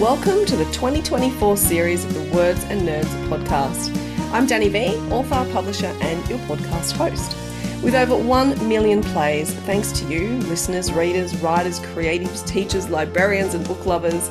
Welcome 0.00 0.44
to 0.44 0.56
the 0.56 0.66
2024 0.66 1.56
series 1.56 2.04
of 2.04 2.12
the 2.12 2.36
Words 2.36 2.62
and 2.64 2.82
Nerds 2.82 3.10
podcast. 3.30 3.88
I'm 4.30 4.46
Dani 4.46 4.70
Vee, 4.70 4.94
author, 5.10 5.50
publisher, 5.54 5.86
and 5.86 6.28
your 6.28 6.38
podcast 6.40 6.92
host. 6.92 7.34
With 7.82 7.94
over 7.94 8.14
1 8.14 8.68
million 8.68 9.02
plays, 9.02 9.54
thanks 9.60 9.92
to 9.92 10.04
you, 10.12 10.36
listeners, 10.48 10.92
readers, 10.92 11.34
writers, 11.38 11.80
creatives, 11.80 12.46
teachers, 12.46 12.90
librarians, 12.90 13.54
and 13.54 13.66
book 13.66 13.86
lovers, 13.86 14.28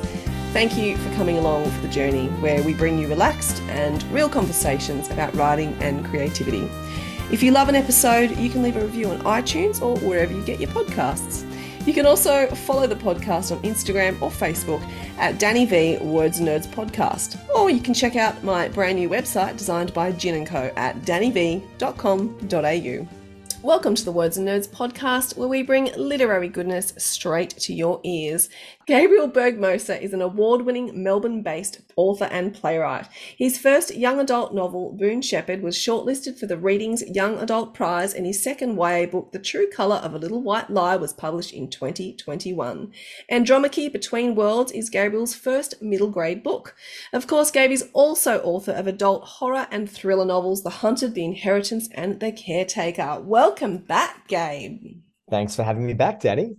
thank 0.52 0.76
you 0.76 0.96
for 0.98 1.12
coming 1.16 1.36
along 1.36 1.68
for 1.72 1.80
the 1.80 1.88
journey 1.88 2.28
where 2.38 2.62
we 2.62 2.72
bring 2.72 2.96
you 2.96 3.08
relaxed 3.08 3.60
and 3.62 4.04
real 4.04 4.28
conversations 4.28 5.10
about 5.10 5.34
writing 5.34 5.76
and 5.80 6.06
creativity. 6.06 6.70
If 7.32 7.42
you 7.42 7.50
love 7.50 7.68
an 7.68 7.74
episode, 7.74 8.30
you 8.38 8.50
can 8.50 8.62
leave 8.62 8.76
a 8.76 8.82
review 8.82 9.10
on 9.10 9.18
iTunes 9.22 9.82
or 9.82 9.98
wherever 9.98 10.32
you 10.32 10.44
get 10.44 10.60
your 10.60 10.70
podcasts. 10.70 11.44
You 11.86 11.94
can 11.94 12.04
also 12.04 12.48
follow 12.48 12.86
the 12.86 12.96
podcast 12.96 13.52
on 13.52 13.62
Instagram 13.62 14.20
or 14.20 14.30
Facebook 14.30 14.82
at 15.18 15.36
Dani 15.36 15.68
Vee 15.68 15.98
Words 16.04 16.40
Nerds 16.40 16.66
Podcast. 16.66 17.38
Or 17.54 17.70
you 17.70 17.80
can 17.80 17.94
check 17.94 18.16
out 18.16 18.42
my 18.42 18.68
brand 18.68 18.98
new 18.98 19.08
website 19.08 19.56
designed 19.56 19.94
by 19.94 20.10
Gin 20.12 20.44
& 20.46 20.46
Co 20.46 20.70
at 20.76 21.00
danivee.com.au. 21.02 23.15
Welcome 23.66 23.96
to 23.96 24.04
the 24.04 24.12
Words 24.12 24.36
and 24.36 24.46
Nerds 24.46 24.68
podcast, 24.68 25.36
where 25.36 25.48
we 25.48 25.64
bring 25.64 25.90
literary 25.96 26.48
goodness 26.48 26.92
straight 26.98 27.50
to 27.50 27.74
your 27.74 28.00
ears. 28.04 28.48
Gabriel 28.86 29.28
Bergmoser 29.28 30.00
is 30.00 30.12
an 30.12 30.22
award 30.22 30.62
winning 30.62 31.02
Melbourne 31.02 31.42
based 31.42 31.80
author 31.96 32.26
and 32.26 32.54
playwright. 32.54 33.08
His 33.36 33.58
first 33.58 33.96
young 33.96 34.20
adult 34.20 34.54
novel, 34.54 34.92
Boone 34.92 35.20
Shepherd, 35.20 35.62
was 35.62 35.76
shortlisted 35.76 36.38
for 36.38 36.46
the 36.46 36.56
Readings 36.56 37.02
Young 37.08 37.38
Adult 37.40 37.74
Prize, 37.74 38.14
and 38.14 38.24
his 38.24 38.40
second 38.40 38.76
YA 38.76 39.06
book, 39.06 39.32
The 39.32 39.40
True 39.40 39.68
Colour 39.68 39.96
of 39.96 40.14
a 40.14 40.18
Little 40.18 40.40
White 40.40 40.70
Lie, 40.70 40.94
was 40.94 41.12
published 41.12 41.52
in 41.52 41.68
2021. 41.68 42.92
Andromache 43.28 43.92
Between 43.92 44.36
Worlds 44.36 44.70
is 44.70 44.90
Gabriel's 44.90 45.34
first 45.34 45.82
middle 45.82 46.10
grade 46.10 46.44
book. 46.44 46.76
Of 47.12 47.26
course, 47.26 47.50
Gabe 47.50 47.72
is 47.72 47.88
also 47.92 48.40
author 48.42 48.70
of 48.70 48.86
adult 48.86 49.24
horror 49.24 49.66
and 49.72 49.90
thriller 49.90 50.24
novels, 50.24 50.62
The 50.62 50.70
Hunted, 50.70 51.14
The 51.14 51.24
Inheritance, 51.24 51.88
and 51.90 52.20
The 52.20 52.30
Caretaker. 52.30 53.18
Welcome 53.20 53.55
back, 53.86 54.28
Gabe. 54.28 55.02
Thanks 55.30 55.56
for 55.56 55.62
having 55.62 55.86
me 55.86 55.94
back, 55.94 56.20
Dani. 56.20 56.56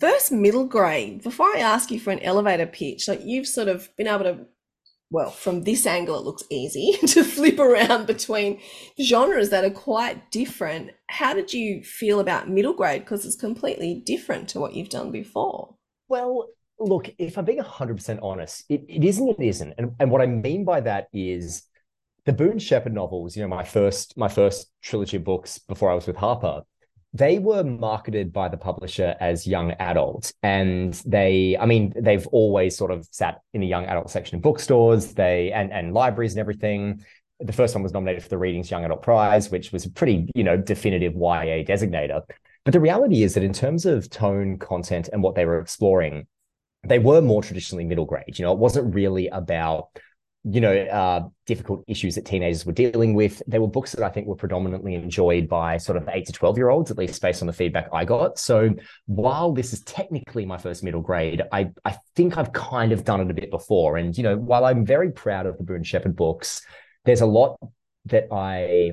First 0.00 0.32
middle 0.32 0.66
grade, 0.66 1.22
before 1.22 1.46
I 1.46 1.60
ask 1.60 1.90
you 1.90 2.00
for 2.00 2.10
an 2.10 2.18
elevator 2.20 2.66
pitch, 2.66 3.06
like 3.06 3.20
you've 3.24 3.46
sort 3.46 3.68
of 3.68 3.88
been 3.96 4.08
able 4.08 4.24
to, 4.24 4.46
well, 5.10 5.30
from 5.30 5.62
this 5.62 5.86
angle, 5.86 6.18
it 6.18 6.24
looks 6.24 6.42
easy 6.50 6.96
to 7.06 7.22
flip 7.22 7.58
around 7.58 8.06
between 8.06 8.60
genres 9.00 9.50
that 9.50 9.64
are 9.64 9.70
quite 9.70 10.30
different. 10.32 10.90
How 11.08 11.34
did 11.34 11.52
you 11.52 11.84
feel 11.84 12.18
about 12.18 12.50
middle 12.50 12.74
grade? 12.74 13.02
Because 13.02 13.24
it's 13.24 13.36
completely 13.36 14.02
different 14.04 14.48
to 14.50 14.60
what 14.60 14.74
you've 14.74 14.88
done 14.88 15.12
before. 15.12 15.76
Well, 16.08 16.48
look, 16.80 17.14
if 17.18 17.38
I'm 17.38 17.44
being 17.44 17.62
100% 17.62 18.18
honest, 18.22 18.64
it, 18.68 18.84
it 18.88 19.04
isn't, 19.04 19.28
it 19.28 19.40
isn't. 19.40 19.74
And, 19.78 19.92
and 20.00 20.10
what 20.10 20.20
I 20.20 20.26
mean 20.26 20.64
by 20.64 20.80
that 20.80 21.08
is 21.12 21.62
the 22.26 22.32
Boone 22.32 22.58
Shepherd 22.58 22.94
novels, 22.94 23.36
you 23.36 23.42
know, 23.42 23.48
my 23.48 23.64
first, 23.64 24.16
my 24.16 24.28
first 24.28 24.70
trilogy 24.82 25.16
of 25.16 25.24
books 25.24 25.58
before 25.58 25.90
I 25.90 25.94
was 25.94 26.06
with 26.06 26.16
Harper, 26.16 26.62
they 27.12 27.38
were 27.38 27.64
marketed 27.64 28.32
by 28.32 28.48
the 28.48 28.56
publisher 28.56 29.16
as 29.20 29.46
young 29.46 29.72
adult 29.72 30.32
and 30.42 30.94
they 31.06 31.56
i 31.58 31.66
mean 31.66 31.92
they've 31.96 32.26
always 32.28 32.76
sort 32.76 32.92
of 32.92 33.06
sat 33.10 33.40
in 33.52 33.60
the 33.60 33.66
young 33.66 33.84
adult 33.86 34.10
section 34.10 34.36
of 34.36 34.42
bookstores. 34.42 35.14
They 35.14 35.50
and 35.52 35.72
and 35.72 35.92
libraries 35.92 36.32
and 36.32 36.40
everything. 36.40 37.04
The 37.40 37.52
first 37.52 37.74
one 37.74 37.82
was 37.82 37.92
nominated 37.92 38.22
for 38.22 38.28
the 38.28 38.38
readings 38.38 38.70
young 38.70 38.84
adult 38.84 39.02
prize 39.02 39.50
which 39.50 39.72
was 39.72 39.86
a 39.86 39.90
pretty 39.90 40.30
you 40.34 40.44
know 40.44 40.56
definitive 40.56 41.14
ya 41.14 41.64
designator. 41.64 42.22
But 42.64 42.72
the 42.72 42.80
reality 42.80 43.22
is 43.22 43.34
that 43.34 43.42
in 43.42 43.52
terms 43.52 43.86
of 43.86 44.08
tone 44.10 44.58
content 44.58 45.08
and 45.12 45.22
what 45.22 45.34
they 45.34 45.46
were 45.46 45.60
exploring 45.60 46.26
they 46.84 46.98
were 46.98 47.20
more 47.20 47.42
traditionally 47.42 47.84
middle 47.84 48.06
grade. 48.06 48.38
You 48.38 48.44
know 48.44 48.52
it 48.52 48.58
wasn't 48.58 48.94
really 48.94 49.26
about 49.28 49.88
you 50.44 50.60
know, 50.60 50.74
uh, 50.74 51.28
difficult 51.46 51.84
issues 51.86 52.14
that 52.14 52.24
teenagers 52.24 52.64
were 52.64 52.72
dealing 52.72 53.12
with. 53.12 53.42
They 53.46 53.58
were 53.58 53.68
books 53.68 53.92
that 53.92 54.02
I 54.02 54.08
think 54.08 54.26
were 54.26 54.36
predominantly 54.36 54.94
enjoyed 54.94 55.48
by 55.48 55.76
sort 55.76 55.98
of 55.98 56.08
eight 56.08 56.26
to 56.26 56.32
12 56.32 56.56
year 56.56 56.70
olds, 56.70 56.90
at 56.90 56.96
least 56.96 57.20
based 57.20 57.42
on 57.42 57.46
the 57.46 57.52
feedback 57.52 57.88
I 57.92 58.06
got. 58.06 58.38
So 58.38 58.70
while 59.06 59.52
this 59.52 59.72
is 59.74 59.80
technically 59.82 60.46
my 60.46 60.56
first 60.56 60.82
middle 60.82 61.02
grade, 61.02 61.42
I, 61.52 61.70
I 61.84 61.98
think 62.16 62.38
I've 62.38 62.52
kind 62.54 62.92
of 62.92 63.04
done 63.04 63.20
it 63.20 63.30
a 63.30 63.34
bit 63.34 63.50
before. 63.50 63.98
And, 63.98 64.16
you 64.16 64.22
know, 64.22 64.36
while 64.36 64.64
I'm 64.64 64.86
very 64.86 65.12
proud 65.12 65.44
of 65.44 65.58
the 65.58 65.64
Boone 65.64 65.84
Shepherd 65.84 66.16
books, 66.16 66.62
there's 67.04 67.20
a 67.20 67.26
lot 67.26 67.58
that 68.06 68.28
I 68.32 68.92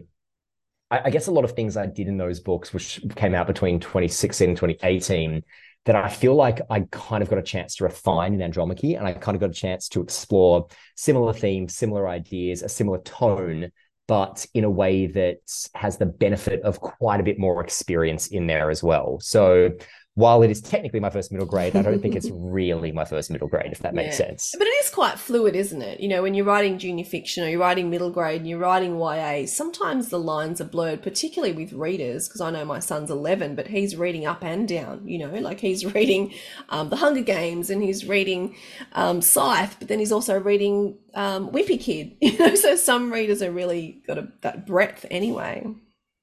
I 0.89 1.09
guess 1.09 1.27
a 1.27 1.31
lot 1.31 1.43
of 1.43 1.51
things 1.51 1.75
I 1.75 1.85
did 1.85 2.07
in 2.07 2.17
those 2.17 2.39
books, 2.39 2.73
which 2.73 3.01
came 3.17 3.35
out 3.35 3.45
between 3.45 3.81
2016 3.81 4.49
and 4.49 4.57
2018, 4.57 5.43
that 5.87 5.95
I 5.95 6.09
feel 6.09 6.35
like 6.35 6.59
I 6.69 6.81
kind 6.91 7.23
of 7.23 7.29
got 7.29 7.39
a 7.39 7.43
chance 7.43 7.77
to 7.77 7.85
refine 7.85 8.33
in 8.33 8.41
Andromache, 8.41 8.97
and 8.97 9.07
I 9.07 9.13
kind 9.13 9.35
of 9.35 9.39
got 9.39 9.51
a 9.51 9.53
chance 9.53 9.87
to 9.89 10.01
explore 10.01 10.67
similar 10.97 11.31
themes, 11.31 11.75
similar 11.75 12.09
ideas, 12.09 12.61
a 12.61 12.67
similar 12.67 12.99
tone, 12.99 13.71
but 14.05 14.45
in 14.53 14.65
a 14.65 14.69
way 14.69 15.07
that 15.07 15.37
has 15.75 15.97
the 15.97 16.05
benefit 16.05 16.61
of 16.63 16.81
quite 16.81 17.21
a 17.21 17.23
bit 17.23 17.39
more 17.39 17.63
experience 17.63 18.27
in 18.27 18.47
there 18.47 18.69
as 18.69 18.83
well. 18.83 19.17
So 19.21 19.71
while 20.17 20.41
it 20.41 20.49
is 20.49 20.61
technically 20.61 20.99
my 20.99 21.11
first 21.11 21.31
middle 21.31 21.45
grade, 21.45 21.75
I 21.75 21.83
don't 21.83 22.01
think 22.01 22.15
it's 22.15 22.27
really 22.33 22.91
my 22.91 23.05
first 23.05 23.29
middle 23.29 23.47
grade, 23.47 23.71
if 23.71 23.77
that 23.79 23.93
yeah. 23.93 24.01
makes 24.01 24.17
sense. 24.17 24.55
But 24.57 24.65
it 24.65 24.71
is 24.83 24.89
quite 24.89 25.19
fluid, 25.19 25.55
isn't 25.55 25.83
it? 25.83 25.99
You 25.99 26.07
know, 26.07 26.23
when 26.23 26.33
you're 26.33 26.43
writing 26.43 26.79
junior 26.79 27.05
fiction 27.05 27.43
or 27.43 27.49
you're 27.49 27.59
writing 27.59 27.91
middle 27.91 28.09
grade 28.09 28.41
and 28.41 28.49
you're 28.49 28.57
writing 28.57 28.97
YA, 28.97 29.45
sometimes 29.45 30.09
the 30.09 30.17
lines 30.17 30.59
are 30.59 30.65
blurred, 30.65 31.03
particularly 31.03 31.53
with 31.53 31.71
readers, 31.71 32.27
because 32.27 32.41
I 32.41 32.49
know 32.49 32.65
my 32.65 32.79
son's 32.79 33.11
11, 33.11 33.53
but 33.53 33.67
he's 33.67 33.95
reading 33.95 34.25
up 34.25 34.43
and 34.43 34.67
down, 34.67 35.07
you 35.07 35.19
know, 35.19 35.29
like 35.35 35.59
he's 35.59 35.85
reading 35.93 36.33
um, 36.69 36.89
The 36.89 36.95
Hunger 36.95 37.21
Games 37.21 37.69
and 37.69 37.83
he's 37.83 38.03
reading 38.03 38.55
um, 38.93 39.21
Scythe, 39.21 39.75
but 39.77 39.87
then 39.87 39.99
he's 39.99 40.11
also 40.11 40.39
reading 40.39 40.97
um, 41.13 41.51
Wimpy 41.51 41.79
Kid, 41.79 42.17
you 42.21 42.39
know, 42.39 42.55
so 42.55 42.75
some 42.75 43.13
readers 43.13 43.43
are 43.43 43.51
really 43.51 44.01
got 44.07 44.17
a, 44.17 44.27
that 44.41 44.65
breadth 44.65 45.05
anyway. 45.11 45.75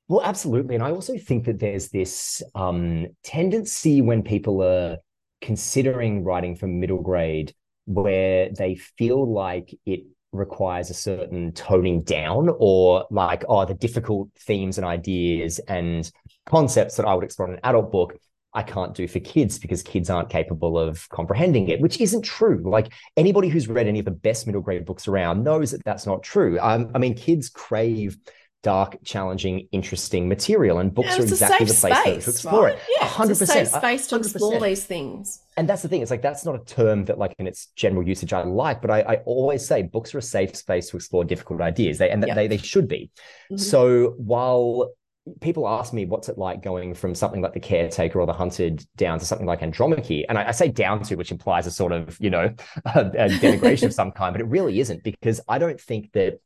Well, 0.09 0.22
absolutely. 0.22 0.75
And 0.75 0.84
I 0.84 0.91
also 0.91 1.16
think 1.16 1.47
that 1.47 1.59
there's 1.59 1.88
this 1.88 2.42
um, 2.54 3.06
tendency 3.22 4.03
when 4.03 4.22
people 4.22 4.62
are 4.62 4.98
considering 5.41 6.25
writing 6.25 6.56
for 6.56 6.66
middle 6.66 7.00
grade 7.00 7.54
where 7.87 8.50
they 8.50 8.75
feel 8.75 9.31
like 9.31 9.75
it 9.87 10.00
requires 10.32 10.91
a 10.91 10.94
certain 10.94 11.53
toning 11.53 12.03
down 12.03 12.50
or 12.59 13.06
like, 13.10 13.44
oh, 13.48 13.65
the 13.65 13.75
difficult 13.75 14.28
themes 14.38 14.78
and 14.78 14.87
ideas 14.87 15.59
and 15.69 16.10
concepts 16.47 16.97
that 16.97 17.06
I 17.06 17.15
would 17.15 17.25
explore 17.25 17.48
in 17.48 17.54
an 17.54 17.60
adult 17.62 17.91
book. 17.91 18.15
I 18.56 18.62
can't 18.62 18.94
do 18.94 19.09
for 19.09 19.19
kids 19.19 19.59
because 19.59 19.82
kids 19.82 20.10
aren't 20.10 20.28
capable 20.28 20.78
of 20.78 21.09
comprehending 21.09 21.69
it, 21.69 21.81
which 21.81 22.00
isn't 22.00 22.22
true. 22.22 22.62
Like 22.65 22.92
anybody 23.16 23.48
who's 23.48 23.69
read 23.69 23.88
any 23.88 23.98
of 23.98 24.04
the 24.04 24.12
best 24.12 24.47
middle 24.47 24.60
grade 24.62 24.84
books 24.84 25.09
around 25.09 25.42
knows 25.42 25.72
that 25.72 25.82
that's 25.84 26.06
not 26.06 26.22
true. 26.22 26.59
Um, 26.60 26.91
I 26.94 26.98
mean, 26.98 27.15
kids 27.15 27.48
crave 27.48 28.16
dark, 28.64 28.97
challenging, 29.04 29.69
interesting 29.70 30.28
material, 30.28 30.78
and 30.78 30.92
books 30.92 31.10
yeah, 31.10 31.19
are 31.19 31.22
exactly 31.22 31.66
the 31.66 31.75
place 31.75 31.98
space, 31.98 32.25
to 32.25 32.30
explore 32.30 32.64
right? 32.64 32.75
it. 32.75 32.80
Yeah, 32.98 33.06
100%, 33.06 33.30
it's 33.30 33.41
a 33.42 33.47
safe 33.47 33.69
space 33.69 34.06
to 34.08 34.16
100%. 34.16 34.20
explore 34.20 34.60
these 34.60 34.84
things. 34.84 35.42
And 35.56 35.69
that's 35.69 35.82
the 35.82 35.88
thing. 35.88 36.02
It's 36.02 36.10
like 36.10 36.22
that's 36.22 36.44
not 36.44 36.56
a 36.56 36.64
term 36.64 37.04
that, 37.04 37.19
like 37.19 37.36
in 37.38 37.47
its 37.47 37.66
general 37.76 38.08
usage, 38.08 38.32
I 38.32 38.42
like. 38.42 38.80
But 38.80 38.91
I, 38.91 39.00
I 39.03 39.14
always 39.26 39.64
say 39.64 39.82
books 39.82 40.14
are 40.14 40.19
a 40.19 40.22
safe 40.22 40.56
space 40.56 40.91
to 40.91 40.97
explore 40.97 41.24
difficult 41.24 41.60
ideas. 41.60 41.98
They 41.98 42.10
and 42.10 42.24
yep. 42.26 42.34
they 42.34 42.48
they 42.48 42.56
should 42.56 42.88
be. 42.88 43.10
Mm-hmm. 43.53 43.58
So 43.58 44.14
while 44.16 44.94
people 45.41 45.66
ask 45.66 45.94
me 45.94 46.04
what's 46.04 46.28
it 46.28 46.36
like 46.36 46.62
going 46.62 46.92
from 46.92 47.14
something 47.14 47.41
like 47.41 47.54
the 47.54 47.60
caretaker 47.60 48.20
or 48.20 48.26
the 48.26 48.32
hunted 48.32 48.84
down 48.97 49.19
to 49.19 49.24
something 49.24 49.47
like 49.47 49.62
andromache 49.62 50.26
and 50.28 50.36
I, 50.36 50.48
I 50.48 50.50
say 50.50 50.69
down 50.69 51.03
to 51.04 51.14
which 51.14 51.30
implies 51.30 51.66
a 51.66 51.70
sort 51.70 51.92
of 51.92 52.19
you 52.20 52.28
know 52.28 52.53
a, 52.84 53.00
a 53.00 53.28
denigration 53.41 53.84
of 53.84 53.94
some 53.94 54.12
kind 54.12 54.34
but 54.34 54.42
it 54.42 54.48
really 54.48 54.80
isn't 54.80 55.03
because 55.03 55.41
i 55.48 55.56
don't 55.56 55.80
think 55.80 56.12
that 56.12 56.41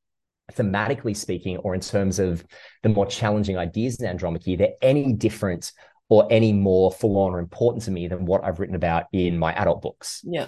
thematically 0.53 1.16
speaking, 1.16 1.56
or 1.59 1.75
in 1.75 1.81
terms 1.81 2.19
of 2.19 2.44
the 2.82 2.88
more 2.88 3.06
challenging 3.06 3.59
ideas 3.59 4.00
in 4.00 4.06
Andromache, 4.06 4.56
they're 4.56 4.75
any 4.82 5.12
different 5.12 5.72
or 6.09 6.26
any 6.31 6.53
more 6.53 6.91
full 6.91 7.19
on 7.19 7.32
or 7.32 7.38
important 7.38 7.84
to 7.84 7.91
me 7.91 8.09
than 8.09 8.25
what 8.25 8.42
I've 8.44 8.58
written 8.58 8.75
about 8.75 9.06
in 9.12 9.38
my 9.38 9.53
adult 9.54 9.82
books. 9.82 10.22
Yeah. 10.25 10.47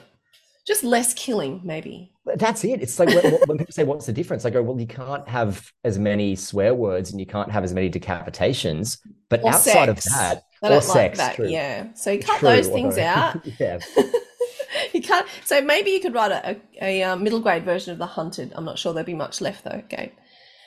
Just 0.66 0.84
less 0.84 1.12
killing, 1.14 1.60
maybe. 1.64 2.12
That's 2.36 2.64
it. 2.64 2.82
It's 2.82 2.98
like 2.98 3.08
when, 3.08 3.32
when, 3.46 3.58
people 3.58 3.72
say, 3.72 3.84
What's 3.84 4.06
the 4.06 4.12
difference? 4.12 4.44
I 4.44 4.50
go, 4.50 4.62
Well, 4.62 4.78
you 4.78 4.86
can't 4.86 5.26
have 5.28 5.70
as 5.84 5.98
many 5.98 6.36
swear 6.36 6.74
words 6.74 7.10
and 7.10 7.18
you 7.18 7.26
can't 7.26 7.50
have 7.50 7.64
as 7.64 7.74
many 7.74 7.90
decapitations. 7.90 8.98
But 9.28 9.42
or 9.42 9.50
outside 9.50 9.86
sex. 9.86 10.06
of 10.06 10.12
that, 10.12 10.42
or 10.62 10.80
sex. 10.80 11.18
Like 11.18 11.36
that, 11.36 11.50
yeah. 11.50 11.92
So 11.94 12.10
you 12.12 12.20
cut 12.20 12.38
true, 12.38 12.48
those 12.50 12.68
things 12.68 12.98
out. 12.98 13.44
yeah. 13.58 13.80
you 14.92 15.02
can't. 15.02 15.26
So 15.44 15.60
maybe 15.60 15.90
you 15.90 16.00
could 16.00 16.14
write 16.14 16.32
a, 16.32 16.50
a, 16.50 16.60
a, 16.82 17.02
um, 17.02 17.22
middle 17.22 17.40
grade 17.40 17.64
version 17.64 17.92
of 17.92 17.98
The 17.98 18.06
Hunted. 18.06 18.52
I'm 18.54 18.64
not 18.64 18.78
sure 18.78 18.92
there'd 18.92 19.06
be 19.06 19.14
much 19.14 19.40
left 19.40 19.64
though. 19.64 19.82
Okay. 19.84 20.12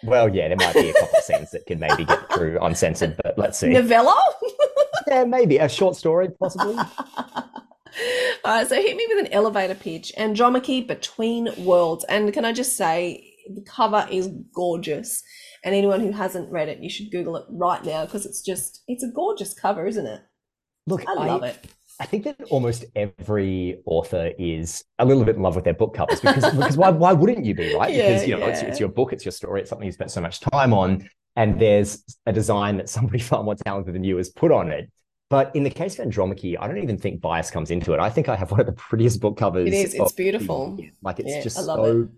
Well, 0.04 0.34
yeah, 0.34 0.50
there 0.50 0.58
might 0.58 0.74
be 0.74 0.90
a 0.90 0.94
couple 0.94 1.18
of 1.18 1.24
scenes 1.24 1.52
that 1.52 1.66
could 1.66 1.80
maybe 1.80 2.04
get 2.04 2.34
through 2.34 2.60
uncensored, 2.62 3.16
but 3.24 3.38
let's 3.38 3.58
see. 3.58 3.70
Novella? 3.70 4.22
yeah, 5.08 5.24
maybe 5.24 5.58
a 5.58 5.70
short 5.70 5.96
story, 5.96 6.28
possibly. 6.30 6.76
All 6.76 6.88
right, 8.44 8.68
so 8.68 8.76
hit 8.76 8.98
me 8.98 9.08
with 9.08 9.26
an 9.26 9.32
elevator 9.32 9.76
pitch. 9.76 10.12
Andromache 10.18 10.86
Between 10.88 11.50
Worlds. 11.64 12.04
And 12.10 12.34
can 12.34 12.44
I 12.44 12.52
just 12.52 12.76
say, 12.76 13.34
the 13.48 13.62
cover 13.62 14.06
is 14.12 14.30
gorgeous. 14.54 15.24
And 15.64 15.74
anyone 15.74 16.02
who 16.02 16.12
hasn't 16.12 16.52
read 16.52 16.68
it, 16.68 16.80
you 16.80 16.90
should 16.90 17.10
Google 17.10 17.38
it 17.38 17.46
right 17.50 17.84
now 17.86 18.04
because 18.04 18.26
it's 18.26 18.42
just, 18.42 18.84
it's 18.90 19.04
a 19.04 19.10
gorgeous 19.10 19.54
cover, 19.54 19.88
isn't 19.88 20.06
it? 20.06 20.22
Look, 20.86 21.08
I 21.08 21.14
love 21.14 21.44
I, 21.44 21.50
it 21.50 21.68
I 22.00 22.06
think 22.06 22.24
that 22.24 22.42
almost 22.50 22.86
every 22.96 23.80
author 23.86 24.32
is 24.40 24.84
a 25.00 25.06
little 25.06 25.24
bit 25.24 25.36
in 25.36 25.42
love 25.42 25.56
with 25.56 25.64
their 25.64 25.74
book 25.74 25.94
covers 25.94 26.20
because 26.20 26.52
because 26.56 26.78
why 26.78 26.90
why 26.90 27.14
wouldn't 27.14 27.46
you 27.46 27.54
be 27.54 27.76
right? 27.76 27.94
Yeah, 27.94 28.08
because 28.08 28.28
you 28.28 28.36
know 28.36 28.46
yeah. 28.46 28.52
it's, 28.52 28.62
it's 28.62 28.80
your 28.80 28.90
book, 28.90 29.14
it's 29.14 29.26
your 29.26 29.32
story, 29.32 29.62
it's 29.62 29.70
something 29.70 29.86
you 29.86 29.92
spent 29.92 30.12
so 30.12 30.22
much 30.22 30.40
time 30.40 30.74
on, 30.74 31.08
and 31.36 31.60
there's 31.60 32.04
a 32.26 32.34
design 32.34 32.78
that 32.78 32.90
somebody 32.90 33.20
far 33.30 33.44
more 33.44 33.56
talented 33.56 33.94
than 33.94 34.04
you 34.04 34.18
has 34.18 34.30
put 34.30 34.52
on 34.52 34.70
it. 34.70 34.92
But 35.30 35.56
in 35.56 35.64
the 35.64 35.70
case 35.70 35.98
of 35.98 36.02
Andromache, 36.02 36.58
I 36.60 36.68
don't 36.68 36.78
even 36.78 36.98
think 36.98 37.22
bias 37.22 37.50
comes 37.50 37.72
into 37.72 37.94
it. 37.94 38.00
I 38.00 38.10
think 38.10 38.30
I 38.30 38.36
have 38.36 38.52
one 38.52 38.60
of 38.60 38.66
the 38.66 38.74
prettiest 38.74 39.20
book 39.20 39.38
covers. 39.38 39.68
It 39.68 39.74
is. 39.74 39.94
It's 39.96 40.12
beautiful. 40.12 40.78
Like 41.02 41.20
it's 41.20 41.32
Yeah, 41.32 41.42
just 41.42 41.56
so 41.56 42.02
it. 42.02 42.10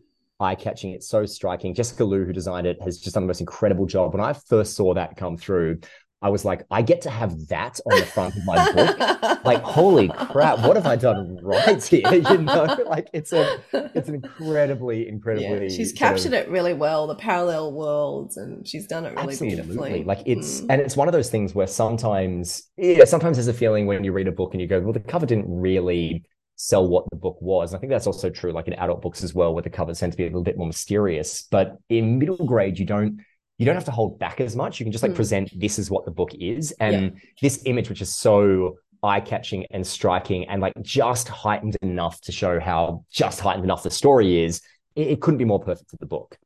eye-catching. 0.42 0.92
It's 0.92 1.08
so 1.08 1.26
striking. 1.26 1.74
Jessica 1.74 2.04
Liu, 2.04 2.26
who 2.26 2.34
designed 2.34 2.68
it, 2.68 2.82
has 2.82 3.00
just 3.00 3.14
done 3.14 3.24
the 3.24 3.28
most 3.28 3.40
incredible 3.40 3.86
job. 3.86 4.14
When 4.14 4.22
I 4.22 4.34
first 4.34 4.76
saw 4.76 4.94
that 4.96 5.16
come 5.16 5.38
through, 5.38 5.80
I 6.26 6.30
was 6.30 6.44
like, 6.44 6.66
I 6.72 6.82
get 6.82 7.02
to 7.04 7.10
have 7.12 7.34
that 7.50 7.80
on 7.86 8.00
the 8.00 8.06
front 8.06 8.36
of 8.36 8.44
my 8.46 8.72
book. 8.72 9.46
Like, 9.46 9.62
holy 9.62 10.08
crap, 10.10 10.58
what 10.66 10.76
have 10.76 10.88
I 10.88 10.96
done 10.96 11.38
right 11.44 11.84
here? 11.94 12.02
You 12.14 12.38
know, 12.40 12.78
like 12.88 13.08
it's 13.14 13.32
a 13.32 13.60
it's 13.98 14.10
an 14.10 14.16
incredibly, 14.16 15.08
incredibly 15.08 15.48
yeah, 15.68 15.70
she's 15.70 15.90
sort 15.90 15.92
of- 15.92 15.98
captured 16.00 16.34
it 16.34 16.50
really 16.50 16.74
well, 16.74 17.06
the 17.06 17.16
parallel 17.16 17.74
worlds, 17.74 18.38
and 18.38 18.68
she's 18.68 18.88
done 18.88 19.06
it 19.06 19.10
really 19.16 19.34
Absolutely. 19.34 19.56
beautifully. 19.62 20.04
Like 20.04 20.22
it's 20.26 20.62
Mm. 20.62 20.68
and 20.72 20.82
it's 20.82 20.98
one 20.98 21.08
of 21.08 21.12
those 21.14 21.30
things 21.30 21.54
where 21.54 21.68
sometimes 21.68 22.64
yeah, 22.78 23.06
sometimes 23.06 23.38
there's 23.38 23.48
a 23.48 23.54
feeling 23.54 23.86
when 23.86 24.04
you 24.04 24.12
read 24.12 24.28
a 24.28 24.32
book 24.32 24.54
and 24.54 24.62
you 24.62 24.68
go, 24.68 24.80
well, 24.82 24.94
the 24.94 25.00
cover 25.00 25.26
didn't 25.28 25.46
really 25.48 26.24
sell 26.56 26.88
what 26.88 27.06
the 27.12 27.18
book 27.18 27.38
was. 27.42 27.74
I 27.74 27.78
think 27.78 27.92
that's 27.92 28.08
also 28.08 28.30
true 28.30 28.52
like 28.52 28.68
in 28.68 28.74
adult 28.74 29.02
books 29.02 29.24
as 29.24 29.36
well, 29.36 29.54
where 29.54 29.62
the 29.64 29.70
covers 29.70 30.00
tend 30.00 30.14
to 30.14 30.18
be 30.18 30.24
a 30.24 30.28
little 30.28 30.44
bit 30.44 30.58
more 30.58 30.68
mysterious. 30.68 31.48
But 31.52 31.78
in 31.90 32.18
middle 32.18 32.46
grade, 32.48 32.80
you 32.80 32.86
don't 32.86 33.20
you 33.58 33.66
don't 33.66 33.76
have 33.76 33.86
to 33.86 33.92
hold 33.92 34.20
back 34.20 34.42
as 34.42 34.56
much. 34.56 34.80
You 34.80 34.86
can 34.86 34.92
just 34.92 35.04
like 35.04 35.14
Mm. 35.14 35.16
present 35.16 35.60
this 35.60 35.80
is 35.80 35.90
what 35.90 36.06
the 36.06 36.12
book 36.12 36.32
is. 36.40 36.72
And 36.80 37.20
this 37.42 37.62
image, 37.66 37.90
which 37.90 38.02
is 38.02 38.14
so 38.14 38.76
eye-catching 39.04 39.66
and 39.72 39.86
striking 39.86 40.48
and 40.50 40.62
like 40.62 40.74
just 40.82 41.28
heightened 41.28 41.78
enough 41.82 42.20
to 42.22 42.32
show 42.32 42.60
how 42.60 43.06
just 43.12 43.40
heightened 43.40 43.64
enough 43.64 43.84
the 43.84 43.92
story 43.92 44.44
is, 44.44 44.62
it, 44.96 45.08
it 45.08 45.22
couldn't 45.22 45.38
be 45.38 45.46
more 45.46 45.60
perfect 45.60 45.90
for 45.90 45.98
the 45.98 46.06
book. 46.06 46.38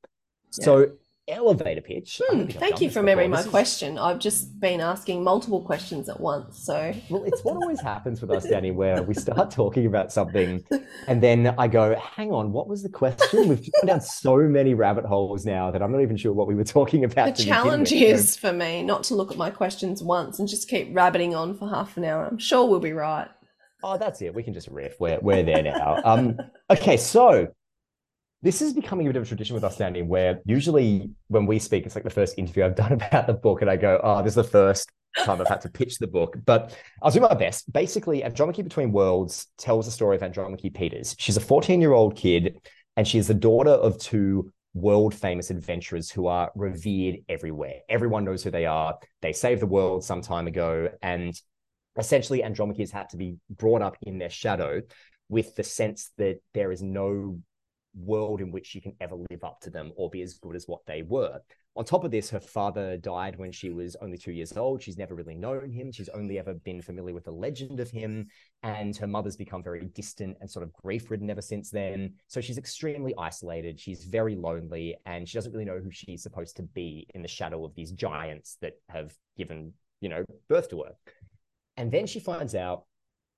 Yeah. 0.60 0.66
So 0.66 0.88
elevator 1.30 1.82
pitch. 1.82 2.22
Hmm, 2.24 2.38
don't 2.38 2.48
think 2.48 2.56
I've 2.56 2.60
thank 2.62 2.82
you 2.82 2.90
for 2.90 3.00
remembering 3.00 3.32
my 3.32 3.40
is- 3.40 3.48
question. 3.48 3.98
I've 3.98 4.20
just 4.20 4.60
been 4.60 4.82
asking 4.82 5.24
multiple 5.24 5.62
questions 5.62 6.10
at 6.10 6.20
once. 6.20 6.60
So 6.60 6.94
Well, 7.10 7.24
it's 7.26 7.42
what 7.44 7.56
always 7.56 7.80
happens 7.82 8.22
with 8.22 8.32
us, 8.32 8.46
Dani, 8.52 8.74
where 8.74 9.04
we 9.04 9.14
start 9.14 9.52
talking 9.52 9.86
about 9.86 10.12
something 10.12 10.64
and 11.08 11.22
then 11.22 11.54
I 11.58 11.68
go, 11.68 11.96
hang 11.96 12.32
on, 12.32 12.52
what 12.52 12.68
was 12.68 12.84
the 12.84 12.90
question? 12.90 13.48
We've 13.48 13.62
gone 13.74 13.88
down 13.88 14.02
so 14.02 14.38
many 14.38 14.74
rabbit 14.74 15.06
holes 15.06 15.46
now 15.46 15.72
that 15.72 15.82
I'm 15.82 15.92
not 15.92 16.02
even 16.02 16.18
sure 16.18 16.34
what 16.34 16.48
we 16.48 16.56
were 16.56 16.64
talking 16.64 17.04
about. 17.04 17.36
the 17.36 17.44
challenge 17.44 17.92
is 17.92 18.36
for 18.36 18.54
me 18.54 18.84
not 18.84 19.04
to 19.06 19.16
look 19.16 19.32
at 19.32 19.38
my 19.38 19.50
questions 19.50 20.04
once 20.04 20.40
and 20.40 20.48
just 20.48 20.68
keep 20.70 20.90
rabbiting 20.96 21.36
on 21.36 21.58
for 21.58 21.70
half 21.70 21.98
an 21.98 22.04
hour. 22.04 22.26
I'm 22.26 22.38
sure 22.40 22.68
we'll 22.68 22.80
be 22.80 22.94
right. 22.94 23.28
Oh, 23.84 23.98
that's 23.98 24.22
it. 24.22 24.34
We 24.34 24.44
can 24.44 24.54
just 24.54 24.68
riff. 24.68 25.00
We're, 25.00 25.20
we're 25.22 25.44
there 25.44 25.64
now. 25.64 26.02
Um, 26.04 26.38
okay, 26.70 26.98
so 26.98 27.48
this 28.42 28.62
is 28.62 28.74
becoming 28.74 29.08
a 29.08 29.10
bit 29.10 29.18
of 29.18 29.24
a 29.24 29.28
tradition 29.28 29.54
with 29.54 29.64
us, 29.64 29.78
Dani, 29.78 30.06
where 30.06 30.40
usually 30.46 31.10
when 31.28 31.46
we 31.46 31.60
speak, 31.60 31.86
it's 31.86 31.96
like 31.96 32.06
the 32.06 32.10
first 32.10 32.38
interview 32.38 32.64
I've 32.66 32.76
done 32.84 32.94
about 32.94 33.28
the 33.28 33.34
book, 33.34 33.62
and 33.62 33.70
I 33.70 33.76
go, 33.76 34.00
oh, 34.04 34.22
this 34.24 34.32
is 34.32 34.36
the 34.36 34.44
first 34.44 34.90
time 35.26 35.42
I've 35.42 35.48
had 35.48 35.62
to 35.62 35.70
pitch 35.70 35.98
the 35.98 36.08
book. 36.08 36.38
But 36.46 36.76
I'll 37.02 37.12
do 37.12 37.20
my 37.20 37.34
best. 37.34 37.72
Basically, 37.72 38.24
Andromache 38.24 38.64
Between 38.64 38.92
Worlds 38.92 39.48
tells 39.58 39.86
the 39.86 39.92
story 39.92 40.16
of 40.16 40.24
Andromache 40.24 40.74
Peters. 40.74 41.16
She's 41.20 41.38
a 41.38 41.42
14 41.42 41.82
year 41.82 41.94
old 41.94 42.16
kid, 42.16 42.58
and 42.96 43.08
she 43.08 43.18
is 43.18 43.28
the 43.28 43.34
daughter 43.34 43.72
of 43.72 43.98
two 44.00 44.52
world 44.74 45.16
famous 45.16 45.50
adventurers 45.50 46.12
who 46.12 46.28
are 46.28 46.52
revered 46.56 47.18
everywhere. 47.28 47.80
Everyone 47.90 48.24
knows 48.24 48.44
who 48.44 48.52
they 48.52 48.66
are. 48.66 48.98
They 49.22 49.34
saved 49.34 49.62
the 49.62 49.68
world 49.68 50.04
some 50.04 50.22
time 50.22 50.48
ago. 50.48 50.90
And 51.02 51.34
essentially, 51.98 52.44
Andromache 52.44 52.80
has 52.80 52.92
had 52.92 53.10
to 53.10 53.18
be 53.18 53.38
brought 53.50 53.82
up 53.82 53.98
in 54.02 54.18
their 54.18 54.30
shadow 54.30 54.82
with 55.28 55.56
the 55.56 55.64
sense 55.64 56.12
that 56.18 56.40
there 56.54 56.72
is 56.72 56.82
no 56.82 57.40
world 57.96 58.42
in 58.42 58.52
which 58.52 58.68
she 58.68 58.82
can 58.82 58.94
ever 59.02 59.16
live 59.30 59.44
up 59.44 59.60
to 59.62 59.70
them 59.70 59.92
or 59.96 60.10
be 60.10 60.22
as 60.22 60.36
good 60.36 60.56
as 60.56 60.68
what 60.68 60.86
they 60.86 61.02
were. 61.02 61.40
On 61.76 61.86
top 61.86 62.04
of 62.04 62.12
this, 62.12 62.30
her 62.30 62.40
father 62.40 62.98
died 62.98 63.38
when 63.38 63.52
she 63.52 63.70
was 63.70 63.96
only 64.02 64.18
two 64.18 64.32
years 64.32 64.56
old. 64.58 64.82
She's 64.82 64.98
never 64.98 65.16
really 65.16 65.36
known 65.36 65.72
him. 65.72 65.92
She's 65.92 66.10
only 66.10 66.38
ever 66.38 66.54
been 66.54 66.82
familiar 66.82 67.14
with 67.14 67.26
the 67.26 67.32
legend 67.32 67.80
of 67.80 67.90
him. 67.90 68.28
And 68.64 68.96
her 68.98 69.08
mother's 69.08 69.38
become 69.38 69.64
very 69.64 69.86
distant 69.86 70.38
and 70.42 70.50
sort 70.50 70.64
of 70.64 70.74
grief 70.74 71.10
ridden 71.10 71.30
ever 71.30 71.42
since 71.42 71.70
then. 71.70 72.16
So 72.28 72.42
she's 72.42 72.58
extremely 72.58 73.14
isolated. 73.18 73.80
She's 73.80 74.04
very 74.04 74.36
lonely 74.36 74.98
and 75.06 75.28
she 75.28 75.38
doesn't 75.38 75.54
really 75.54 75.66
know 75.66 75.80
who 75.80 75.92
she's 75.92 76.24
supposed 76.24 76.58
to 76.58 76.64
be 76.64 77.08
in 77.14 77.22
the 77.22 77.28
shadow 77.28 77.64
of 77.64 77.74
these 77.76 77.92
giants 77.92 78.58
that 78.62 78.74
have 78.90 79.14
given, 79.38 79.74
you 80.02 80.10
know, 80.10 80.26
birth 80.50 80.70
to 80.72 80.84
her. 80.84 80.92
And 81.78 81.92
then 81.92 82.08
she 82.08 82.20
finds 82.20 82.56
out 82.56 82.84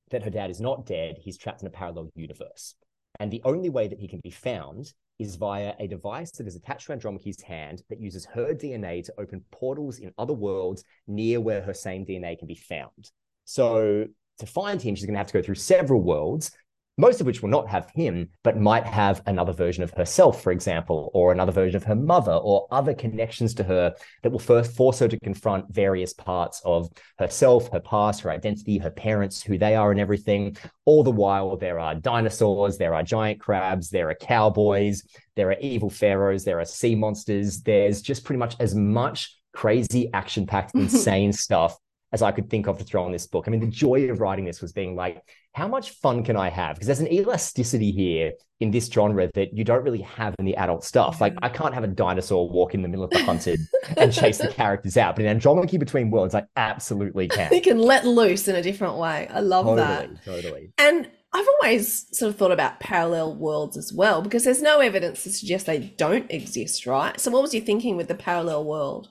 that 0.10 0.24
her 0.24 0.32
dad 0.32 0.50
is 0.50 0.60
not 0.60 0.86
dead. 0.86 1.18
He's 1.20 1.38
trapped 1.38 1.62
in 1.62 1.68
a 1.68 1.72
parallel 1.72 2.10
universe. 2.16 2.76
And 3.20 3.32
the 3.32 3.42
only 3.44 3.70
way 3.70 3.88
that 3.88 4.00
he 4.00 4.08
can 4.08 4.20
be 4.24 4.32
found 4.32 4.94
is 5.20 5.36
via 5.36 5.74
a 5.80 5.88
device 5.88 6.32
that 6.32 6.48
is 6.48 6.56
attached 6.56 6.88
to 6.88 6.94
Andromache's 6.94 7.42
hand 7.42 7.84
that 7.90 8.00
uses 8.00 8.26
her 8.26 8.54
DNA 8.54 9.04
to 9.06 9.14
open 9.20 9.44
portals 9.52 10.00
in 10.00 10.12
other 10.18 10.34
worlds 10.34 10.84
near 11.08 11.40
where 11.40 11.62
her 11.62 11.74
same 11.74 12.06
DNA 12.06 12.38
can 12.38 12.48
be 12.48 12.56
found. 12.56 13.12
So 13.46 14.08
to 14.40 14.46
find 14.46 14.82
him, 14.82 14.96
she's 14.96 15.06
going 15.06 15.14
to 15.14 15.20
have 15.20 15.28
to 15.28 15.34
go 15.34 15.42
through 15.44 15.56
several 15.56 16.02
worlds, 16.02 16.52
most 16.98 17.22
of 17.22 17.28
which 17.28 17.42
will 17.42 17.50
not 17.50 17.68
have 17.70 17.90
him, 17.96 18.30
but 18.44 18.60
might 18.60 18.86
have 18.86 19.22
another 19.26 19.54
version 19.54 19.84
of 19.84 19.92
herself, 19.92 20.44
for 20.44 20.52
example, 20.52 21.10
or 21.14 21.32
another 21.32 21.52
version 21.52 21.78
of 21.78 21.84
her 21.84 21.96
mother, 21.96 22.34
or 22.34 22.68
other 22.72 22.94
connections 22.94 23.54
to 23.56 23.64
her 23.64 23.96
that 24.24 24.30
will 24.30 24.40
first 24.40 24.76
force 24.76 25.00
her 25.00 25.08
to 25.08 25.20
confront 25.20 25.74
various 25.74 26.14
parts 26.14 26.62
of 26.66 26.90
herself, 27.18 27.72
her 27.72 27.80
past, 27.80 28.22
her 28.22 28.32
identity, 28.32 28.78
her 28.78 28.92
parents, 28.92 29.42
who 29.42 29.58
they 29.58 29.76
are, 29.76 29.92
and 29.92 30.00
everything. 30.00 30.56
All 30.86 31.04
the 31.04 31.12
while, 31.12 31.56
there 31.58 31.80
are 31.80 31.96
dinosaurs, 31.96 32.78
there 32.78 32.94
are 32.94 33.04
giant 33.04 33.40
crabs, 33.40 33.90
there 33.90 34.10
are 34.10 34.16
cowboys, 34.16 35.04
there 35.36 35.50
are 35.50 35.58
evil 35.62 35.90
pharaohs, 35.90 36.44
there 36.44 36.60
are 36.60 36.66
sea 36.66 36.96
monsters. 36.96 37.62
There's 37.62 38.02
just 38.02 38.26
pretty 38.26 38.40
much 38.40 38.56
as 38.60 38.76
much 38.76 39.38
crazy, 39.54 40.10
action 40.14 40.46
packed, 40.46 40.76
insane 40.76 41.32
stuff 41.32 41.78
as 42.14 42.22
I 42.22 42.32
could 42.32 42.50
think 42.50 42.68
of 42.68 42.78
to 42.78 42.84
throw 42.84 43.04
on 43.06 43.12
this 43.12 43.26
book. 43.26 43.46
I 43.48 43.52
mean, 43.52 43.62
the 43.62 43.68
joy 43.68 44.10
of 44.10 44.20
writing 44.20 44.46
this 44.46 44.62
was 44.62 44.74
being 44.74 44.96
like, 44.96 45.24
how 45.54 45.68
much 45.68 45.92
fun 45.92 46.24
can 46.24 46.36
I 46.36 46.50
have? 46.50 46.76
Because 46.76 46.88
there's 46.88 47.00
an 47.00 47.12
elasticity 47.12 47.92
here 47.92 48.34
in 48.60 48.72
this 48.72 48.88
genre 48.88 49.30
that 49.34 49.56
you 49.56 49.64
don't 49.64 49.84
really 49.84 50.02
have 50.02 50.36
in 50.38 50.46
the 50.46 50.56
adult 50.56 50.84
stuff. 50.84 51.22
Like, 51.22 51.34
I 51.42 51.50
can't 51.50 51.74
have 51.74 51.84
a 51.84 51.88
dinosaur 51.88 52.50
walk 52.50 52.74
in 52.74 52.82
the 52.82 52.88
middle 52.88 53.04
of 53.04 53.12
the 53.12 53.24
hunted 53.24 53.60
and 53.98 54.14
chase 54.14 54.38
the 54.38 54.48
characters 54.54 54.98
out. 54.98 55.16
But 55.16 55.26
in 55.26 55.32
Andromache 55.32 55.80
Between 55.80 56.12
Worlds, 56.12 56.36
I 56.36 56.44
absolutely 56.56 57.28
can. 57.28 57.54
You 57.54 57.62
can 57.62 57.80
let 57.80 58.06
loose 58.06 58.48
in 58.48 58.56
a 58.56 58.62
different 58.62 58.96
way. 58.98 59.28
I 59.30 59.40
love 59.40 59.66
totally, 59.66 59.78
that. 59.88 60.26
totally. 60.26 60.74
And 60.78 61.10
I've 61.34 61.48
always 61.62 62.18
sort 62.18 62.30
of 62.30 62.36
thought 62.38 62.52
about 62.52 62.82
parallel 62.82 63.36
worlds 63.36 63.78
as 63.78 63.94
well 63.94 64.22
because 64.22 64.44
there's 64.44 64.62
no 64.62 64.82
evidence 64.82 65.24
to 65.24 65.30
suggest 65.32 65.66
they 65.66 65.80
don't 65.80 66.30
exist, 66.30 66.86
right? 66.86 67.18
So, 67.20 67.32
what 67.32 67.42
was 67.42 67.54
your 67.54 67.64
thinking 67.64 67.96
with 67.96 68.10
the 68.10 68.16
parallel 68.16 68.66
world? 68.66 69.10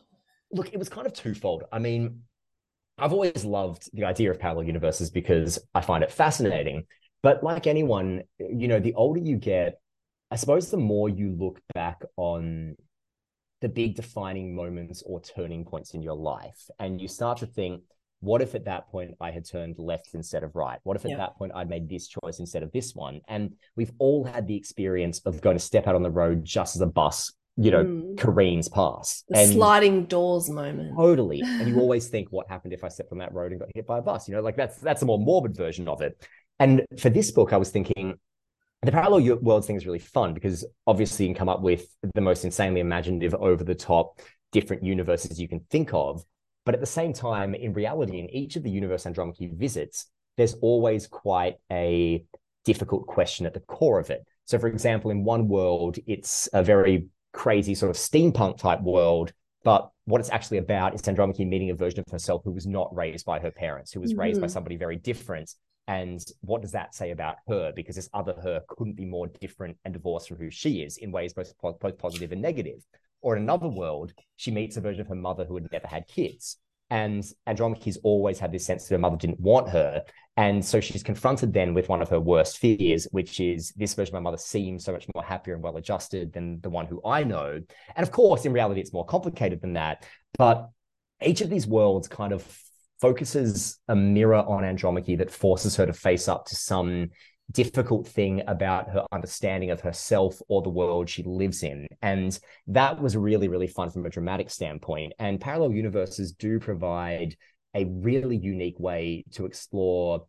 Look, 0.52 0.72
it 0.72 0.78
was 0.78 0.90
kind 0.90 1.06
of 1.06 1.14
twofold. 1.14 1.64
I 1.72 1.78
mean, 1.78 2.22
I've 3.00 3.12
always 3.12 3.44
loved 3.44 3.88
the 3.92 4.04
idea 4.04 4.30
of 4.30 4.38
parallel 4.38 4.64
universes 4.64 5.10
because 5.10 5.58
I 5.74 5.80
find 5.80 6.04
it 6.04 6.10
fascinating. 6.12 6.84
But 7.22 7.42
like 7.42 7.66
anyone, 7.66 8.22
you 8.38 8.68
know, 8.68 8.80
the 8.80 8.94
older 8.94 9.20
you 9.20 9.36
get, 9.36 9.80
I 10.30 10.36
suppose 10.36 10.70
the 10.70 10.76
more 10.76 11.08
you 11.08 11.34
look 11.38 11.60
back 11.74 12.02
on 12.16 12.76
the 13.60 13.68
big 13.68 13.94
defining 13.94 14.54
moments 14.54 15.02
or 15.04 15.20
turning 15.20 15.64
points 15.64 15.92
in 15.92 16.02
your 16.02 16.16
life, 16.16 16.68
and 16.78 17.00
you 17.00 17.08
start 17.08 17.38
to 17.38 17.46
think, 17.46 17.82
what 18.20 18.42
if 18.42 18.54
at 18.54 18.66
that 18.66 18.88
point 18.88 19.14
I 19.20 19.30
had 19.30 19.46
turned 19.46 19.76
left 19.78 20.10
instead 20.14 20.44
of 20.44 20.54
right? 20.54 20.78
What 20.82 20.96
if 20.96 21.04
at 21.04 21.10
Yeah. 21.10 21.16
that 21.18 21.36
point 21.36 21.52
I'd 21.54 21.68
made 21.68 21.88
this 21.88 22.06
choice 22.06 22.38
instead 22.38 22.62
of 22.62 22.70
this 22.72 22.94
one? 22.94 23.20
And 23.28 23.56
we've 23.76 23.92
all 23.98 24.24
had 24.24 24.46
the 24.46 24.56
experience 24.56 25.20
of 25.20 25.40
going 25.40 25.56
to 25.56 25.64
step 25.64 25.86
out 25.86 25.94
on 25.94 26.02
the 26.02 26.10
road 26.10 26.44
just 26.44 26.76
as 26.76 26.82
a 26.82 26.86
bus, 26.86 27.32
you 27.56 27.70
know, 27.70 27.84
Mm. 27.84 28.16
careens 28.16 28.68
past. 28.68 29.24
The 29.28 29.38
and 29.38 29.52
sliding 29.52 30.06
doors 30.06 30.48
moment. 30.48 30.96
Totally. 30.96 31.40
And 31.42 31.68
you 31.68 31.78
always 31.80 32.08
think, 32.08 32.28
what 32.30 32.48
happened 32.48 32.72
if 32.72 32.84
I 32.84 32.88
stepped 32.88 33.12
on 33.12 33.18
that 33.18 33.32
road 33.34 33.52
and 33.52 33.60
got 33.60 33.68
hit 33.74 33.86
by 33.86 33.98
a 33.98 34.02
bus? 34.02 34.28
You 34.28 34.34
know, 34.34 34.40
like 34.42 34.56
that's 34.56 34.78
that's 34.78 35.02
a 35.02 35.06
more 35.06 35.18
morbid 35.18 35.56
version 35.56 35.88
of 35.88 36.00
it. 36.00 36.26
And 36.58 36.82
for 36.98 37.10
this 37.10 37.30
book, 37.30 37.52
I 37.52 37.56
was 37.56 37.70
thinking 37.70 38.14
the 38.82 38.92
parallel 38.92 39.36
worlds 39.42 39.66
thing 39.66 39.76
is 39.76 39.84
really 39.86 39.98
fun 39.98 40.32
because 40.32 40.64
obviously 40.86 41.26
you 41.26 41.30
can 41.34 41.38
come 41.38 41.48
up 41.50 41.60
with 41.60 41.86
the 42.14 42.20
most 42.20 42.44
insanely 42.44 42.80
imaginative, 42.80 43.34
over 43.34 43.62
the 43.62 43.74
top, 43.74 44.20
different 44.52 44.82
universes 44.82 45.38
you 45.38 45.48
can 45.48 45.60
think 45.70 45.92
of. 45.92 46.24
But 46.64 46.74
at 46.74 46.80
the 46.80 46.86
same 46.86 47.12
time, 47.12 47.54
in 47.54 47.72
reality, 47.74 48.18
in 48.18 48.30
each 48.30 48.56
of 48.56 48.62
the 48.62 48.70
universe 48.70 49.04
Andromache 49.06 49.50
visits, 49.52 50.06
there's 50.36 50.54
always 50.62 51.06
quite 51.06 51.56
a 51.70 52.24
difficult 52.64 53.06
question 53.06 53.44
at 53.46 53.54
the 53.54 53.60
core 53.60 53.98
of 53.98 54.08
it. 54.10 54.24
So, 54.44 54.58
for 54.58 54.68
example, 54.68 55.10
in 55.10 55.24
one 55.24 55.48
world, 55.48 55.98
it's 56.06 56.48
a 56.52 56.62
very 56.62 57.06
crazy 57.32 57.74
sort 57.74 57.90
of 57.90 57.96
steampunk 57.96 58.58
type 58.58 58.80
world. 58.82 59.32
But 59.62 59.90
what 60.06 60.20
it's 60.20 60.30
actually 60.30 60.58
about 60.58 60.94
is 60.94 61.06
Andromache 61.06 61.46
meeting 61.46 61.70
a 61.70 61.74
version 61.74 62.00
of 62.00 62.10
herself 62.10 62.42
who 62.44 62.50
was 62.50 62.66
not 62.66 62.94
raised 62.94 63.26
by 63.26 63.38
her 63.38 63.50
parents, 63.50 63.92
who 63.92 64.00
was 64.00 64.14
raised 64.14 64.40
by 64.40 64.46
Mhm. 64.46 64.50
somebody 64.50 64.76
very 64.76 64.96
different. 64.96 65.54
And 65.86 66.24
what 66.40 66.62
does 66.62 66.72
that 66.72 66.94
say 66.94 67.10
about 67.10 67.36
her? 67.48 67.72
Because 67.72 67.96
this 67.96 68.08
other 68.14 68.32
her 68.34 68.62
couldn't 68.68 68.96
be 68.96 69.04
more 69.04 69.26
different 69.26 69.76
and 69.84 69.92
divorced 69.92 70.28
from 70.28 70.38
who 70.38 70.50
she 70.50 70.82
is 70.82 70.96
in 70.98 71.12
ways 71.12 71.34
both, 71.34 71.52
both 71.60 71.98
positive 71.98 72.32
and 72.32 72.40
negative. 72.40 72.84
Or 73.22 73.36
in 73.36 73.42
another 73.42 73.68
world, 73.68 74.14
she 74.36 74.50
meets 74.50 74.76
a 74.76 74.80
version 74.80 75.02
of 75.02 75.08
her 75.08 75.14
mother 75.14 75.44
who 75.44 75.56
had 75.56 75.70
never 75.70 75.88
had 75.88 76.08
kids. 76.08 76.58
And 76.90 77.24
Andromache's 77.46 77.98
always 78.02 78.38
had 78.38 78.52
this 78.52 78.66
sense 78.66 78.88
that 78.88 78.94
her 78.94 78.98
mother 78.98 79.16
didn't 79.16 79.40
want 79.40 79.68
her. 79.70 80.02
And 80.36 80.64
so 80.64 80.80
she's 80.80 81.02
confronted 81.02 81.52
then 81.52 81.74
with 81.74 81.88
one 81.88 82.02
of 82.02 82.08
her 82.08 82.20
worst 82.20 82.58
fears, 82.58 83.06
which 83.12 83.40
is 83.40 83.72
this 83.76 83.94
version 83.94 84.16
of 84.16 84.22
my 84.22 84.30
mother 84.30 84.38
seems 84.38 84.84
so 84.84 84.92
much 84.92 85.06
more 85.14 85.22
happier 85.22 85.54
and 85.54 85.62
well 85.62 85.76
adjusted 85.76 86.32
than 86.32 86.60
the 86.60 86.70
one 86.70 86.86
who 86.86 87.00
I 87.04 87.24
know. 87.24 87.60
And 87.94 88.02
of 88.02 88.10
course, 88.10 88.44
in 88.44 88.52
reality, 88.52 88.80
it's 88.80 88.92
more 88.92 89.06
complicated 89.06 89.60
than 89.60 89.74
that. 89.74 90.06
But 90.38 90.68
each 91.24 91.40
of 91.40 91.50
these 91.50 91.66
worlds 91.66 92.08
kind 92.08 92.32
of 92.32 92.44
focuses 93.00 93.78
a 93.88 93.96
mirror 93.96 94.36
on 94.36 94.64
Andromache 94.64 95.18
that 95.18 95.30
forces 95.30 95.76
her 95.76 95.86
to 95.86 95.92
face 95.92 96.28
up 96.28 96.46
to 96.46 96.56
some 96.56 97.10
difficult 97.50 98.06
thing 98.06 98.42
about 98.46 98.90
her 98.90 99.04
understanding 99.12 99.70
of 99.70 99.80
herself 99.80 100.40
or 100.48 100.62
the 100.62 100.70
world 100.70 101.08
she 101.08 101.22
lives 101.22 101.62
in. 101.62 101.86
And 102.02 102.38
that 102.68 103.00
was 103.00 103.16
really, 103.16 103.48
really 103.48 103.66
fun 103.66 103.90
from 103.90 104.06
a 104.06 104.10
dramatic 104.10 104.50
standpoint. 104.50 105.12
And 105.18 105.40
parallel 105.40 105.72
universes 105.72 106.32
do 106.32 106.58
provide 106.58 107.36
a 107.74 107.84
really 107.84 108.36
unique 108.36 108.78
way 108.78 109.24
to 109.32 109.46
explore 109.46 110.26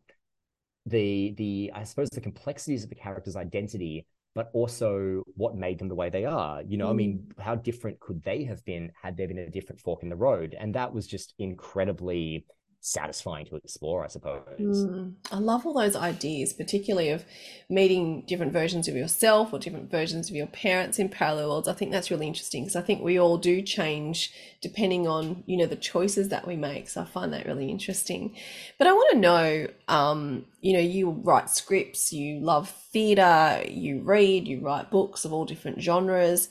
the 0.86 1.34
the 1.38 1.72
I 1.75 1.84
suppose 1.84 2.10
the 2.10 2.22
complexities 2.22 2.84
of 2.84 2.90
the 2.90 2.96
character's 2.96 3.36
identity, 3.36 4.08
but 4.34 4.50
also 4.54 5.24
what 5.36 5.56
made 5.56 5.80
them 5.80 5.90
the 5.90 5.96
way 5.96 6.10
they 6.10 6.25
are. 6.25 6.62
You 6.63 6.78
know, 6.78 6.88
mm. 6.88 6.92
I 6.92 6.94
mean, 6.94 7.28
mm. 7.38 7.44
how 7.44 7.56
different 7.56 8.00
could 8.00 8.24
they 8.24 8.44
have 8.46 8.63
been 8.66 8.92
had 9.01 9.18
there 9.18 9.28
been 9.28 9.40
a 9.40 9.50
different 9.50 9.82
fork 9.82 10.04
in 10.04 10.10
the 10.10 10.16
road? 10.16 10.56
And 10.60 10.74
that 10.75 10.94
was 10.94 11.08
just 11.08 11.34
incredibly 11.38 12.46
satisfying 12.81 13.45
to 13.45 13.55
explore, 13.55 14.03
I 14.03 14.07
suppose. 14.07 14.41
Mm, 14.59 15.13
I 15.31 15.38
love 15.38 15.65
all 15.65 15.73
those 15.73 15.95
ideas, 15.95 16.51
particularly 16.51 17.09
of 17.09 17.23
meeting 17.69 18.23
different 18.27 18.51
versions 18.51 18.88
of 18.88 18.95
yourself 18.95 19.53
or 19.53 19.59
different 19.59 19.91
versions 19.91 20.29
of 20.29 20.35
your 20.35 20.47
parents 20.47 20.97
in 20.97 21.07
parallel 21.07 21.50
worlds. 21.50 21.67
I 21.67 21.73
think 21.73 21.91
that's 21.91 22.09
really 22.09 22.27
interesting 22.27 22.63
because 22.63 22.75
I 22.75 22.81
think 22.81 23.03
we 23.03 23.19
all 23.19 23.38
do 23.38 23.61
change 23.61 24.33
depending 24.61 25.07
on 25.07 25.43
you 25.45 25.57
know 25.57 25.67
the 25.67 25.75
choices 25.75 26.29
that 26.29 26.47
we 26.47 26.55
make. 26.55 26.89
So 26.89 27.01
I 27.01 27.05
find 27.05 27.31
that 27.33 27.45
really 27.45 27.69
interesting. 27.69 28.35
But 28.79 28.88
I 28.88 28.93
want 28.93 29.11
to 29.11 29.19
know, 29.19 29.67
um, 29.88 30.45
you 30.61 30.73
know, 30.73 30.79
you 30.79 31.11
write 31.11 31.51
scripts, 31.51 32.11
you 32.11 32.39
love 32.39 32.69
theatre, 32.91 33.63
you 33.69 34.01
read, 34.01 34.47
you 34.47 34.59
write 34.59 34.89
books 34.89 35.23
of 35.23 35.31
all 35.31 35.45
different 35.45 35.81
genres 35.81 36.50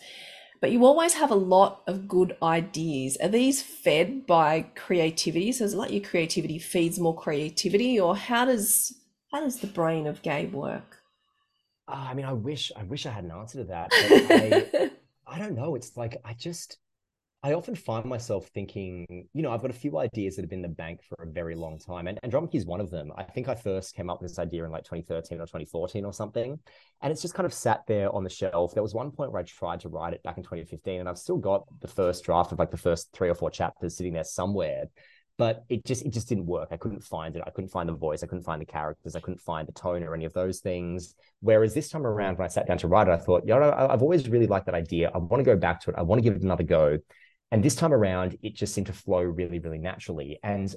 but 0.61 0.71
you 0.71 0.85
always 0.85 1.15
have 1.15 1.31
a 1.31 1.37
lot 1.37 1.83
of 1.87 2.07
good 2.07 2.37
ideas. 2.43 3.17
Are 3.23 3.29
these 3.29 3.63
fed 3.63 4.27
by 4.27 4.67
creativity? 4.75 5.53
So 5.53 5.65
is 5.65 5.75
it 5.75 5.79
like 5.79 5.91
your 5.91 6.03
creativity 6.03 6.59
feeds 6.59 6.99
more 6.99 7.17
creativity, 7.17 7.99
or 7.99 8.17
how 8.17 8.45
does 8.45 8.95
how 9.33 9.41
does 9.41 9.61
the 9.61 9.67
brain 9.67 10.07
of 10.07 10.23
Gabe 10.23 10.53
work? 10.53 10.99
Uh, 11.89 12.07
I 12.11 12.15
mean, 12.15 12.27
I 12.27 12.33
wish 12.33 12.71
I 12.77 12.83
wish 12.85 13.07
I 13.07 13.11
had 13.11 13.25
an 13.25 13.31
answer 13.31 13.59
to 13.59 13.65
that. 13.65 13.89
I, 13.93 14.91
I 15.27 15.39
don't 15.39 15.55
know. 15.55 15.75
It's 15.75 15.97
like 15.97 16.21
I 16.25 16.35
just 16.35 16.79
I 17.43 17.55
often 17.55 17.75
find 17.75 18.05
myself 18.05 18.49
thinking, 18.49 19.07
you 19.33 19.41
know, 19.41 19.51
I've 19.51 19.63
got 19.63 19.71
a 19.71 19.75
few 19.75 19.99
ideas 19.99 20.37
that 20.37 20.43
have 20.43 20.51
been 20.51 20.59
in 20.59 20.71
the 20.71 20.77
bank 20.77 21.01
for 21.03 21.23
a 21.23 21.27
very 21.27 21.55
long 21.55 21.79
time, 21.79 22.07
and 22.07 22.19
and 22.23 22.35
Andromache 22.35 22.57
is 22.57 22.67
one 22.67 22.83
of 22.83 22.91
them. 22.91 23.11
I 23.17 23.23
think 23.23 23.49
I 23.49 23.55
first 23.55 23.95
came 23.95 24.11
up 24.11 24.21
with 24.21 24.31
this 24.31 24.39
idea 24.39 24.65
in 24.67 24.71
like 24.71 24.85
2013 24.85 25.39
or 25.39 25.47
2014 25.47 26.05
or 26.05 26.13
something, 26.13 26.59
and 27.01 27.11
it's 27.11 27.23
just 27.23 27.33
kind 27.33 27.47
of 27.47 27.55
sat 27.55 27.87
there 27.87 28.15
on 28.15 28.25
the 28.25 28.31
shelf. 28.31 28.75
There 28.75 28.83
was 28.83 28.93
one 28.95 29.11
point 29.11 29.33
where 29.33 29.41
I 29.41 29.45
tried 29.45 29.81
to 29.81 29.89
write 29.89 30.13
it 30.13 30.23
back 30.23 30.37
in 30.37 30.43
2015, 30.43 31.01
and 31.01 31.09
I've 31.09 31.17
still 31.17 31.39
got 31.39 31.65
the 31.81 31.89
first 31.89 32.25
draft 32.25 32.53
of 32.53 32.59
like 32.59 32.71
the 32.71 32.77
first 32.77 33.09
three 33.15 33.31
or 33.31 33.35
four 33.35 33.51
chapters 33.51 33.97
sitting 33.97 34.13
there 34.13 34.25
somewhere, 34.25 34.85
but 35.39 35.65
it 35.71 35.87
just 35.87 36.05
it 36.05 36.13
just 36.13 36.29
didn't 36.29 36.45
work. 36.45 36.69
I 36.73 36.77
couldn't 36.77 37.03
find 37.03 37.35
it. 37.37 37.43
I 37.47 37.51
couldn't 37.51 37.71
find 37.71 37.89
the 37.89 37.95
voice. 37.95 38.23
I 38.23 38.27
couldn't 38.27 38.45
find 38.45 38.61
the 38.61 38.67
characters. 38.67 39.17
I 39.17 39.21
couldn't 39.21 39.41
find 39.41 39.67
the 39.67 39.73
tone 39.73 40.03
or 40.03 40.15
any 40.15 40.27
of 40.27 40.35
those 40.35 40.61
things. 40.61 41.15
Whereas 41.41 41.73
this 41.73 41.89
time 41.89 42.07
around, 42.07 42.37
when 42.37 42.45
I 42.45 42.49
sat 42.49 42.67
down 42.67 42.77
to 42.79 42.89
write 42.89 43.09
it, 43.09 43.13
I 43.13 43.17
thought, 43.17 43.45
you 43.47 43.59
know, 43.59 43.73
I've 43.73 44.03
always 44.03 44.29
really 44.29 44.47
liked 44.47 44.67
that 44.67 44.75
idea. 44.75 45.11
I 45.15 45.17
want 45.17 45.41
to 45.41 45.51
go 45.51 45.57
back 45.57 45.81
to 45.81 45.91
it. 45.91 45.97
I 45.97 46.03
want 46.03 46.19
to 46.19 46.23
give 46.23 46.37
it 46.37 46.43
another 46.43 46.65
go. 46.65 46.99
And 47.51 47.63
this 47.63 47.75
time 47.75 47.93
around, 47.93 48.39
it 48.43 48.55
just 48.55 48.75
seemed 48.75 48.87
to 48.87 48.93
flow 48.93 49.23
really, 49.23 49.59
really 49.59 49.79
naturally. 49.79 50.39
And 50.43 50.75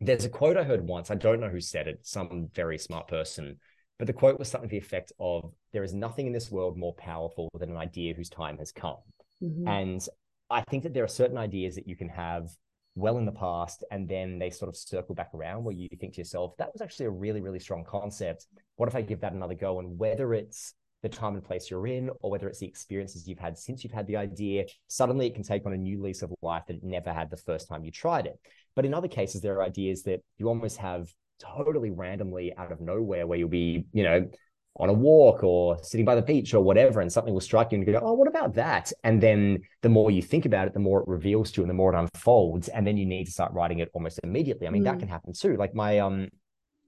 there's 0.00 0.24
a 0.24 0.28
quote 0.28 0.56
I 0.56 0.64
heard 0.64 0.86
once. 0.86 1.10
I 1.10 1.14
don't 1.14 1.40
know 1.40 1.48
who 1.48 1.60
said 1.60 1.86
it, 1.86 2.00
some 2.02 2.48
very 2.54 2.78
smart 2.78 3.06
person, 3.06 3.58
but 3.98 4.06
the 4.06 4.12
quote 4.12 4.38
was 4.38 4.48
something 4.48 4.68
to 4.68 4.72
the 4.72 4.78
effect 4.78 5.12
of 5.20 5.52
There 5.72 5.84
is 5.84 5.94
nothing 5.94 6.26
in 6.26 6.32
this 6.32 6.50
world 6.50 6.76
more 6.76 6.94
powerful 6.94 7.48
than 7.58 7.70
an 7.70 7.76
idea 7.76 8.14
whose 8.14 8.30
time 8.30 8.58
has 8.58 8.72
come. 8.72 8.96
Mm-hmm. 9.42 9.68
And 9.68 10.08
I 10.50 10.62
think 10.70 10.82
that 10.82 10.94
there 10.94 11.04
are 11.04 11.08
certain 11.08 11.38
ideas 11.38 11.74
that 11.76 11.86
you 11.86 11.96
can 11.96 12.08
have 12.08 12.48
well 12.96 13.18
in 13.18 13.24
the 13.24 13.32
past 13.32 13.84
and 13.92 14.08
then 14.08 14.38
they 14.38 14.50
sort 14.50 14.68
of 14.68 14.76
circle 14.76 15.14
back 15.14 15.30
around 15.32 15.62
where 15.62 15.74
you 15.74 15.88
think 16.00 16.14
to 16.14 16.20
yourself, 16.20 16.56
that 16.58 16.72
was 16.72 16.82
actually 16.82 17.06
a 17.06 17.10
really, 17.10 17.40
really 17.40 17.60
strong 17.60 17.84
concept. 17.84 18.46
What 18.76 18.88
if 18.88 18.96
I 18.96 19.02
give 19.02 19.20
that 19.20 19.32
another 19.32 19.54
go? 19.54 19.78
And 19.78 19.98
whether 19.98 20.34
it's 20.34 20.74
the 21.02 21.08
time 21.08 21.34
and 21.34 21.44
place 21.44 21.70
you're 21.70 21.86
in, 21.86 22.10
or 22.20 22.30
whether 22.30 22.48
it's 22.48 22.58
the 22.58 22.66
experiences 22.66 23.26
you've 23.26 23.38
had 23.38 23.56
since 23.58 23.82
you've 23.82 23.92
had 23.92 24.06
the 24.06 24.16
idea, 24.16 24.64
suddenly 24.88 25.26
it 25.26 25.34
can 25.34 25.42
take 25.42 25.64
on 25.66 25.72
a 25.72 25.76
new 25.76 26.02
lease 26.02 26.22
of 26.22 26.32
life 26.42 26.64
that 26.68 26.76
it 26.76 26.84
never 26.84 27.12
had 27.12 27.30
the 27.30 27.36
first 27.36 27.68
time 27.68 27.84
you 27.84 27.90
tried 27.90 28.26
it. 28.26 28.38
But 28.76 28.84
in 28.84 28.94
other 28.94 29.08
cases, 29.08 29.40
there 29.40 29.54
are 29.56 29.62
ideas 29.62 30.02
that 30.04 30.20
you 30.38 30.48
almost 30.48 30.76
have 30.78 31.08
totally 31.38 31.90
randomly 31.90 32.54
out 32.56 32.70
of 32.70 32.80
nowhere 32.80 33.26
where 33.26 33.38
you'll 33.38 33.48
be, 33.48 33.86
you 33.92 34.02
know, 34.02 34.28
on 34.76 34.88
a 34.88 34.92
walk 34.92 35.42
or 35.42 35.82
sitting 35.82 36.06
by 36.06 36.14
the 36.14 36.22
beach 36.22 36.54
or 36.54 36.62
whatever, 36.62 37.00
and 37.00 37.12
something 37.12 37.34
will 37.34 37.40
strike 37.40 37.72
you 37.72 37.78
and 37.78 37.86
you 37.86 37.92
go, 37.92 38.00
Oh, 38.02 38.12
what 38.12 38.28
about 38.28 38.54
that? 38.54 38.92
And 39.02 39.20
then 39.20 39.58
the 39.82 39.88
more 39.88 40.10
you 40.10 40.22
think 40.22 40.46
about 40.46 40.68
it, 40.68 40.74
the 40.74 40.80
more 40.80 41.00
it 41.00 41.08
reveals 41.08 41.50
to 41.52 41.60
you 41.60 41.62
and 41.64 41.70
the 41.70 41.74
more 41.74 41.92
it 41.92 41.98
unfolds. 41.98 42.68
And 42.68 42.86
then 42.86 42.96
you 42.96 43.06
need 43.06 43.24
to 43.24 43.32
start 43.32 43.52
writing 43.52 43.80
it 43.80 43.90
almost 43.94 44.20
immediately. 44.22 44.66
I 44.66 44.70
mean, 44.70 44.82
mm. 44.82 44.86
that 44.86 44.98
can 44.98 45.08
happen 45.08 45.32
too. 45.32 45.56
Like 45.56 45.74
my 45.74 45.98
um 45.98 46.28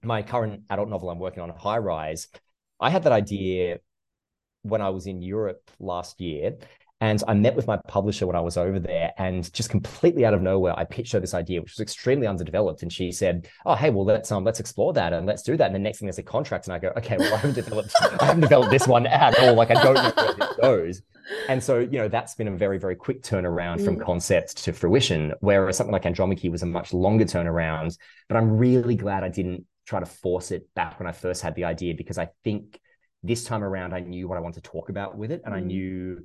my 0.01 0.21
current 0.21 0.63
adult 0.69 0.89
novel 0.89 1.09
I'm 1.09 1.19
working 1.19 1.43
on, 1.43 1.49
High 1.49 1.77
Rise, 1.77 2.27
I 2.79 2.89
had 2.89 3.03
that 3.03 3.11
idea 3.11 3.79
when 4.63 4.81
I 4.81 4.89
was 4.89 5.07
in 5.07 5.21
Europe 5.21 5.69
last 5.79 6.19
year. 6.19 6.55
And 7.01 7.21
I 7.27 7.33
met 7.33 7.57
with 7.57 7.67
my 7.67 7.77
publisher 7.89 8.25
when 8.25 8.37
I 8.37 8.39
was 8.39 8.55
over 8.55 8.79
there, 8.79 9.11
and 9.17 9.51
just 9.53 9.69
completely 9.69 10.25
out 10.25 10.33
of 10.33 10.41
nowhere, 10.41 10.73
I 10.79 10.85
pitched 10.85 11.11
her 11.11 11.19
this 11.19 11.33
idea, 11.33 11.59
which 11.59 11.73
was 11.73 11.81
extremely 11.81 12.27
underdeveloped. 12.27 12.81
And 12.81 12.93
she 12.93 13.11
said, 13.11 13.49
"Oh, 13.65 13.75
hey, 13.75 13.89
well, 13.89 14.05
let's 14.05 14.31
um, 14.31 14.45
let's 14.45 14.61
explore 14.61 14.93
that 14.93 15.11
and 15.11 15.27
let's 15.27 15.43
do 15.43 15.57
that." 15.57 15.65
And 15.65 15.75
the 15.75 15.79
next 15.79 15.99
thing 15.99 16.05
there's 16.05 16.17
a 16.19 16.23
contract, 16.23 16.67
and 16.67 16.73
I 16.73 16.79
go, 16.79 16.93
"Okay, 16.95 17.17
well, 17.17 17.33
I 17.33 17.37
haven't 17.37 17.55
developed, 17.55 17.93
I 18.21 18.25
haven't 18.25 18.39
developed 18.39 18.71
this 18.71 18.87
one 18.87 19.05
at 19.05 19.37
all. 19.39 19.53
Like, 19.53 19.69
I 19.71 19.83
don't 19.83 19.95
know 19.95 20.13
where 20.15 20.33
this 20.33 20.57
goes." 20.61 21.01
And 21.49 21.61
so, 21.61 21.79
you 21.79 21.99
know, 21.99 22.07
that's 22.07 22.35
been 22.35 22.47
a 22.47 22.55
very, 22.55 22.77
very 22.77 22.95
quick 22.95 23.21
turnaround 23.21 23.79
mm. 23.79 23.85
from 23.85 23.99
concept 23.99 24.63
to 24.63 24.71
fruition. 24.71 25.33
Whereas 25.41 25.75
something 25.75 25.91
like 25.91 26.05
Andromache 26.05 26.49
was 26.49 26.63
a 26.63 26.67
much 26.67 26.93
longer 26.93 27.25
turnaround. 27.25 27.97
But 28.29 28.37
I'm 28.37 28.57
really 28.57 28.95
glad 28.95 29.25
I 29.25 29.29
didn't 29.29 29.65
try 29.85 29.99
to 29.99 30.05
force 30.05 30.51
it 30.51 30.73
back 30.73 30.99
when 30.99 31.07
I 31.07 31.11
first 31.11 31.41
had 31.41 31.55
the 31.55 31.65
idea 31.65 31.95
because 31.95 32.17
I 32.17 32.29
think 32.45 32.79
this 33.23 33.43
time 33.43 33.63
around, 33.63 33.93
I 33.93 34.01
knew 34.01 34.27
what 34.27 34.37
I 34.37 34.41
wanted 34.41 34.63
to 34.63 34.69
talk 34.69 34.89
about 34.89 35.17
with 35.17 35.31
it, 35.31 35.41
and 35.45 35.53
mm. 35.53 35.57
I 35.57 35.61
knew 35.61 36.23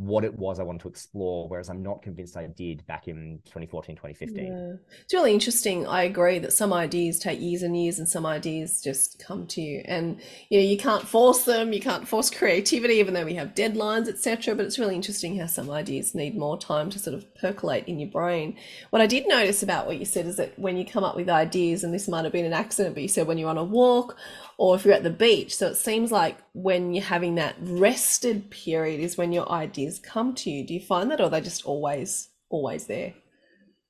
what 0.00 0.24
it 0.24 0.34
was 0.34 0.58
I 0.58 0.62
wanted 0.62 0.80
to 0.80 0.88
explore, 0.88 1.46
whereas 1.46 1.68
I'm 1.68 1.82
not 1.82 2.00
convinced 2.00 2.34
I 2.34 2.46
did 2.46 2.86
back 2.86 3.06
in 3.06 3.38
2014, 3.44 3.96
2015. 3.96 4.46
Yeah. 4.46 4.72
It's 5.02 5.12
really 5.12 5.34
interesting. 5.34 5.86
I 5.86 6.04
agree 6.04 6.38
that 6.38 6.54
some 6.54 6.72
ideas 6.72 7.18
take 7.18 7.38
years 7.38 7.62
and 7.62 7.76
years 7.76 7.98
and 7.98 8.08
some 8.08 8.24
ideas 8.24 8.80
just 8.80 9.22
come 9.22 9.46
to 9.48 9.60
you. 9.60 9.82
And 9.84 10.18
you 10.48 10.58
know, 10.58 10.64
you 10.64 10.78
can't 10.78 11.06
force 11.06 11.44
them, 11.44 11.74
you 11.74 11.82
can't 11.82 12.08
force 12.08 12.30
creativity, 12.30 12.94
even 12.94 13.12
though 13.12 13.26
we 13.26 13.34
have 13.34 13.54
deadlines, 13.54 14.08
etc. 14.08 14.54
But 14.54 14.64
it's 14.64 14.78
really 14.78 14.94
interesting 14.94 15.36
how 15.36 15.44
some 15.44 15.70
ideas 15.70 16.14
need 16.14 16.34
more 16.34 16.58
time 16.58 16.88
to 16.90 16.98
sort 16.98 17.14
of 17.14 17.34
percolate 17.34 17.84
in 17.86 18.00
your 18.00 18.08
brain. 18.08 18.56
What 18.88 19.02
I 19.02 19.06
did 19.06 19.28
notice 19.28 19.62
about 19.62 19.86
what 19.86 19.98
you 19.98 20.06
said 20.06 20.24
is 20.24 20.36
that 20.36 20.58
when 20.58 20.78
you 20.78 20.86
come 20.86 21.04
up 21.04 21.14
with 21.14 21.28
ideas, 21.28 21.84
and 21.84 21.92
this 21.92 22.08
might 22.08 22.24
have 22.24 22.32
been 22.32 22.46
an 22.46 22.54
accident, 22.54 22.94
but 22.94 23.02
you 23.02 23.08
said 23.08 23.26
when 23.26 23.36
you're 23.36 23.50
on 23.50 23.58
a 23.58 23.64
walk 23.64 24.16
or 24.60 24.76
if 24.76 24.84
you're 24.84 24.92
at 24.92 25.02
the 25.02 25.08
beach. 25.08 25.56
So 25.56 25.68
it 25.68 25.76
seems 25.76 26.12
like 26.12 26.36
when 26.52 26.92
you're 26.92 27.02
having 27.02 27.36
that 27.36 27.56
rested 27.62 28.50
period 28.50 29.00
is 29.00 29.16
when 29.16 29.32
your 29.32 29.50
ideas 29.50 29.98
come 29.98 30.34
to 30.34 30.50
you. 30.50 30.66
Do 30.66 30.74
you 30.74 30.80
find 30.80 31.10
that, 31.10 31.18
or 31.18 31.30
they're 31.30 31.40
they 31.40 31.44
just 31.44 31.64
always, 31.64 32.28
always 32.50 32.84
there? 32.84 33.14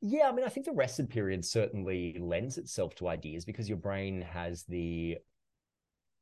Yeah, 0.00 0.28
I 0.28 0.32
mean, 0.32 0.46
I 0.46 0.48
think 0.48 0.66
the 0.66 0.72
rested 0.72 1.10
period 1.10 1.44
certainly 1.44 2.16
lends 2.20 2.56
itself 2.56 2.94
to 2.96 3.08
ideas 3.08 3.44
because 3.44 3.68
your 3.68 3.78
brain 3.78 4.22
has 4.22 4.62
the, 4.62 5.18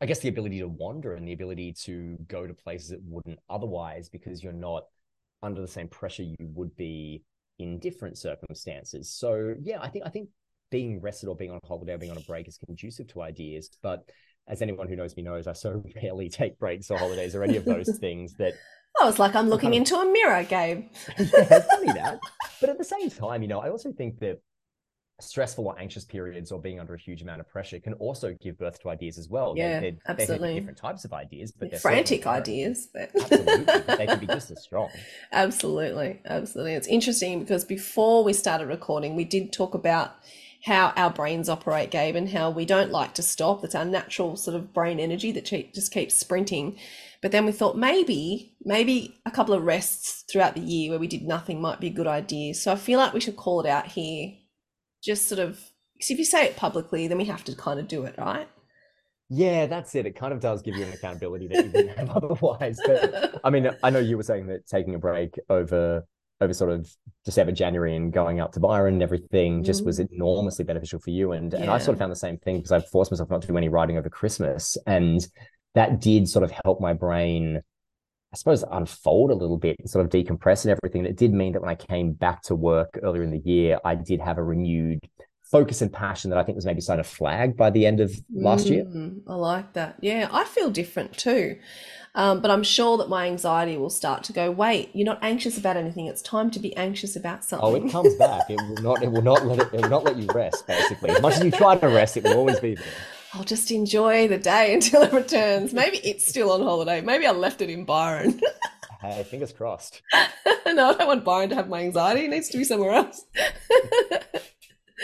I 0.01 0.07
guess, 0.07 0.21
the 0.21 0.31
ability 0.31 0.61
to 0.61 0.69
wander 0.69 1.13
and 1.13 1.29
the 1.29 1.35
ability 1.35 1.75
to 1.85 2.17
go 2.27 2.47
to 2.47 2.55
places 2.55 2.93
it 2.93 3.01
wouldn't 3.05 3.41
otherwise 3.51 4.09
because 4.09 4.43
you're 4.43 4.55
not 4.55 4.85
under 5.43 5.61
the 5.61 5.69
same 5.69 5.89
pressure 5.89 6.23
you 6.23 6.37
would 6.41 6.75
be 6.75 7.23
in 7.59 7.79
different 7.81 8.17
circumstances. 8.17 9.11
So 9.11 9.57
yeah, 9.61 9.79
I 9.83 9.89
think 9.89 10.07
I 10.07 10.09
think 10.09 10.31
being 10.71 11.03
rested 11.03 11.29
or 11.29 11.37
being 11.37 11.51
on 11.51 11.61
a 11.63 11.67
holiday 11.67 11.93
or 11.93 11.99
being 11.99 12.13
on 12.13 12.19
a 12.19 12.23
break 12.23 12.49
is 12.49 12.57
conducive 12.57 13.09
to 13.09 13.21
ideas, 13.21 13.69
but 13.83 14.09
as 14.49 14.63
anyone 14.63 14.89
who 14.89 14.97
knows 14.97 15.17
me 15.17 15.23
knows, 15.23 15.47
I 15.47 15.53
so 15.53 15.83
rarely 16.03 16.29
take 16.29 16.59
breaks 16.59 16.91
or 16.91 16.99
holidays 16.99 17.35
or 17.35 17.43
any 17.43 17.57
of 17.57 17.65
those 17.65 17.97
things 18.01 18.35
that. 18.35 18.55
I 19.01 19.05
was 19.05 19.19
like, 19.19 19.37
I'm 19.37 19.49
looking 19.49 19.75
into 19.75 19.95
a 19.95 20.11
mirror, 20.11 20.43
Gabe. 20.43 20.89
yeah, 21.19 21.61
funny 21.61 21.93
that. 21.93 22.19
But 22.61 22.71
at 22.71 22.79
the 22.79 22.85
same 22.85 23.11
time, 23.11 23.43
you 23.43 23.49
know, 23.49 23.61
I 23.61 23.71
also 23.71 23.93
think 23.93 24.19
that 24.21 24.41
stressful 25.21 25.67
or 25.67 25.79
anxious 25.79 26.05
periods 26.05 26.51
or 26.51 26.61
being 26.61 26.81
under 26.81 26.95
a 26.95 26.99
huge 26.99 27.23
amount 27.23 27.41
of 27.41 27.49
pressure 27.49 27.79
can 27.79 27.93
also 27.95 28.35
give 28.41 28.59
birth 28.59 28.81
to 28.81 28.89
ideas 28.89 29.19
as 29.19 29.29
well. 29.29 29.55
Yeah, 29.57 29.81
they're, 29.81 29.81
they're, 29.81 29.99
absolutely. 30.09 30.49
They're 30.49 30.61
different 30.61 30.79
types 30.79 31.05
of 31.05 31.13
ideas, 31.13 31.53
but 31.53 31.71
they're 31.71 31.79
frantic 31.79 32.27
ideas. 32.27 32.89
But 32.93 33.11
absolutely, 33.15 33.97
they 33.97 34.07
can 34.07 34.19
be 34.19 34.27
just 34.27 34.51
as 34.51 34.63
strong. 34.63 34.91
Absolutely, 35.31 36.21
absolutely. 36.25 36.75
It's 36.75 36.89
interesting 36.89 37.41
because 37.41 37.65
before 37.65 38.25
we 38.25 38.33
started 38.33 38.67
recording, 38.67 39.15
we 39.15 39.25
did 39.25 39.53
talk 39.53 39.75
about 39.75 40.15
how 40.65 40.93
our 40.97 41.11
brains 41.11 41.49
operate, 41.49 41.91
Gabe, 41.91 42.17
and 42.17 42.29
how 42.29 42.51
we 42.51 42.65
don't 42.65 42.91
like 42.91 43.15
to 43.15 43.23
stop. 43.23 43.63
That's 43.63 43.75
our 43.75 43.85
natural 43.85 44.37
sort 44.37 44.57
of 44.57 44.73
brain 44.73 44.99
energy 44.99 45.31
that 45.33 45.45
just 45.45 45.93
keeps 45.93 46.19
sprinting. 46.19 46.77
But 47.21 47.33
then 47.33 47.47
we 47.47 47.53
thought 47.53 47.77
maybe, 47.77 48.55
maybe 48.65 49.19
a 49.27 49.31
couple 49.31 49.55
of 49.55 49.65
rests 49.65 50.25
throughout 50.31 50.55
the 50.55 50.61
year 50.61 50.91
where 50.91 50.99
we 50.99 51.09
did 51.09 51.23
nothing 51.23 51.61
might 51.61 51.81
be 51.81 51.89
a 51.89 51.91
good 51.91 52.07
idea. 52.07 52.55
So 52.55 52.73
I 52.73 52.77
feel 52.77 52.99
like 52.99 53.13
we 53.13 53.21
should 53.21 53.37
call 53.37 53.61
it 53.61 53.69
out 53.69 53.87
here 53.87 54.33
just 55.03 55.29
sort 55.29 55.39
of 55.39 55.61
because 55.99 56.11
if 56.13 56.19
you 56.19 56.25
say 56.25 56.47
it 56.47 56.57
publicly, 56.57 57.09
then 57.09 57.19
we 57.19 57.25
have 57.25 57.43
to 57.45 57.57
kind 57.57 57.81
of 57.81 57.89
do 57.89 58.05
it, 58.05 58.15
right? 58.17 58.49
Yeah, 59.29 59.67
that's 59.67 59.95
it. 59.95 60.07
It 60.07 60.15
kind 60.15 60.33
of 60.33 60.41
does 60.41 60.63
give 60.63 60.77
you 60.77 60.85
an 60.85 60.93
accountability 60.93 61.49
that 61.49 61.65
you 61.65 61.73
didn't 61.73 61.99
have 61.99 62.11
otherwise. 62.17 62.79
But 62.87 63.41
I 63.43 63.51
mean, 63.51 63.69
I 63.83 63.91
know 63.91 63.99
you 63.99 64.17
were 64.17 64.23
saying 64.23 64.47
that 64.47 64.67
taking 64.67 64.95
a 64.95 64.99
break 64.99 65.39
over 65.51 66.07
over 66.41 66.55
sort 66.55 66.71
of 66.71 66.89
December, 67.25 67.53
January, 67.53 67.97
and 67.97 68.13
going 68.13 68.41
up 68.41 68.53
to 68.53 68.61
Byron 68.61 68.95
and 68.95 69.03
everything 69.03 69.65
just 69.65 69.85
was 69.85 69.99
Mm. 69.99 70.13
enormously 70.13 70.65
beneficial 70.65 71.01
for 71.01 71.11
you. 71.11 71.33
And 71.33 71.53
and 71.55 71.71
I 71.71 71.79
sort 71.79 71.95
of 71.95 71.99
found 71.99 72.13
the 72.13 72.17
same 72.17 72.39
thing 72.39 72.57
because 72.57 72.73
I've 72.73 72.89
forced 72.89 73.11
myself 73.11 73.31
not 73.31 73.43
to 73.43 73.49
do 73.49 73.57
any 73.57 73.69
writing 73.69 73.99
over 73.99 74.09
Christmas, 74.09 74.77
and 74.87 75.27
that 75.75 76.01
did 76.01 76.29
sort 76.29 76.45
of 76.45 76.53
help 76.65 76.81
my 76.81 76.93
brain. 76.93 77.61
I 78.31 78.37
suppose 78.37 78.63
unfold 78.71 79.31
a 79.31 79.35
little 79.35 79.57
bit 79.57 79.77
and 79.79 79.89
sort 79.89 80.05
of 80.05 80.13
decompress 80.13 80.65
and 80.65 80.71
everything. 80.71 81.01
And 81.01 81.09
it 81.09 81.17
did 81.17 81.33
mean 81.33 81.55
that 81.55 81.63
when 81.63 81.71
I 81.71 81.75
came 81.75 82.13
back 82.13 82.43
to 82.43 82.55
work 82.55 82.99
earlier 83.03 83.23
in 83.23 83.31
the 83.31 83.39
year, 83.39 83.79
I 83.85 83.95
did 83.95 84.21
have 84.21 84.37
a 84.37 84.43
renewed 84.43 85.01
focus 85.51 85.81
and 85.81 85.93
passion 85.93 86.31
that 86.31 86.39
I 86.39 86.43
think 86.43 86.57
was 86.57 86.67
maybe 86.67 86.81
starting 86.81 87.03
to 87.03 87.09
flag 87.09 87.57
by 87.57 87.71
the 87.71 87.87
end 87.87 88.01
of 88.01 88.15
last 88.33 88.67
year. 88.67 88.85
Mm, 88.85 89.23
I 89.27 89.35
like 89.35 89.73
that. 89.73 89.97
Yeah, 90.01 90.29
I 90.31 90.45
feel 90.45 90.71
different 90.71 91.17
too. 91.17 91.59
Um, 92.15 92.41
but 92.41 92.51
I'm 92.51 92.63
sure 92.63 92.99
that 92.99 93.09
my 93.09 93.27
anxiety 93.27 93.77
will 93.77 93.91
start 93.91 94.25
to 94.25 94.33
go, 94.33 94.51
wait, 94.51 94.91
you're 94.93 95.07
not 95.07 95.21
anxious 95.23 95.57
about 95.57 95.77
anything. 95.77 96.07
It's 96.07 96.23
time 96.23 96.51
to 96.51 96.59
be 96.59 96.77
anxious 96.77 97.17
about 97.17 97.45
something. 97.45 97.67
Oh, 97.67 97.75
it 97.75 97.91
comes 97.91 98.15
back. 98.17 98.47
It 98.51 98.57
will 98.69 98.83
not. 98.83 99.03
It 99.03 99.13
will 99.13 99.23
not 99.23 99.47
let 99.47 99.59
it. 99.61 99.69
It 99.73 99.83
will 99.83 99.89
not 99.89 100.05
let 100.05 100.17
you 100.17 100.27
rest. 100.35 100.67
Basically, 100.67 101.11
as 101.11 101.23
much 101.23 101.35
as 101.37 101.45
you 101.45 101.51
try 101.51 101.77
to 101.77 101.87
rest, 101.89 102.17
it 102.17 102.25
will 102.25 102.35
always 102.35 102.59
be 102.61 102.75
there. 102.75 102.85
I'll 103.35 103.45
just 103.45 103.71
enjoy 103.71 104.27
the 104.27 104.39
day 104.39 104.75
until 104.79 105.03
it 105.03 105.13
returns. 105.13 105.73
Maybe 105.73 105.99
it's 105.99 106.27
still 106.27 106.51
on 106.51 106.63
holiday. 106.63 107.01
Maybe 107.01 107.27
I 107.27 107.31
left 107.31 107.61
it 107.63 107.71
in 107.71 107.85
Byron. 107.85 108.41
Hey, 109.01 109.23
fingers 109.23 109.53
crossed. 109.53 110.03
no, 110.67 110.91
I 110.91 110.95
don't 110.95 111.07
want 111.07 111.25
Byron 111.25 111.51
to 111.51 111.55
have 111.55 111.69
my 111.69 111.83
anxiety. 111.83 112.25
It 112.25 112.31
needs 112.31 112.49
to 112.49 112.59
be 112.59 112.65
somewhere 112.65 112.95
else. 112.95 113.25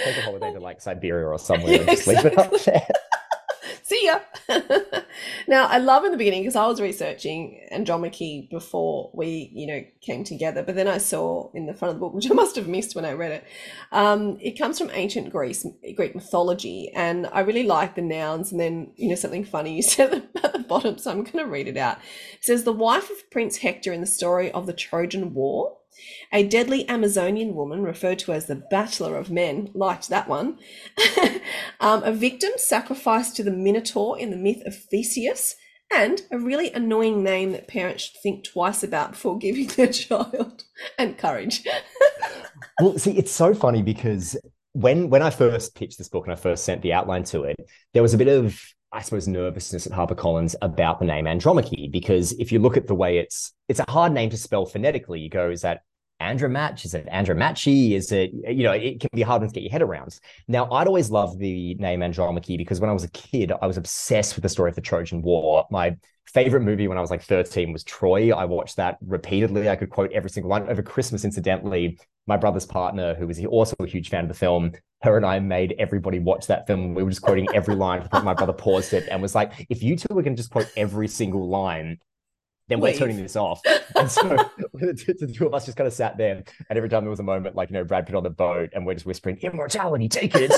Take 0.02 0.16
a 0.16 0.22
holiday 0.22 0.52
to 0.52 0.60
like 0.60 0.80
Siberia 0.80 1.26
or 1.26 1.38
somewhere 1.38 1.80
and 1.80 1.88
just 1.88 2.06
leave 2.06 2.24
it 2.24 2.38
up 2.38 2.52
there. 2.64 2.86
See 3.84 4.06
ya. 4.06 4.20
now, 5.46 5.66
I 5.66 5.76
love 5.76 6.06
in 6.06 6.12
the 6.12 6.16
beginning 6.16 6.40
because 6.42 6.56
I 6.56 6.66
was 6.66 6.80
researching 6.80 7.60
Andromache 7.70 8.48
before 8.48 9.10
we, 9.12 9.50
you 9.52 9.66
know, 9.66 9.84
came 10.00 10.24
together. 10.24 10.62
But 10.62 10.74
then 10.74 10.88
I 10.88 10.96
saw 10.96 11.50
in 11.52 11.66
the 11.66 11.74
front 11.74 11.90
of 11.90 11.96
the 11.96 12.00
book, 12.00 12.14
which 12.14 12.30
I 12.30 12.34
must 12.34 12.56
have 12.56 12.66
missed 12.66 12.94
when 12.94 13.04
I 13.04 13.12
read 13.12 13.32
it, 13.32 13.44
um, 13.92 14.38
it 14.40 14.58
comes 14.58 14.78
from 14.78 14.90
ancient 14.90 15.30
Greece, 15.30 15.66
Greek 15.96 16.14
mythology, 16.14 16.90
and 16.94 17.28
I 17.30 17.40
really 17.40 17.64
like 17.64 17.94
the 17.94 18.00
nouns. 18.00 18.52
And 18.52 18.60
then, 18.60 18.92
you 18.96 19.10
know, 19.10 19.16
something 19.16 19.44
funny 19.44 19.76
you 19.76 19.82
said 19.82 20.28
at 20.42 20.52
the 20.54 20.60
bottom, 20.60 20.96
so 20.96 21.10
I'm 21.10 21.22
going 21.22 21.44
to 21.44 21.46
read 21.46 21.68
it 21.68 21.76
out. 21.76 21.98
It 22.32 22.44
says, 22.44 22.64
"The 22.64 22.72
wife 22.72 23.10
of 23.10 23.30
Prince 23.30 23.58
Hector 23.58 23.92
in 23.92 24.00
the 24.00 24.06
story 24.06 24.50
of 24.50 24.66
the 24.66 24.72
Trojan 24.72 25.34
War." 25.34 25.76
A 26.32 26.46
deadly 26.46 26.88
Amazonian 26.88 27.54
woman, 27.54 27.82
referred 27.82 28.18
to 28.20 28.32
as 28.32 28.46
the 28.46 28.62
Battler 28.70 29.16
of 29.16 29.30
Men, 29.30 29.70
liked 29.74 30.08
that 30.08 30.28
one. 30.28 30.58
um, 31.80 32.02
a 32.02 32.12
victim 32.12 32.52
sacrificed 32.56 33.36
to 33.36 33.42
the 33.42 33.50
Minotaur 33.50 34.18
in 34.18 34.30
the 34.30 34.36
myth 34.36 34.62
of 34.66 34.76
Theseus, 34.76 35.54
and 35.94 36.22
a 36.30 36.38
really 36.38 36.72
annoying 36.72 37.22
name 37.22 37.52
that 37.52 37.68
parents 37.68 38.04
should 38.04 38.20
think 38.22 38.44
twice 38.44 38.82
about 38.82 39.12
before 39.12 39.38
giving 39.38 39.66
their 39.68 39.92
child, 39.92 40.64
and 40.98 41.18
courage. 41.18 41.62
Well, 42.80 42.98
see, 42.98 43.16
it's 43.16 43.32
so 43.32 43.54
funny 43.54 43.82
because 43.82 44.36
when 44.72 45.08
when 45.08 45.22
I 45.22 45.30
first 45.30 45.74
pitched 45.76 45.98
this 45.98 46.08
book 46.08 46.24
and 46.26 46.32
I 46.32 46.36
first 46.36 46.64
sent 46.64 46.82
the 46.82 46.92
outline 46.92 47.24
to 47.24 47.44
it, 47.44 47.56
there 47.92 48.02
was 48.02 48.14
a 48.14 48.18
bit 48.18 48.28
of 48.28 48.60
I 48.94 49.02
suppose 49.02 49.26
nervousness 49.26 49.88
at 49.88 49.92
HarperCollins 49.92 50.54
about 50.62 51.00
the 51.00 51.04
name 51.04 51.26
Andromache 51.26 51.90
because 51.90 52.30
if 52.34 52.52
you 52.52 52.60
look 52.60 52.76
at 52.76 52.86
the 52.86 52.94
way 52.94 53.18
it's 53.18 53.52
it's 53.68 53.80
a 53.80 53.90
hard 53.90 54.12
name 54.12 54.30
to 54.30 54.36
spell 54.36 54.66
phonetically. 54.66 55.18
You 55.18 55.28
go, 55.28 55.50
is 55.50 55.62
that 55.62 55.82
Andromatch? 56.22 56.84
Is 56.84 56.94
it 56.94 57.06
Andromachi? 57.06 57.96
Is 57.96 58.12
it 58.12 58.30
you 58.32 58.62
know 58.62 58.70
it 58.70 59.00
can 59.00 59.10
be 59.12 59.22
hard 59.22 59.42
to 59.42 59.48
get 59.48 59.64
your 59.64 59.72
head 59.72 59.82
around. 59.82 60.20
Now 60.46 60.70
I'd 60.70 60.86
always 60.86 61.10
loved 61.10 61.40
the 61.40 61.74
name 61.74 62.02
Andromache 62.02 62.56
because 62.56 62.80
when 62.80 62.88
I 62.88 62.92
was 62.92 63.02
a 63.02 63.10
kid, 63.10 63.52
I 63.60 63.66
was 63.66 63.76
obsessed 63.76 64.36
with 64.36 64.44
the 64.44 64.48
story 64.48 64.70
of 64.70 64.76
the 64.76 64.80
Trojan 64.80 65.22
War. 65.22 65.66
My 65.72 65.96
favorite 66.34 66.62
movie 66.62 66.88
when 66.88 66.98
I 66.98 67.00
was 67.00 67.10
like 67.10 67.22
13 67.22 67.72
was 67.72 67.84
Troy. 67.84 68.32
I 68.32 68.44
watched 68.44 68.76
that 68.76 68.98
repeatedly. 69.06 69.70
I 69.70 69.76
could 69.76 69.90
quote 69.90 70.12
every 70.12 70.28
single 70.28 70.50
line 70.50 70.68
over 70.68 70.82
Christmas, 70.82 71.24
incidentally 71.24 71.96
my 72.26 72.36
brother's 72.36 72.66
partner, 72.66 73.14
who 73.14 73.26
was 73.26 73.44
also 73.44 73.76
a 73.80 73.86
huge 73.86 74.08
fan 74.08 74.24
of 74.24 74.28
the 74.28 74.34
film, 74.34 74.72
her 75.02 75.16
and 75.16 75.26
I 75.26 75.38
made 75.38 75.74
everybody 75.78 76.18
watch 76.18 76.46
that 76.46 76.66
film. 76.66 76.94
We 76.94 77.02
were 77.02 77.10
just 77.10 77.22
quoting 77.22 77.46
every 77.54 77.74
line. 77.74 78.08
My 78.12 78.34
brother 78.34 78.52
paused 78.52 78.94
it 78.94 79.06
and 79.10 79.20
was 79.20 79.34
like, 79.34 79.66
if 79.68 79.82
you 79.82 79.96
two 79.96 80.08
are 80.12 80.22
going 80.22 80.34
to 80.34 80.40
just 80.42 80.50
quote 80.50 80.70
every 80.76 81.08
single 81.08 81.48
line, 81.48 81.98
then 82.68 82.80
we're 82.80 82.94
turning 82.94 83.16
this 83.16 83.36
off. 83.36 83.60
And 83.94 84.10
so 84.10 84.22
the, 84.74 85.32
two 85.36 85.46
of 85.46 85.54
us 85.54 85.66
just 85.66 85.76
kind 85.76 85.86
of 85.86 85.92
sat 85.92 86.16
there. 86.16 86.42
And 86.68 86.76
every 86.76 86.88
time 86.88 87.04
there 87.04 87.10
was 87.10 87.20
a 87.20 87.24
moment, 87.24 87.54
like, 87.54 87.70
you 87.70 87.74
know, 87.74 87.84
Brad 87.84 88.06
Pitt 88.06 88.14
on 88.14 88.22
the 88.22 88.30
boat 88.30 88.70
and 88.72 88.86
we're 88.86 88.94
just 88.94 89.06
whispering, 89.06 89.38
immortality, 89.38 90.08
take 90.08 90.34
it. 90.34 90.50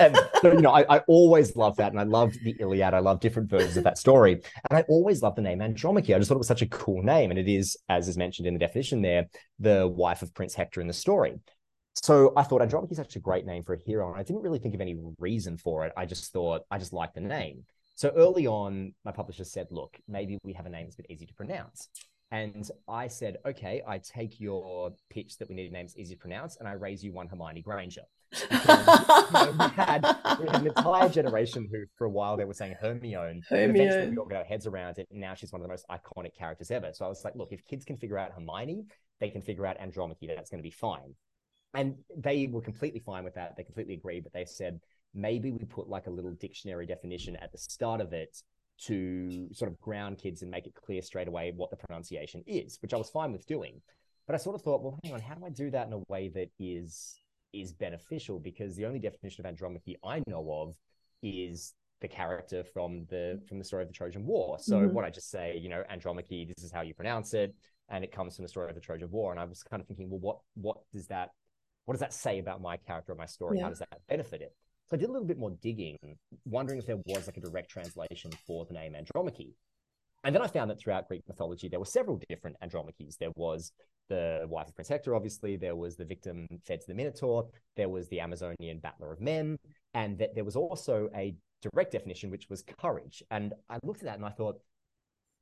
and 0.00 0.18
so, 0.40 0.52
you 0.52 0.60
know, 0.60 0.70
I, 0.70 0.96
I 0.96 0.98
always 1.08 1.54
loved 1.54 1.76
that. 1.78 1.92
And 1.92 2.00
I 2.00 2.04
loved 2.04 2.42
the 2.42 2.56
Iliad. 2.58 2.94
I 2.94 3.00
love 3.00 3.20
different 3.20 3.50
versions 3.50 3.76
of 3.76 3.84
that 3.84 3.98
story. 3.98 4.40
And 4.70 4.78
I 4.78 4.82
always 4.88 5.22
loved 5.22 5.36
the 5.36 5.42
name 5.42 5.60
Andromache. 5.60 6.14
I 6.14 6.18
just 6.18 6.28
thought 6.28 6.36
it 6.36 6.38
was 6.38 6.48
such 6.48 6.62
a 6.62 6.68
cool 6.68 7.02
name. 7.02 7.30
And 7.30 7.38
it 7.38 7.48
is, 7.48 7.76
as 7.88 8.08
is 8.08 8.16
mentioned 8.16 8.46
in 8.46 8.54
the 8.54 8.60
definition 8.60 9.02
there, 9.02 9.26
the 9.58 9.86
wife 9.86 10.22
of 10.22 10.34
Prince 10.34 10.54
Hector 10.54 10.80
in 10.80 10.86
the 10.86 10.92
story. 10.92 11.38
So 11.94 12.32
I 12.36 12.42
thought 12.42 12.62
Andromache 12.62 12.92
is 12.92 12.96
such 12.96 13.16
a 13.16 13.20
great 13.20 13.44
name 13.44 13.62
for 13.62 13.74
a 13.74 13.78
hero. 13.78 14.10
And 14.10 14.18
I 14.18 14.22
didn't 14.22 14.42
really 14.42 14.58
think 14.58 14.74
of 14.74 14.80
any 14.80 14.96
reason 15.18 15.58
for 15.58 15.84
it. 15.84 15.92
I 15.96 16.06
just 16.06 16.32
thought, 16.32 16.62
I 16.70 16.78
just 16.78 16.94
liked 16.94 17.14
the 17.14 17.20
name. 17.20 17.64
So 17.94 18.10
early 18.16 18.46
on, 18.46 18.94
my 19.04 19.12
publisher 19.12 19.44
said, 19.44 19.68
look, 19.70 19.98
maybe 20.08 20.38
we 20.44 20.52
have 20.54 20.66
a 20.66 20.70
name 20.70 20.86
that's 20.86 20.94
a 20.94 21.02
bit 21.02 21.10
easy 21.10 21.26
to 21.26 21.34
pronounce. 21.34 21.88
And 22.30 22.68
I 22.88 23.08
said, 23.08 23.36
okay, 23.44 23.82
I 23.86 23.98
take 23.98 24.40
your 24.40 24.92
pitch 25.10 25.36
that 25.36 25.50
we 25.50 25.54
need 25.54 25.68
a 25.68 25.72
name 25.72 25.84
that's 25.84 25.98
easy 25.98 26.14
to 26.14 26.18
pronounce 26.18 26.56
and 26.56 26.66
I 26.66 26.72
raise 26.72 27.04
you 27.04 27.12
one 27.12 27.28
Hermione 27.28 27.60
Granger. 27.60 28.02
Because, 28.30 29.54
we, 29.58 29.64
had, 29.66 30.02
we 30.40 30.46
had 30.46 30.62
an 30.62 30.66
entire 30.68 31.10
generation 31.10 31.68
who, 31.70 31.84
for 31.96 32.06
a 32.06 32.10
while, 32.10 32.38
they 32.38 32.46
were 32.46 32.54
saying 32.54 32.76
Hermione. 32.80 33.42
and 33.50 33.76
Eventually, 33.76 34.10
we 34.10 34.16
all 34.16 34.24
got 34.24 34.38
our 34.38 34.44
heads 34.44 34.66
around 34.66 34.98
it. 34.98 35.08
And 35.10 35.20
now 35.20 35.34
she's 35.34 35.52
one 35.52 35.60
of 35.60 35.66
the 35.66 35.72
most 35.72 35.84
iconic 35.90 36.34
characters 36.34 36.70
ever. 36.70 36.90
So 36.94 37.04
I 37.04 37.08
was 37.08 37.22
like, 37.22 37.34
look, 37.36 37.52
if 37.52 37.66
kids 37.66 37.84
can 37.84 37.98
figure 37.98 38.16
out 38.16 38.32
Hermione, 38.32 38.86
they 39.20 39.28
can 39.28 39.42
figure 39.42 39.66
out 39.66 39.76
Andromache. 39.78 40.26
That's 40.34 40.48
going 40.48 40.62
to 40.62 40.66
be 40.66 40.70
fine. 40.70 41.14
And 41.74 41.96
they 42.16 42.46
were 42.50 42.62
completely 42.62 43.00
fine 43.00 43.24
with 43.24 43.34
that. 43.34 43.56
They 43.56 43.62
completely 43.62 43.94
agreed, 43.94 44.24
but 44.24 44.32
they 44.32 44.46
said 44.46 44.80
maybe 45.14 45.50
we 45.50 45.64
put 45.64 45.88
like 45.88 46.06
a 46.06 46.10
little 46.10 46.32
dictionary 46.32 46.86
definition 46.86 47.36
at 47.36 47.52
the 47.52 47.58
start 47.58 48.00
of 48.00 48.12
it 48.12 48.42
to 48.78 49.48
sort 49.52 49.70
of 49.70 49.78
ground 49.80 50.18
kids 50.18 50.42
and 50.42 50.50
make 50.50 50.66
it 50.66 50.74
clear 50.74 51.02
straight 51.02 51.28
away 51.28 51.52
what 51.54 51.70
the 51.70 51.76
pronunciation 51.76 52.42
is, 52.46 52.78
which 52.80 52.94
I 52.94 52.96
was 52.96 53.10
fine 53.10 53.32
with 53.32 53.46
doing. 53.46 53.80
But 54.26 54.34
I 54.34 54.38
sort 54.38 54.54
of 54.56 54.62
thought, 54.62 54.82
well, 54.82 54.98
hang 55.04 55.12
on, 55.14 55.20
how 55.20 55.34
do 55.34 55.44
I 55.44 55.50
do 55.50 55.70
that 55.70 55.86
in 55.86 55.92
a 55.92 56.02
way 56.08 56.28
that 56.34 56.48
is 56.58 57.16
is 57.52 57.72
beneficial? 57.72 58.38
Because 58.38 58.76
the 58.76 58.86
only 58.86 58.98
definition 58.98 59.44
of 59.44 59.48
Andromache 59.48 59.96
I 60.02 60.22
know 60.26 60.50
of 60.50 60.74
is 61.22 61.74
the 62.00 62.08
character 62.08 62.64
from 62.64 63.04
the 63.08 63.40
from 63.48 63.58
the 63.58 63.64
story 63.64 63.82
of 63.82 63.88
the 63.88 63.94
Trojan 63.94 64.26
War. 64.26 64.58
So 64.58 64.80
Mhm. 64.80 64.92
what 64.92 65.04
I 65.04 65.10
just 65.10 65.30
say, 65.30 65.56
you 65.58 65.68
know, 65.68 65.84
Andromache, 65.88 66.46
this 66.46 66.64
is 66.64 66.72
how 66.72 66.80
you 66.80 66.94
pronounce 66.94 67.34
it, 67.34 67.54
and 67.88 68.02
it 68.02 68.10
comes 68.10 68.36
from 68.36 68.44
the 68.44 68.48
story 68.48 68.68
of 68.68 68.74
the 68.74 68.80
Trojan 68.80 69.10
War. 69.10 69.30
And 69.30 69.38
I 69.40 69.44
was 69.44 69.62
kind 69.62 69.80
of 69.80 69.86
thinking, 69.86 70.10
well, 70.10 70.20
what 70.20 70.40
what 70.54 70.78
does 70.92 71.06
that 71.08 71.30
what 71.84 71.94
does 71.94 72.00
that 72.00 72.12
say 72.12 72.38
about 72.38 72.60
my 72.60 72.76
character 72.76 73.12
or 73.12 73.16
my 73.16 73.26
story? 73.26 73.58
Yeah. 73.58 73.64
How 73.64 73.68
does 73.70 73.80
that 73.80 74.06
benefit 74.08 74.40
it? 74.40 74.56
So 74.92 74.96
I 74.96 74.98
did 74.98 75.08
a 75.08 75.12
little 75.12 75.26
bit 75.26 75.38
more 75.38 75.56
digging, 75.62 75.96
wondering 76.44 76.78
if 76.78 76.84
there 76.84 77.00
was 77.06 77.26
like 77.26 77.38
a 77.38 77.40
direct 77.40 77.70
translation 77.70 78.30
for 78.46 78.66
the 78.66 78.74
name 78.74 78.94
Andromache. 78.94 79.54
And 80.22 80.34
then 80.34 80.42
I 80.42 80.46
found 80.46 80.70
that 80.70 80.78
throughout 80.78 81.08
Greek 81.08 81.22
mythology, 81.26 81.66
there 81.66 81.78
were 81.78 81.86
several 81.86 82.20
different 82.28 82.58
Andromaches. 82.60 83.16
There 83.16 83.32
was 83.34 83.72
the 84.10 84.44
wife 84.50 84.68
of 84.68 84.74
Prince 84.74 84.90
Hector, 84.90 85.14
obviously. 85.14 85.56
There 85.56 85.76
was 85.76 85.96
the 85.96 86.04
victim 86.04 86.46
fed 86.66 86.82
to 86.82 86.86
the 86.88 86.92
Minotaur. 86.92 87.48
There 87.74 87.88
was 87.88 88.06
the 88.10 88.20
Amazonian 88.20 88.80
battler 88.80 89.14
of 89.14 89.22
men. 89.22 89.56
And 89.94 90.18
that 90.18 90.34
there 90.34 90.44
was 90.44 90.56
also 90.56 91.08
a 91.16 91.34
direct 91.72 91.92
definition, 91.92 92.30
which 92.30 92.50
was 92.50 92.62
courage. 92.78 93.22
And 93.30 93.54
I 93.70 93.78
looked 93.82 94.00
at 94.00 94.06
that 94.08 94.16
and 94.16 94.26
I 94.26 94.30
thought, 94.30 94.60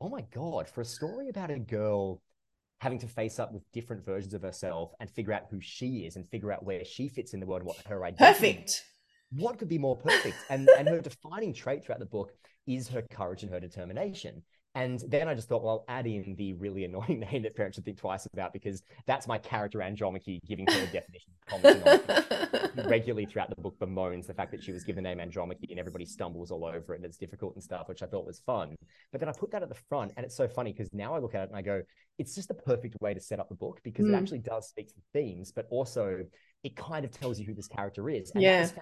oh 0.00 0.10
my 0.10 0.24
God, 0.32 0.68
for 0.68 0.82
a 0.82 0.84
story 0.84 1.28
about 1.28 1.50
a 1.50 1.58
girl 1.58 2.22
having 2.80 3.00
to 3.00 3.08
face 3.08 3.40
up 3.40 3.52
with 3.52 3.64
different 3.72 4.06
versions 4.06 4.32
of 4.32 4.42
herself 4.42 4.92
and 5.00 5.10
figure 5.10 5.32
out 5.32 5.46
who 5.50 5.60
she 5.60 6.06
is 6.06 6.14
and 6.14 6.28
figure 6.28 6.52
out 6.52 6.64
where 6.64 6.84
she 6.84 7.08
fits 7.08 7.34
in 7.34 7.40
the 7.40 7.46
world 7.46 7.62
and 7.62 7.66
what 7.66 7.78
her 7.88 8.04
identity 8.04 8.32
is 8.32 8.38
Perfect. 8.38 8.84
What 9.30 9.58
could 9.58 9.68
be 9.68 9.78
more 9.78 9.96
perfect? 9.96 10.44
And 10.48 10.70
and 10.76 10.88
her 10.88 11.00
defining 11.00 11.52
trait 11.52 11.84
throughout 11.84 12.00
the 12.00 12.06
book 12.06 12.32
is 12.66 12.88
her 12.88 13.02
courage 13.10 13.42
and 13.42 13.52
her 13.52 13.60
determination. 13.60 14.42
And 14.76 15.02
then 15.08 15.26
I 15.26 15.34
just 15.34 15.48
thought, 15.48 15.64
well, 15.64 15.84
I'll 15.88 15.96
add 15.96 16.06
in 16.06 16.36
the 16.36 16.52
really 16.52 16.84
annoying 16.88 17.20
name 17.20 17.42
that 17.42 17.56
parents 17.56 17.74
should 17.76 17.84
think 17.84 17.98
twice 17.98 18.26
about 18.32 18.52
because 18.52 18.82
that's 19.06 19.26
my 19.26 19.36
character 19.38 19.82
Andromache 19.82 20.40
giving 20.46 20.66
her 20.68 20.82
a 20.82 20.86
definition, 20.86 21.32
commenting 21.48 22.00
regularly 22.86 23.26
throughout 23.26 23.50
the 23.50 23.60
book 23.60 23.76
bemoans 23.80 24.26
the 24.28 24.34
fact 24.34 24.52
that 24.52 24.62
she 24.62 24.70
was 24.70 24.84
given 24.84 25.02
the 25.02 25.08
name 25.08 25.18
Andromache 25.18 25.66
and 25.70 25.78
everybody 25.80 26.04
stumbles 26.04 26.52
all 26.52 26.64
over 26.64 26.94
it 26.94 26.98
and 26.98 27.04
it's 27.04 27.16
difficult 27.16 27.54
and 27.54 27.62
stuff, 27.64 27.88
which 27.88 28.02
I 28.02 28.06
thought 28.06 28.24
was 28.24 28.40
fun. 28.40 28.76
But 29.10 29.20
then 29.20 29.28
I 29.28 29.32
put 29.32 29.50
that 29.50 29.62
at 29.64 29.68
the 29.68 29.74
front 29.88 30.12
and 30.16 30.24
it's 30.24 30.36
so 30.36 30.46
funny 30.46 30.72
because 30.72 30.88
now 30.92 31.14
I 31.14 31.18
look 31.18 31.34
at 31.34 31.42
it 31.44 31.48
and 31.48 31.56
I 31.56 31.62
go, 31.62 31.82
it's 32.18 32.36
just 32.36 32.46
the 32.48 32.54
perfect 32.54 32.94
way 33.00 33.12
to 33.12 33.20
set 33.20 33.40
up 33.40 33.48
the 33.48 33.54
book 33.56 33.80
because 33.82 34.06
it 34.06 34.10
Mm. 34.12 34.18
actually 34.18 34.38
does 34.38 34.68
speak 34.68 34.88
to 34.88 34.94
the 34.94 35.02
themes, 35.20 35.50
but 35.50 35.66
also 35.70 36.24
it 36.62 36.77
kind 36.77 37.05
of 37.05 37.11
tells 37.11 37.38
you 37.38 37.46
who 37.46 37.55
this 37.55 37.68
character 37.68 38.09
is. 38.11 38.33
And 38.35 38.42
Yeah, 38.42 38.61
was 38.61 38.73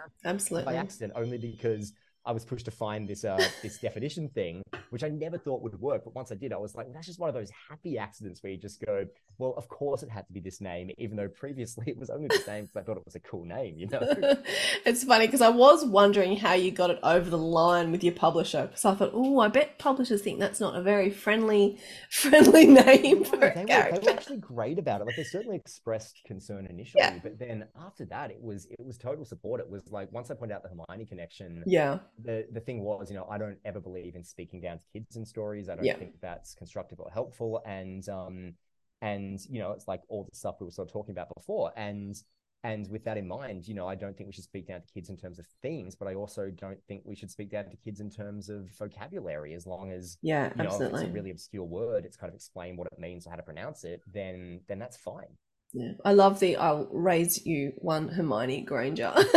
by 0.65 0.75
accident 0.75 1.13
only 1.17 1.39
because 1.39 1.93
I 2.29 2.33
was 2.33 2.45
pushed 2.45 2.67
to 2.67 2.71
find 2.71 3.09
this 3.09 3.25
uh 3.25 3.43
this 3.63 3.79
definition 3.79 4.29
thing, 4.29 4.63
which 4.91 5.03
I 5.03 5.09
never 5.09 5.39
thought 5.39 5.63
would 5.63 5.81
work. 5.81 6.05
But 6.05 6.15
once 6.15 6.31
I 6.31 6.35
did, 6.35 6.53
I 6.53 6.59
was 6.59 6.75
like, 6.75 6.85
well, 6.87 6.93
that's 6.95 7.07
just 7.07 7.19
one 7.19 7.31
of 7.31 7.35
those 7.35 7.51
happy 7.71 7.97
accidents 7.97 8.43
where 8.43 8.53
you 8.53 8.59
just 8.59 8.85
go, 8.85 9.07
well, 9.39 9.55
of 9.57 9.67
course 9.69 10.03
it 10.03 10.11
had 10.11 10.27
to 10.27 10.33
be 10.35 10.41
this 10.41 10.61
name, 10.61 10.91
even 10.99 11.17
though 11.17 11.29
previously 11.29 11.85
it 11.89 11.99
was 11.99 12.11
only 12.11 12.29
the 12.29 12.43
name 12.47 12.65
because 12.67 12.77
I 12.77 12.83
thought 12.83 12.99
it 12.99 13.05
was 13.07 13.15
a 13.15 13.21
cool 13.21 13.47
name, 13.47 13.79
you 13.79 13.87
know. 13.89 14.01
it's 14.85 15.05
funny 15.05 15.27
because 15.27 15.41
I 15.41 15.49
was 15.49 15.87
wondering 15.87 16.37
how 16.37 16.53
you 16.53 16.71
got 16.71 16.91
it 16.91 16.99
over 17.03 17.31
the 17.31 17.39
line 17.39 17.91
with 17.93 18.05
your 18.05 18.13
publisher 18.13 18.67
because 18.67 18.85
I 18.85 18.95
thought, 18.95 19.13
oh, 19.15 19.41
I 19.41 19.49
bet 19.49 19.79
publishers 19.79 20.21
think 20.21 20.39
that's 20.39 20.61
not 20.61 20.77
a 20.77 20.83
very 20.83 21.09
friendly 21.09 21.79
friendly 22.11 22.67
name 22.67 23.25
for 23.25 23.37
a 23.37 23.55
they, 23.55 23.65
character. 23.65 23.95
were, 23.95 24.01
they 24.01 24.13
were 24.13 24.19
actually 24.19 24.37
great 24.39 24.79
about 24.79 25.01
it. 25.01 25.07
Like 25.07 25.17
they 25.17 25.25
certainly 25.25 25.57
expressed 25.57 26.21
concern 26.27 26.67
initially, 26.67 27.01
Yeah. 27.01 27.19
but 27.23 27.39
then 27.39 27.65
after 27.87 28.05
that, 28.07 28.31
it 28.31 28.43
was 28.43 28.67
it 28.67 28.85
was 28.85 28.99
total 28.99 29.25
support. 29.25 29.61
It 29.61 29.71
was 29.71 29.91
like 29.91 30.13
once 30.13 30.31
I 30.31 30.35
pointed 30.35 30.55
out 30.55 30.63
the 30.63 30.69
Hermione 30.69 31.07
connection, 31.07 31.63
yeah, 31.67 32.01
the 32.23 32.47
the 32.53 32.61
thing 32.61 32.81
was, 32.83 33.11
you 33.11 33.17
know, 33.17 33.27
I 33.31 33.39
don't 33.39 33.59
ever 33.65 33.81
believe 33.81 34.15
in 34.17 34.25
speaking 34.25 34.61
down 34.61 34.79
to 34.79 34.85
kids 34.93 35.17
in 35.17 35.25
stories. 35.25 35.69
I 35.69 35.77
don't 35.77 35.85
Yeah. 35.85 35.97
think 35.97 36.21
that's 36.21 36.55
constructive 36.55 37.01
or 37.01 37.11
helpful. 37.11 37.63
And 37.67 38.09
um, 38.09 38.55
and 39.01 39.39
you 39.49 39.61
know, 39.61 39.73
it's 39.73 39.89
like 39.89 40.03
all 40.09 40.25
the 40.25 40.37
stuff 40.37 40.57
we 40.61 40.65
were 40.67 40.71
sort 40.73 40.89
of 40.89 40.93
talking 40.93 41.13
about 41.13 41.29
before. 41.37 41.73
And 41.77 42.17
and 42.65 42.89
with 42.91 43.05
that 43.05 43.17
in 43.17 43.29
mind, 43.29 43.69
you 43.69 43.75
know, 43.75 43.87
I 43.87 43.95
don't 43.95 44.17
think 44.17 44.27
we 44.29 44.33
should 44.33 44.45
speak 44.45 44.67
down 44.67 44.81
to 44.83 44.87
kids 44.93 45.11
in 45.11 45.17
terms 45.17 45.39
of 45.39 45.47
themes, 45.63 45.95
but 45.95 46.09
I 46.09 46.15
also 46.15 46.51
don't 46.51 46.83
think 46.89 47.03
we 47.05 47.15
should 47.15 47.31
speak 47.31 47.51
down 47.51 47.71
to 47.71 47.77
kids 47.77 48.01
in 48.01 48.11
terms 48.11 48.49
of 48.49 48.69
vocabulary. 48.79 49.55
As 49.55 49.67
long 49.67 49.93
as 49.93 50.19
yeah, 50.23 50.53
you 50.55 50.63
know, 50.63 50.79
if 50.79 50.89
absolutely. 50.89 50.91
it's 50.91 51.03
a 51.03 51.07
really 51.09 51.31
obscure 51.31 51.65
word, 51.65 52.05
it's 52.05 52.17
kind 52.17 52.31
of 52.31 52.35
explain 52.35 52.77
what 52.77 52.89
it 52.93 52.99
means 52.99 53.27
or 53.27 53.31
how 53.31 53.37
to 53.37 53.43
pronounce 53.43 53.85
it, 53.85 54.03
then 54.13 54.61
then 54.69 54.79
that's 54.79 54.97
fine. 54.97 55.37
Yeah, 55.75 55.93
I 56.05 56.15
love 56.15 56.41
the 56.41 56.57
I'll 56.57 56.89
raise 56.91 57.45
you 57.45 57.73
one 57.77 58.09
Hermione 58.09 58.63
Granger. 58.63 59.13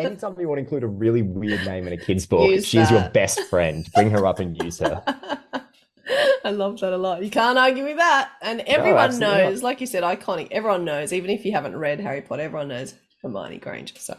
Anytime 0.00 0.34
you 0.38 0.48
want 0.48 0.58
to 0.58 0.62
include 0.62 0.82
a 0.82 0.88
really 0.88 1.22
weird 1.22 1.64
name 1.64 1.86
in 1.86 1.92
a 1.92 1.96
kid's 1.96 2.26
book, 2.26 2.50
Use 2.50 2.66
she's 2.66 2.90
your 2.90 3.08
best 3.10 3.40
friend. 3.42 3.88
Bring 3.94 4.10
her 4.10 4.26
up 4.26 4.40
and 4.40 4.60
use 4.62 4.80
her. 4.80 5.02
I 6.44 6.50
love 6.50 6.80
that 6.80 6.92
a 6.92 6.96
lot. 6.96 7.22
You 7.22 7.30
can't 7.30 7.56
argue 7.56 7.84
with 7.84 7.96
that. 7.96 8.32
And 8.42 8.60
everyone 8.62 9.18
not. 9.18 9.38
knows, 9.38 9.62
like 9.62 9.80
you 9.80 9.86
said, 9.86 10.02
iconic. 10.02 10.48
Everyone 10.50 10.84
knows, 10.84 11.12
even 11.12 11.30
if 11.30 11.44
you 11.44 11.52
haven't 11.52 11.76
read 11.76 12.00
Harry 12.00 12.20
Potter, 12.20 12.42
everyone 12.42 12.68
knows 12.68 12.94
Hermione 13.22 13.58
Granger. 13.58 13.94
So 13.98 14.18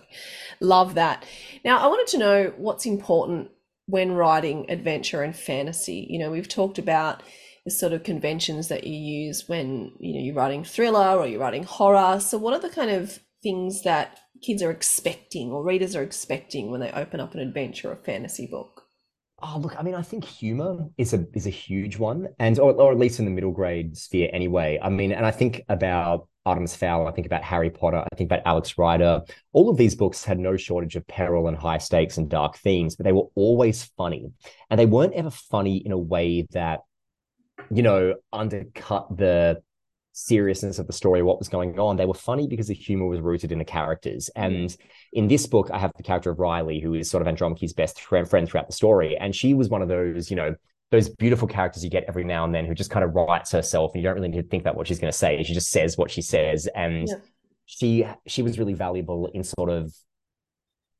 love 0.59 0.95
that. 0.95 1.25
Now, 1.63 1.77
I 1.79 1.87
wanted 1.87 2.07
to 2.11 2.17
know 2.17 2.53
what's 2.57 2.85
important 2.85 3.51
when 3.87 4.13
writing 4.13 4.71
adventure 4.71 5.21
and 5.21 5.35
fantasy. 5.35 6.07
You 6.09 6.19
know, 6.19 6.31
we've 6.31 6.47
talked 6.47 6.79
about 6.79 7.21
the 7.65 7.71
sort 7.71 7.93
of 7.93 8.03
conventions 8.03 8.67
that 8.67 8.85
you 8.85 8.95
use 8.95 9.47
when, 9.47 9.91
you 9.99 10.13
know, 10.13 10.25
you're 10.25 10.35
writing 10.35 10.63
thriller 10.63 11.17
or 11.17 11.27
you're 11.27 11.39
writing 11.39 11.63
horror. 11.63 12.19
So 12.19 12.37
what 12.37 12.53
are 12.53 12.59
the 12.59 12.69
kind 12.69 12.91
of 12.91 13.19
things 13.41 13.81
that 13.83 14.19
kids 14.43 14.61
are 14.61 14.71
expecting 14.71 15.51
or 15.51 15.63
readers 15.63 15.95
are 15.95 16.03
expecting 16.03 16.69
when 16.69 16.79
they 16.79 16.91
open 16.91 17.19
up 17.19 17.33
an 17.33 17.39
adventure 17.39 17.91
or 17.91 17.95
fantasy 17.95 18.47
book? 18.47 18.83
Oh, 19.41 19.59
look, 19.59 19.75
I 19.77 19.81
mean, 19.81 19.95
I 19.95 20.01
think 20.01 20.23
humor 20.23 20.87
is 20.97 21.13
a 21.13 21.25
is 21.33 21.45
a 21.45 21.51
huge 21.51 21.97
one, 21.97 22.29
and 22.39 22.57
or, 22.57 22.71
or 22.73 22.91
at 22.93 22.97
least 22.97 23.19
in 23.19 23.25
the 23.25 23.31
middle 23.31 23.51
grade 23.51 23.97
sphere 23.97 24.29
anyway. 24.31 24.79
I 24.81 24.89
mean, 24.89 25.11
and 25.11 25.25
I 25.25 25.31
think 25.31 25.61
about 25.67 26.29
Artemis 26.45 26.75
Fowl, 26.75 27.07
I 27.07 27.11
think 27.11 27.27
about 27.27 27.43
Harry 27.43 27.69
Potter, 27.69 27.97
I 27.97 28.15
think 28.15 28.29
about 28.29 28.43
Alex 28.45 28.77
Rider. 28.77 29.21
All 29.51 29.69
of 29.69 29.75
these 29.75 29.93
books 29.93 30.23
had 30.23 30.39
no 30.39 30.55
shortage 30.55 30.95
of 30.95 31.05
peril 31.07 31.47
and 31.47 31.57
high 31.57 31.79
stakes 31.79 32.17
and 32.17 32.29
dark 32.29 32.57
themes, 32.57 32.95
but 32.95 33.03
they 33.03 33.11
were 33.11 33.27
always 33.35 33.83
funny, 33.97 34.31
and 34.69 34.79
they 34.79 34.85
weren't 34.85 35.13
ever 35.13 35.31
funny 35.31 35.77
in 35.77 35.91
a 35.91 35.97
way 35.97 36.47
that, 36.51 36.81
you 37.71 37.83
know, 37.83 38.15
undercut 38.33 39.15
the 39.15 39.61
seriousness 40.13 40.79
of 40.79 40.87
the 40.87 40.93
story, 40.93 41.21
what 41.21 41.39
was 41.39 41.49
going 41.49 41.77
on. 41.77 41.97
They 41.97 42.05
were 42.05 42.13
funny 42.13 42.47
because 42.47 42.67
the 42.67 42.73
humor 42.73 43.05
was 43.05 43.19
rooted 43.19 43.51
in 43.51 43.59
the 43.59 43.65
characters. 43.65 44.29
And 44.35 44.75
in 45.11 45.27
this 45.27 45.45
book, 45.45 45.69
I 45.71 45.77
have 45.77 45.91
the 45.97 46.03
character 46.03 46.31
of 46.31 46.39
Riley, 46.39 46.79
who 46.79 46.93
is 46.93 47.09
sort 47.09 47.21
of 47.21 47.27
Andromache's 47.27 47.73
best 47.73 48.01
friend, 48.01 48.27
friend 48.29 48.47
throughout 48.47 48.67
the 48.67 48.73
story. 48.73 49.17
And 49.17 49.35
she 49.35 49.53
was 49.53 49.69
one 49.69 49.81
of 49.81 49.89
those, 49.89 50.29
you 50.29 50.37
know, 50.37 50.55
those 50.91 51.09
beautiful 51.09 51.47
characters 51.47 51.83
you 51.83 51.89
get 51.89 52.05
every 52.07 52.23
now 52.23 52.45
and 52.45 52.55
then 52.55 52.65
who 52.65 52.73
just 52.73 52.91
kind 52.91 53.03
of 53.03 53.13
writes 53.13 53.51
herself 53.51 53.91
and 53.93 54.01
you 54.01 54.07
don't 54.07 54.15
really 54.15 54.29
need 54.29 54.41
to 54.41 54.47
think 54.47 54.61
about 54.61 54.77
what 54.77 54.87
she's 54.87 54.99
going 54.99 55.11
to 55.11 55.17
say. 55.17 55.41
She 55.43 55.53
just 55.53 55.69
says 55.71 55.97
what 55.97 56.09
she 56.11 56.21
says. 56.21 56.69
And 56.75 57.09
Yeah. 57.09 57.15
she 57.65 58.05
she 58.25 58.41
was 58.41 58.57
really 58.57 58.73
valuable 58.75 59.27
in 59.33 59.43
sort 59.43 59.69
of, 59.69 59.93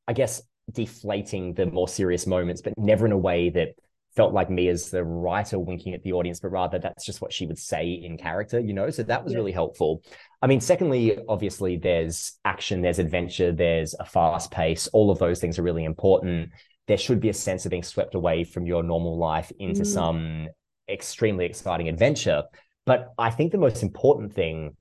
I 0.06 0.12
guess, 0.12 0.42
deflating 0.70 1.54
the 1.54 1.66
more 1.66 1.88
serious 1.88 2.26
moments, 2.26 2.60
but 2.60 2.74
never 2.76 3.06
in 3.06 3.12
a 3.12 3.18
way 3.18 3.50
that 3.50 3.76
felt 4.16 4.32
like 4.32 4.48
me 4.48 4.68
as 4.68 4.90
the 4.90 5.04
writer 5.04 5.58
winking 5.58 5.92
at 5.94 6.02
the 6.02 6.14
audience, 6.14 6.40
but 6.40 6.50
rather 6.50 6.78
that's 6.78 7.04
just 7.04 7.20
what 7.20 7.32
she 7.32 7.46
would 7.46 7.58
say 7.58 7.86
in 7.92 8.16
character, 8.16 8.58
you 8.58 8.72
know? 8.72 8.88
So 8.90 9.02
that 9.02 9.22
was 9.22 9.34
Yeah. 9.34 9.38
really 9.38 9.52
helpful. 9.52 10.02
I 10.40 10.46
mean, 10.46 10.60
secondly, 10.60 11.18
obviously, 11.28 11.76
there's 11.76 12.38
action, 12.44 12.80
there's 12.80 12.98
adventure, 12.98 13.52
there's 13.52 13.94
a 14.00 14.06
fast 14.06 14.50
pace. 14.50 14.88
All 14.88 15.10
of 15.10 15.18
those 15.18 15.38
things 15.38 15.58
are 15.58 15.62
really 15.62 15.84
important. 15.84 16.50
There 16.86 16.96
should 16.96 17.20
be 17.20 17.28
a 17.28 17.34
sense 17.34 17.66
of 17.66 17.70
being 17.70 17.82
swept 17.82 18.14
away 18.14 18.44
from 18.44 18.64
your 18.64 18.82
normal 18.82 19.18
life 19.18 19.52
into 19.58 19.82
Mm. 19.82 19.86
some 19.86 20.48
extremely 20.88 21.44
exciting 21.44 21.88
adventure. 21.88 22.44
But 22.86 23.12
I 23.18 23.30
think 23.30 23.52
the 23.52 23.58
most 23.58 23.82
important 23.82 24.32
thing, 24.32 24.76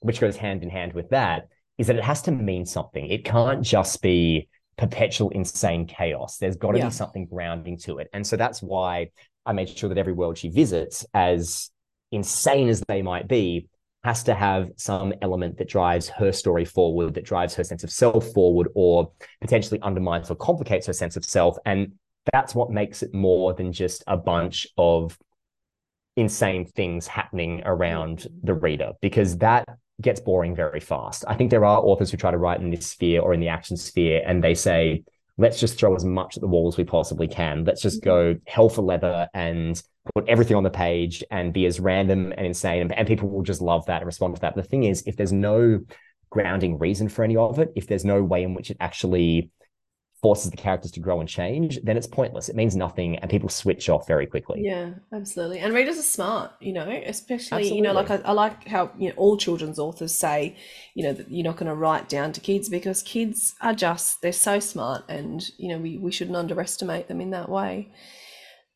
which 0.00 0.20
goes 0.20 0.36
hand 0.36 0.62
in 0.62 0.70
hand 0.70 0.92
with 0.92 1.08
that, 1.10 1.48
is 1.78 1.86
that 1.86 1.96
it 1.96 2.04
has 2.04 2.22
to 2.22 2.30
mean 2.30 2.66
something. 2.66 3.06
It 3.06 3.24
can't 3.24 3.62
just 3.62 4.02
be 4.02 4.48
perpetual 4.76 5.30
insane 5.30 5.86
chaos. 5.86 6.38
There's 6.38 6.56
got 6.56 6.72
to 6.72 6.78
Yeah. 6.78 6.86
be 6.86 6.92
something 6.92 7.26
grounding 7.26 7.76
to 7.78 7.98
it. 7.98 8.08
And 8.12 8.26
so 8.26 8.36
that's 8.36 8.62
why 8.62 9.10
I 9.44 9.52
made 9.52 9.68
sure 9.68 9.88
that 9.88 9.98
every 9.98 10.12
world 10.12 10.38
she 10.38 10.48
visits, 10.48 11.04
as 11.14 11.70
insane 12.10 12.68
as 12.68 12.82
they 12.88 13.02
might 13.02 13.28
be, 13.28 13.68
has 14.04 14.24
to 14.24 14.34
have 14.34 14.70
some 14.76 15.12
element 15.22 15.58
that 15.58 15.68
drives 15.68 16.08
her 16.08 16.32
story 16.32 16.64
forward, 16.64 17.14
that 17.14 17.24
drives 17.24 17.54
her 17.54 17.64
sense 17.64 17.84
of 17.84 17.90
self 17.90 18.26
forward, 18.32 18.68
or 18.74 19.12
potentially 19.40 19.80
undermines 19.80 20.30
or 20.30 20.34
complicates 20.36 20.86
her 20.86 20.92
sense 20.92 21.16
of 21.16 21.24
self. 21.24 21.56
And 21.64 21.92
that's 22.32 22.54
what 22.54 22.70
makes 22.70 23.02
it 23.02 23.14
more 23.14 23.52
than 23.54 23.72
just 23.72 24.02
a 24.06 24.16
bunch 24.16 24.66
of 24.76 25.18
insane 26.16 26.66
things 26.66 27.06
happening 27.06 27.62
around 27.64 28.26
the 28.42 28.54
reader, 28.54 28.92
because 29.00 29.38
that 29.38 29.66
gets 30.00 30.20
boring 30.20 30.54
very 30.54 30.80
fast. 30.80 31.24
I 31.28 31.34
think 31.34 31.50
there 31.50 31.64
are 31.64 31.80
authors 31.80 32.10
who 32.10 32.16
try 32.16 32.30
to 32.30 32.38
write 32.38 32.60
in 32.60 32.70
this 32.70 32.86
sphere 32.86 33.20
or 33.20 33.34
in 33.34 33.40
the 33.40 33.48
action 33.48 33.76
sphere, 33.76 34.22
and 34.26 34.42
they 34.42 34.54
say, 34.54 35.04
let's 35.38 35.60
just 35.60 35.78
throw 35.78 35.94
as 35.94 36.04
much 36.04 36.36
at 36.36 36.40
the 36.40 36.46
wall 36.46 36.68
as 36.68 36.76
we 36.76 36.84
possibly 36.84 37.28
can. 37.28 37.64
Let's 37.64 37.82
just 37.82 38.02
mm-hmm. 38.02 38.34
go 38.34 38.40
hell 38.46 38.68
for 38.68 38.82
leather 38.82 39.28
and 39.34 39.80
put 40.14 40.28
everything 40.28 40.56
on 40.56 40.62
the 40.62 40.70
page 40.70 41.22
and 41.30 41.52
be 41.52 41.66
as 41.66 41.80
random 41.80 42.32
and 42.36 42.46
insane. 42.46 42.82
And, 42.82 42.92
and 42.92 43.08
people 43.08 43.28
will 43.28 43.42
just 43.42 43.60
love 43.60 43.86
that 43.86 43.98
and 43.98 44.06
respond 44.06 44.34
to 44.36 44.40
that. 44.42 44.54
But 44.54 44.64
The 44.64 44.68
thing 44.68 44.84
is, 44.84 45.02
if 45.06 45.16
there's 45.16 45.32
no 45.32 45.80
grounding 46.30 46.78
reason 46.78 47.08
for 47.08 47.24
any 47.24 47.36
of 47.36 47.58
it, 47.58 47.72
if 47.76 47.86
there's 47.86 48.04
no 48.04 48.22
way 48.22 48.42
in 48.42 48.54
which 48.54 48.70
it 48.70 48.76
actually 48.80 49.50
forces 50.22 50.52
the 50.52 50.56
characters 50.56 50.92
to 50.92 51.00
grow 51.00 51.18
and 51.18 51.28
change, 51.28 51.80
then 51.82 51.96
it's 51.96 52.06
pointless. 52.06 52.48
It 52.48 52.54
means 52.54 52.76
nothing, 52.76 53.16
and 53.18 53.28
people 53.30 53.48
switch 53.48 53.88
off 53.88 54.06
very 54.06 54.24
quickly. 54.24 54.62
Yeah, 54.62 54.90
absolutely. 55.12 55.58
And 55.58 55.74
readers 55.74 55.98
are 55.98 56.02
smart, 56.02 56.52
you 56.60 56.72
know, 56.72 56.88
especially, 57.04 57.74
you 57.74 57.82
know, 57.82 57.92
like 57.92 58.08
I, 58.08 58.16
I 58.24 58.32
like 58.32 58.68
how, 58.68 58.92
you 58.96 59.08
know, 59.08 59.14
all 59.16 59.36
children's 59.36 59.80
authors 59.80 60.14
say, 60.14 60.56
you 60.94 61.02
know, 61.02 61.12
that 61.12 61.28
you're 61.28 61.44
not 61.44 61.56
going 61.56 61.68
to 61.68 61.74
write 61.74 62.08
down 62.08 62.32
to 62.34 62.40
kids 62.40 62.68
because 62.68 63.02
kids 63.02 63.56
are 63.60 63.74
just, 63.74 64.22
they're 64.22 64.32
so 64.32 64.60
smart 64.60 65.02
and, 65.08 65.50
you 65.58 65.68
know, 65.68 65.78
we, 65.78 65.98
we 65.98 66.12
shouldn't 66.12 66.36
underestimate 66.36 67.08
them 67.08 67.20
in 67.20 67.30
that 67.30 67.48
way. 67.48 67.90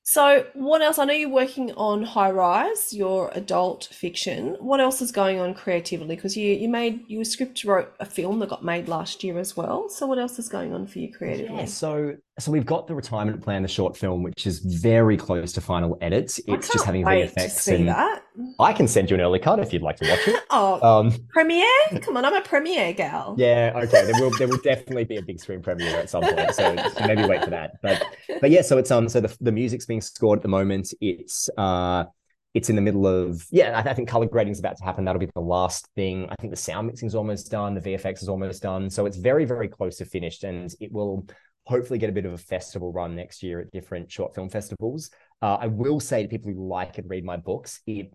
So, 0.08 0.46
what 0.54 0.82
else? 0.82 1.00
I 1.00 1.04
know 1.04 1.12
you're 1.12 1.28
working 1.28 1.72
on 1.72 2.04
High 2.04 2.30
Rise, 2.30 2.94
your 2.94 3.28
adult 3.34 3.88
fiction. 3.90 4.56
What 4.60 4.80
else 4.80 5.02
is 5.02 5.10
going 5.10 5.40
on 5.40 5.52
creatively? 5.52 6.14
Because 6.14 6.36
you 6.36 6.52
you 6.52 6.68
made 6.68 7.00
you 7.08 7.24
script 7.24 7.64
wrote 7.64 7.92
a 7.98 8.04
film 8.04 8.38
that 8.38 8.48
got 8.48 8.64
made 8.64 8.86
last 8.86 9.24
year 9.24 9.36
as 9.36 9.56
well. 9.56 9.88
So, 9.88 10.06
what 10.06 10.20
else 10.20 10.38
is 10.38 10.48
going 10.48 10.72
on 10.72 10.86
for 10.86 11.00
you 11.00 11.12
creatively? 11.12 11.56
Yeah, 11.56 11.64
so 11.64 12.18
so 12.38 12.52
we've 12.52 12.66
got 12.66 12.86
the 12.86 12.94
retirement 12.94 13.42
plan, 13.42 13.62
the 13.62 13.68
short 13.68 13.96
film, 13.96 14.22
which 14.22 14.46
is 14.46 14.58
very 14.58 15.16
close 15.16 15.52
to 15.54 15.60
final 15.60 15.96
edits. 16.02 16.38
It's 16.46 16.68
just 16.70 16.84
having 16.84 17.04
wait 17.04 17.32
to 17.32 17.40
VFX, 17.40 17.50
see 17.50 17.74
and 17.76 17.88
that. 17.88 18.22
I 18.58 18.74
can 18.74 18.86
send 18.86 19.10
you 19.10 19.14
an 19.14 19.22
early 19.22 19.38
cut 19.38 19.58
if 19.58 19.72
you'd 19.72 19.80
like 19.82 19.96
to 19.96 20.08
watch 20.10 20.28
it. 20.28 20.42
Oh, 20.50 20.80
Um, 21.00 21.12
premiere? 21.30 21.66
Come 22.02 22.16
on, 22.18 22.24
I'm 22.26 22.34
a 22.34 22.42
premiere 22.42 22.92
gal. 22.92 23.34
yeah, 23.38 23.72
okay. 23.84 24.04
There 24.04 24.20
will 24.20 24.30
there 24.38 24.48
will 24.48 24.58
definitely 24.58 25.04
be 25.04 25.16
a 25.16 25.22
big 25.22 25.40
screen 25.40 25.62
premiere 25.62 25.96
at 25.96 26.10
some 26.10 26.22
point, 26.22 26.54
so, 26.54 26.76
so 26.76 27.06
maybe 27.06 27.24
wait 27.24 27.42
for 27.42 27.50
that. 27.50 27.72
But 27.82 28.04
but 28.40 28.50
yeah, 28.50 28.62
so 28.62 28.76
it's 28.76 28.90
um 28.90 29.08
so 29.08 29.20
the 29.20 29.34
the 29.40 29.52
music's 29.52 29.86
being 29.86 30.00
scored 30.02 30.38
at 30.40 30.42
the 30.42 30.48
moment. 30.48 30.92
It's 31.00 31.48
uh 31.56 32.04
it's 32.52 32.70
in 32.70 32.76
the 32.76 32.82
middle 32.82 33.06
of 33.06 33.46
yeah. 33.50 33.82
I, 33.84 33.90
I 33.90 33.94
think 33.94 34.08
color 34.08 34.26
grading 34.26 34.52
is 34.52 34.58
about 34.58 34.76
to 34.78 34.84
happen. 34.84 35.04
That'll 35.04 35.20
be 35.20 35.28
the 35.34 35.40
last 35.40 35.88
thing. 35.94 36.26
I 36.30 36.34
think 36.40 36.52
the 36.52 36.56
sound 36.56 36.86
mixing 36.86 37.06
is 37.08 37.14
almost 37.14 37.50
done. 37.50 37.74
The 37.74 37.80
VFX 37.82 38.22
is 38.22 38.28
almost 38.28 38.62
done. 38.62 38.88
So 38.90 39.04
it's 39.06 39.16
very 39.16 39.44
very 39.46 39.68
close 39.68 39.96
to 39.98 40.04
finished, 40.04 40.44
and 40.44 40.74
it 40.80 40.90
will 40.92 41.26
hopefully 41.66 41.98
get 41.98 42.10
a 42.10 42.12
bit 42.12 42.24
of 42.24 42.32
a 42.32 42.38
festival 42.38 42.92
run 42.92 43.14
next 43.14 43.42
year 43.42 43.60
at 43.60 43.70
different 43.70 44.10
short 44.10 44.34
film 44.34 44.48
festivals. 44.48 45.10
Uh, 45.42 45.56
I 45.60 45.66
will 45.66 46.00
say 46.00 46.22
to 46.22 46.28
people 46.28 46.52
who 46.52 46.68
like 46.68 46.98
and 46.98 47.10
read 47.10 47.24
my 47.24 47.36
books, 47.36 47.80
it 47.86 48.12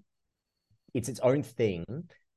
it's 0.93 1.09
its 1.09 1.19
own 1.21 1.43
thing, 1.43 1.85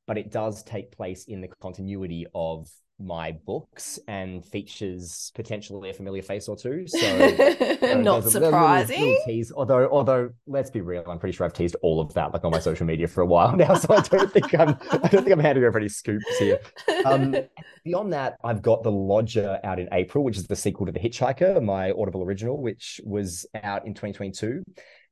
but 0.07 0.19
it 0.19 0.31
does 0.31 0.63
take 0.63 0.93
place 0.93 1.25
in 1.25 1.41
the 1.41 1.49
continuity 1.61 2.27
of 2.35 2.69
my 2.99 3.33
books 3.33 3.99
and 4.07 4.45
features 4.45 5.33
potentially 5.35 5.91
a 5.91 5.93
familiar 5.93 6.23
face 6.23 6.49
or 6.49 6.57
two. 6.57 6.87
So 6.87 6.99
not 7.97 8.25
surprising. 8.25 9.01
Little, 9.01 9.11
little 9.11 9.27
tease, 9.27 9.53
although 9.55 9.89
although 9.91 10.31
let's 10.47 10.71
be 10.71 10.81
real, 10.81 11.05
I'm 11.07 11.19
pretty 11.19 11.37
sure 11.37 11.45
I've 11.45 11.53
teased 11.53 11.77
all 11.83 12.01
of 12.01 12.15
that 12.15 12.33
like 12.33 12.45
on 12.45 12.53
my 12.53 12.61
social 12.61 12.87
media 12.87 13.09
for 13.09 13.23
a 13.23 13.27
while 13.27 13.57
now. 13.57 13.75
So 13.75 13.95
I 13.95 14.01
don't 14.01 14.33
think 14.33 14.55
I'm 14.59 14.77
I 14.91 15.09
don't 15.09 15.23
think 15.23 15.31
I'm 15.31 15.41
handing 15.41 15.65
over 15.65 15.79
any 15.79 15.89
scoops 15.89 16.39
here. 16.39 16.61
Um, 17.05 17.37
beyond 17.85 18.13
that, 18.13 18.37
I've 18.45 18.63
got 18.63 18.83
The 18.83 18.93
Lodger 18.93 19.59
out 19.65 19.79
in 19.81 19.89
April, 19.93 20.25
which 20.25 20.37
is 20.37 20.47
the 20.47 20.57
sequel 20.57 20.87
to 20.87 20.93
The 20.93 21.01
Hitchhiker, 21.01 21.63
my 21.63 21.91
Audible 21.93 22.23
original, 22.23 22.61
which 22.61 23.01
was 23.05 23.47
out 23.63 23.87
in 23.87 23.95
2022. 23.95 24.63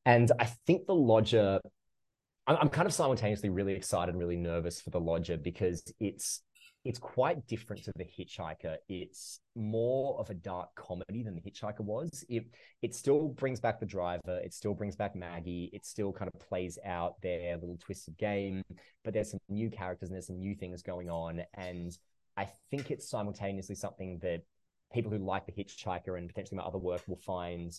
And 0.04 0.30
I 0.38 0.46
think 0.66 0.86
The 0.86 0.94
Lodger 0.94 1.60
I'm 2.44 2.70
kind 2.70 2.86
of 2.86 2.92
simultaneously 2.92 3.50
really 3.50 3.74
excited 3.74 4.10
and 4.10 4.18
really 4.18 4.36
nervous 4.36 4.80
for 4.80 4.90
the 4.90 4.98
Lodger 4.98 5.36
because 5.36 5.82
it's 6.00 6.42
it's 6.84 6.98
quite 6.98 7.46
different 7.46 7.84
to 7.84 7.92
the 7.94 8.04
Hitchhiker. 8.04 8.76
It's 8.88 9.40
more 9.54 10.18
of 10.18 10.30
a 10.30 10.34
dark 10.34 10.74
comedy 10.74 11.22
than 11.22 11.36
the 11.36 11.40
Hitchhiker 11.40 11.80
was. 11.80 12.24
It 12.28 12.46
it 12.82 12.94
still 12.94 13.28
brings 13.28 13.60
back 13.60 13.78
the 13.78 13.86
driver. 13.86 14.40
It 14.42 14.52
still 14.52 14.74
brings 14.74 14.96
back 14.96 15.14
Maggie. 15.14 15.70
It 15.72 15.86
still 15.86 16.12
kind 16.12 16.30
of 16.32 16.40
plays 16.40 16.78
out 16.84 17.20
their 17.22 17.56
little 17.56 17.78
twisted 17.78 18.18
game. 18.18 18.62
But 19.04 19.14
there's 19.14 19.30
some 19.30 19.40
new 19.48 19.70
characters 19.70 20.08
and 20.08 20.14
there's 20.14 20.26
some 20.26 20.40
new 20.40 20.56
things 20.56 20.82
going 20.82 21.08
on. 21.08 21.42
And 21.54 21.96
I 22.36 22.48
think 22.70 22.90
it's 22.90 23.08
simultaneously 23.08 23.76
something 23.76 24.18
that 24.22 24.42
people 24.92 25.12
who 25.12 25.18
like 25.18 25.46
the 25.46 25.52
Hitchhiker 25.52 26.18
and 26.18 26.28
potentially 26.28 26.58
my 26.58 26.64
other 26.64 26.78
work 26.78 27.02
will 27.06 27.16
find 27.16 27.72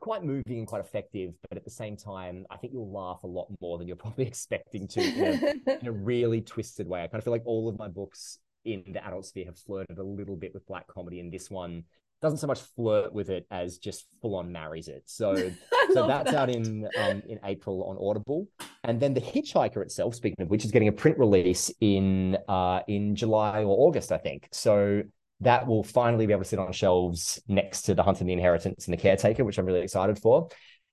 quite 0.00 0.24
moving 0.24 0.58
and 0.58 0.66
quite 0.66 0.80
effective, 0.80 1.34
but 1.48 1.56
at 1.56 1.64
the 1.64 1.70
same 1.70 1.96
time, 1.96 2.46
I 2.50 2.56
think 2.56 2.72
you'll 2.72 2.92
laugh 2.92 3.22
a 3.22 3.26
lot 3.26 3.48
more 3.60 3.78
than 3.78 3.86
you're 3.86 3.96
probably 4.06 4.26
expecting 4.26 4.86
to 4.88 5.00
in 5.00 5.62
a, 5.66 5.78
in 5.80 5.86
a 5.86 5.92
really 5.92 6.40
twisted 6.40 6.88
way. 6.88 7.02
I 7.02 7.06
kind 7.06 7.18
of 7.18 7.24
feel 7.24 7.32
like 7.32 7.46
all 7.46 7.68
of 7.68 7.78
my 7.78 7.88
books 7.88 8.38
in 8.64 8.82
the 8.92 9.04
adult 9.04 9.26
sphere 9.26 9.46
have 9.46 9.58
flirted 9.58 9.98
a 9.98 10.02
little 10.02 10.36
bit 10.36 10.52
with 10.52 10.66
black 10.66 10.86
comedy, 10.88 11.20
and 11.20 11.32
this 11.32 11.50
one 11.50 11.84
doesn't 12.22 12.38
so 12.38 12.46
much 12.46 12.60
flirt 12.60 13.12
with 13.12 13.28
it 13.28 13.46
as 13.50 13.78
just 13.78 14.06
full 14.20 14.34
on 14.34 14.50
marries 14.50 14.88
it. 14.88 15.02
So, 15.06 15.34
so 15.92 16.06
that's 16.06 16.30
that. 16.30 16.34
out 16.34 16.50
in 16.50 16.88
um, 16.98 17.22
in 17.28 17.38
April 17.44 17.84
on 17.84 17.96
Audible, 18.00 18.48
and 18.84 19.00
then 19.00 19.14
the 19.14 19.20
Hitchhiker 19.20 19.82
itself, 19.82 20.14
speaking 20.14 20.42
of 20.42 20.50
which, 20.50 20.64
is 20.64 20.70
getting 20.70 20.88
a 20.88 20.92
print 20.92 21.18
release 21.18 21.70
in 21.80 22.36
uh, 22.48 22.80
in 22.88 23.14
July 23.14 23.62
or 23.62 23.88
August, 23.88 24.12
I 24.12 24.18
think. 24.18 24.48
So 24.52 25.02
that 25.40 25.66
will 25.66 25.82
finally 25.82 26.26
be 26.26 26.32
able 26.32 26.42
to 26.42 26.48
sit 26.48 26.58
on 26.58 26.72
shelves 26.72 27.40
next 27.46 27.82
to 27.82 27.94
The 27.94 28.02
Hunt 28.02 28.20
and 28.20 28.28
the 28.28 28.32
Inheritance 28.32 28.86
and 28.86 28.92
The 28.92 29.00
Caretaker, 29.00 29.44
which 29.44 29.58
I'm 29.58 29.66
really 29.66 29.80
excited 29.80 30.18
for. 30.18 30.48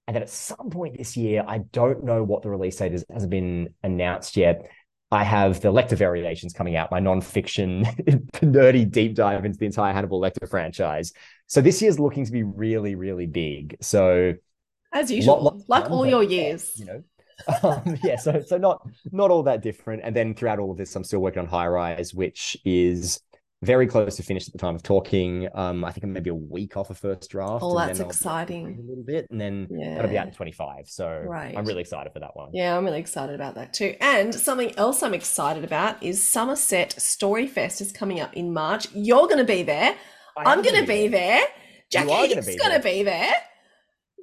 And 0.08 0.16
then 0.16 0.24
at 0.24 0.30
some 0.30 0.70
point 0.70 0.98
this 0.98 1.16
year, 1.16 1.46
I 1.48 1.60
don't 1.60 2.04
know 2.04 2.24
what 2.24 2.42
the 2.42 2.50
release 2.50 2.76
date 2.76 2.94
is, 2.94 3.06
hasn't 3.12 3.32
been 3.32 3.74
announced 3.84 4.36
yet. 4.36 4.70
I 5.12 5.24
have 5.24 5.62
the 5.62 5.72
Lecter 5.72 5.96
Variations 5.96 6.54
coming 6.54 6.76
out, 6.76 6.92
my 6.92 7.00
nonfiction 7.00 7.86
nerdy 8.42 8.90
deep 8.90 9.16
dive 9.16 9.46
into 9.46 9.58
the 9.60 9.68
entire 9.68 9.94
Hannibal 9.94 10.20
Lecter 10.20 10.50
franchise. 10.50 11.14
So 11.48 11.62
this 11.62 11.82
year's 11.82 12.00
looking 12.00 12.26
to 12.26 12.32
be 12.32 12.44
really, 12.44 12.96
really 12.96 13.28
big. 13.28 13.78
So 13.80 14.34
as 14.92 15.12
usual, 15.12 15.42
lot, 15.42 15.56
lot 15.56 15.70
like 15.70 15.92
all 15.92 16.06
your 16.06 16.24
years, 16.24 16.72
you 16.78 16.86
know. 16.86 17.04
um, 17.64 17.98
yeah, 18.04 18.16
so 18.16 18.42
so 18.46 18.58
not 18.58 18.88
not 19.12 19.32
all 19.32 19.44
that 19.44 19.62
different. 19.62 20.02
And 20.04 20.16
then 20.16 20.34
throughout 20.34 20.60
all 20.60 20.72
of 20.72 20.78
this, 20.78 20.96
I'm 20.96 21.04
still 21.04 21.20
working 21.20 21.40
on 21.40 21.48
High 21.48 21.68
Rise, 21.68 22.14
which 22.14 22.58
is 22.66 23.20
very 23.64 23.88
close 23.88 24.16
to 24.18 24.24
finish 24.24 24.48
at 24.48 24.52
the 24.52 24.58
time 24.58 24.76
of 24.76 24.84
talking. 24.84 25.48
Um, 25.54 25.84
I 25.84 25.92
think 25.92 26.04
I'm 26.04 26.14
maybe 26.14 26.30
a 26.30 26.36
week 26.36 26.78
off 26.78 26.90
a 26.90 26.94
first 26.94 27.30
draft. 27.30 27.64
Oh, 27.64 27.78
that's 27.78 28.00
exciting. 28.00 28.78
A 28.80 28.88
little 28.88 29.04
bit, 29.04 29.28
and 29.30 29.40
then 29.40 29.68
yeah. 29.72 29.96
that'll 29.96 30.10
be 30.12 30.18
out 30.18 30.28
in 30.28 30.34
25. 30.34 30.88
So 30.90 31.24
right. 31.26 31.56
I'm 31.58 31.66
really 31.66 31.82
excited 31.82 32.12
for 32.14 32.20
that 32.20 32.36
one. 32.36 32.50
Yeah, 32.54 32.78
I'm 32.78 32.86
really 32.86 33.00
excited 33.00 33.36
about 33.36 33.56
that 33.56 33.74
too. 33.74 33.96
And 34.02 34.34
something 34.34 34.78
else 34.78 35.02
I'm 35.04 35.14
excited 35.14 35.64
about 35.64 36.02
is 36.04 36.26
Somerset 36.26 36.96
Storyfest 36.98 37.82
is 37.82 37.92
coming 37.92 38.20
up 38.20 38.34
in 38.34 38.54
March. 38.54 38.88
You're 38.94 39.28
going 39.28 39.38
to 39.38 39.44
be 39.44 39.64
there. 39.64 39.96
I'm 40.38 40.62
going 40.62 40.80
to 40.82 40.88
be 40.88 41.08
there. 41.08 41.40
there. 41.40 42.06
Jackie's 42.06 42.58
going 42.58 42.74
to 42.74 42.82
be 42.82 43.04
there. 43.04 43.34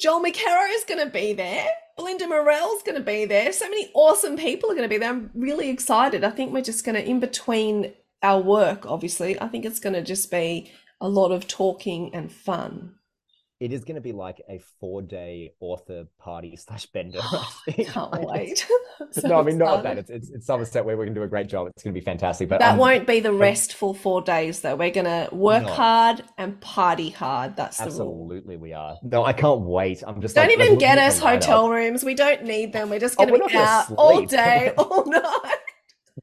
Joel 0.01 0.23
McKerrow 0.23 0.75
is 0.75 0.85
going 0.85 1.05
to 1.05 1.11
be 1.11 1.35
there. 1.35 1.67
Belinda 1.97 2.27
Murrell's 2.27 2.83
going 2.83 2.97
to 2.97 3.05
be 3.05 3.27
there. 3.27 3.53
So 3.53 3.69
many 3.69 3.91
awesome 3.93 4.37
people 4.37 4.71
are 4.71 4.75
going 4.75 4.89
to 4.89 4.89
be 4.89 4.97
there. 4.97 5.11
I'm 5.11 5.31
really 5.35 5.69
excited. 5.69 6.25
I 6.25 6.31
think 6.31 6.53
we're 6.53 6.63
just 6.63 6.85
going 6.85 6.95
to, 6.95 7.07
in 7.07 7.21
between 7.21 7.93
our 8.23 8.41
work, 8.41 8.87
obviously, 8.87 9.41
I 9.41 9.49
think 9.49 9.65
it's 9.65 9.81
going 9.81 9.95
to 9.95 10.03
just 10.03 10.31
be 10.31 10.71
a 11.01 11.09
lot 11.09 11.33
of 11.33 11.49
talking 11.49 12.15
and 12.15 12.31
fun. 12.31 12.95
It 13.61 13.75
is 13.75 13.85
going 13.85 13.97
to 13.97 14.01
be 14.01 14.13
like 14.13 14.41
a 14.49 14.59
four-day 14.81 15.53
author 15.61 16.07
party 16.19 16.57
slash 16.57 16.87
bender. 16.87 17.21
I 17.23 17.73
Can't 17.85 18.11
wait. 18.23 18.67
so 19.11 19.29
no, 19.29 19.39
I 19.39 19.43
mean 19.43 19.59
not 19.59 19.83
that. 19.83 19.99
It's, 19.99 20.09
it's 20.09 20.31
it's 20.31 20.47
Somerset 20.47 20.83
where 20.87 20.97
we're 20.97 21.05
going 21.05 21.15
to 21.15 21.21
do 21.21 21.25
a 21.25 21.29
great 21.29 21.47
job. 21.47 21.67
It's 21.67 21.83
going 21.83 21.95
to 21.95 22.01
be 22.01 22.05
fantastic. 22.05 22.49
But 22.49 22.61
that 22.61 22.73
um, 22.73 22.79
won't 22.79 23.07
be 23.07 23.21
the 23.21 23.35
restful 23.35 23.93
four 23.93 24.23
days 24.23 24.61
though. 24.61 24.77
We're 24.77 24.91
going 24.91 25.05
to 25.05 25.29
work 25.35 25.65
no. 25.65 25.73
hard 25.73 26.23
and 26.39 26.59
party 26.63 27.11
hard. 27.11 27.55
That's 27.55 27.77
the 27.77 27.85
absolutely 27.85 28.57
we 28.57 28.73
are. 28.73 28.97
No, 29.03 29.27
I 29.27 29.35
can't 29.35 29.61
wait. 29.61 30.03
I'm 30.07 30.23
just 30.23 30.35
don't 30.35 30.47
like, 30.47 30.59
even 30.59 30.71
like, 30.71 30.79
get 30.79 30.97
us 30.97 31.19
hotel 31.19 31.69
rooms. 31.69 32.03
We 32.03 32.15
don't 32.15 32.45
need 32.45 32.73
them. 32.73 32.89
We're 32.89 32.99
just 32.99 33.19
going 33.19 33.29
to 33.29 33.43
oh, 33.43 33.47
be 33.47 33.57
out 33.57 33.93
all 33.93 34.25
day, 34.25 34.73
all 34.79 35.05
night 35.05 35.60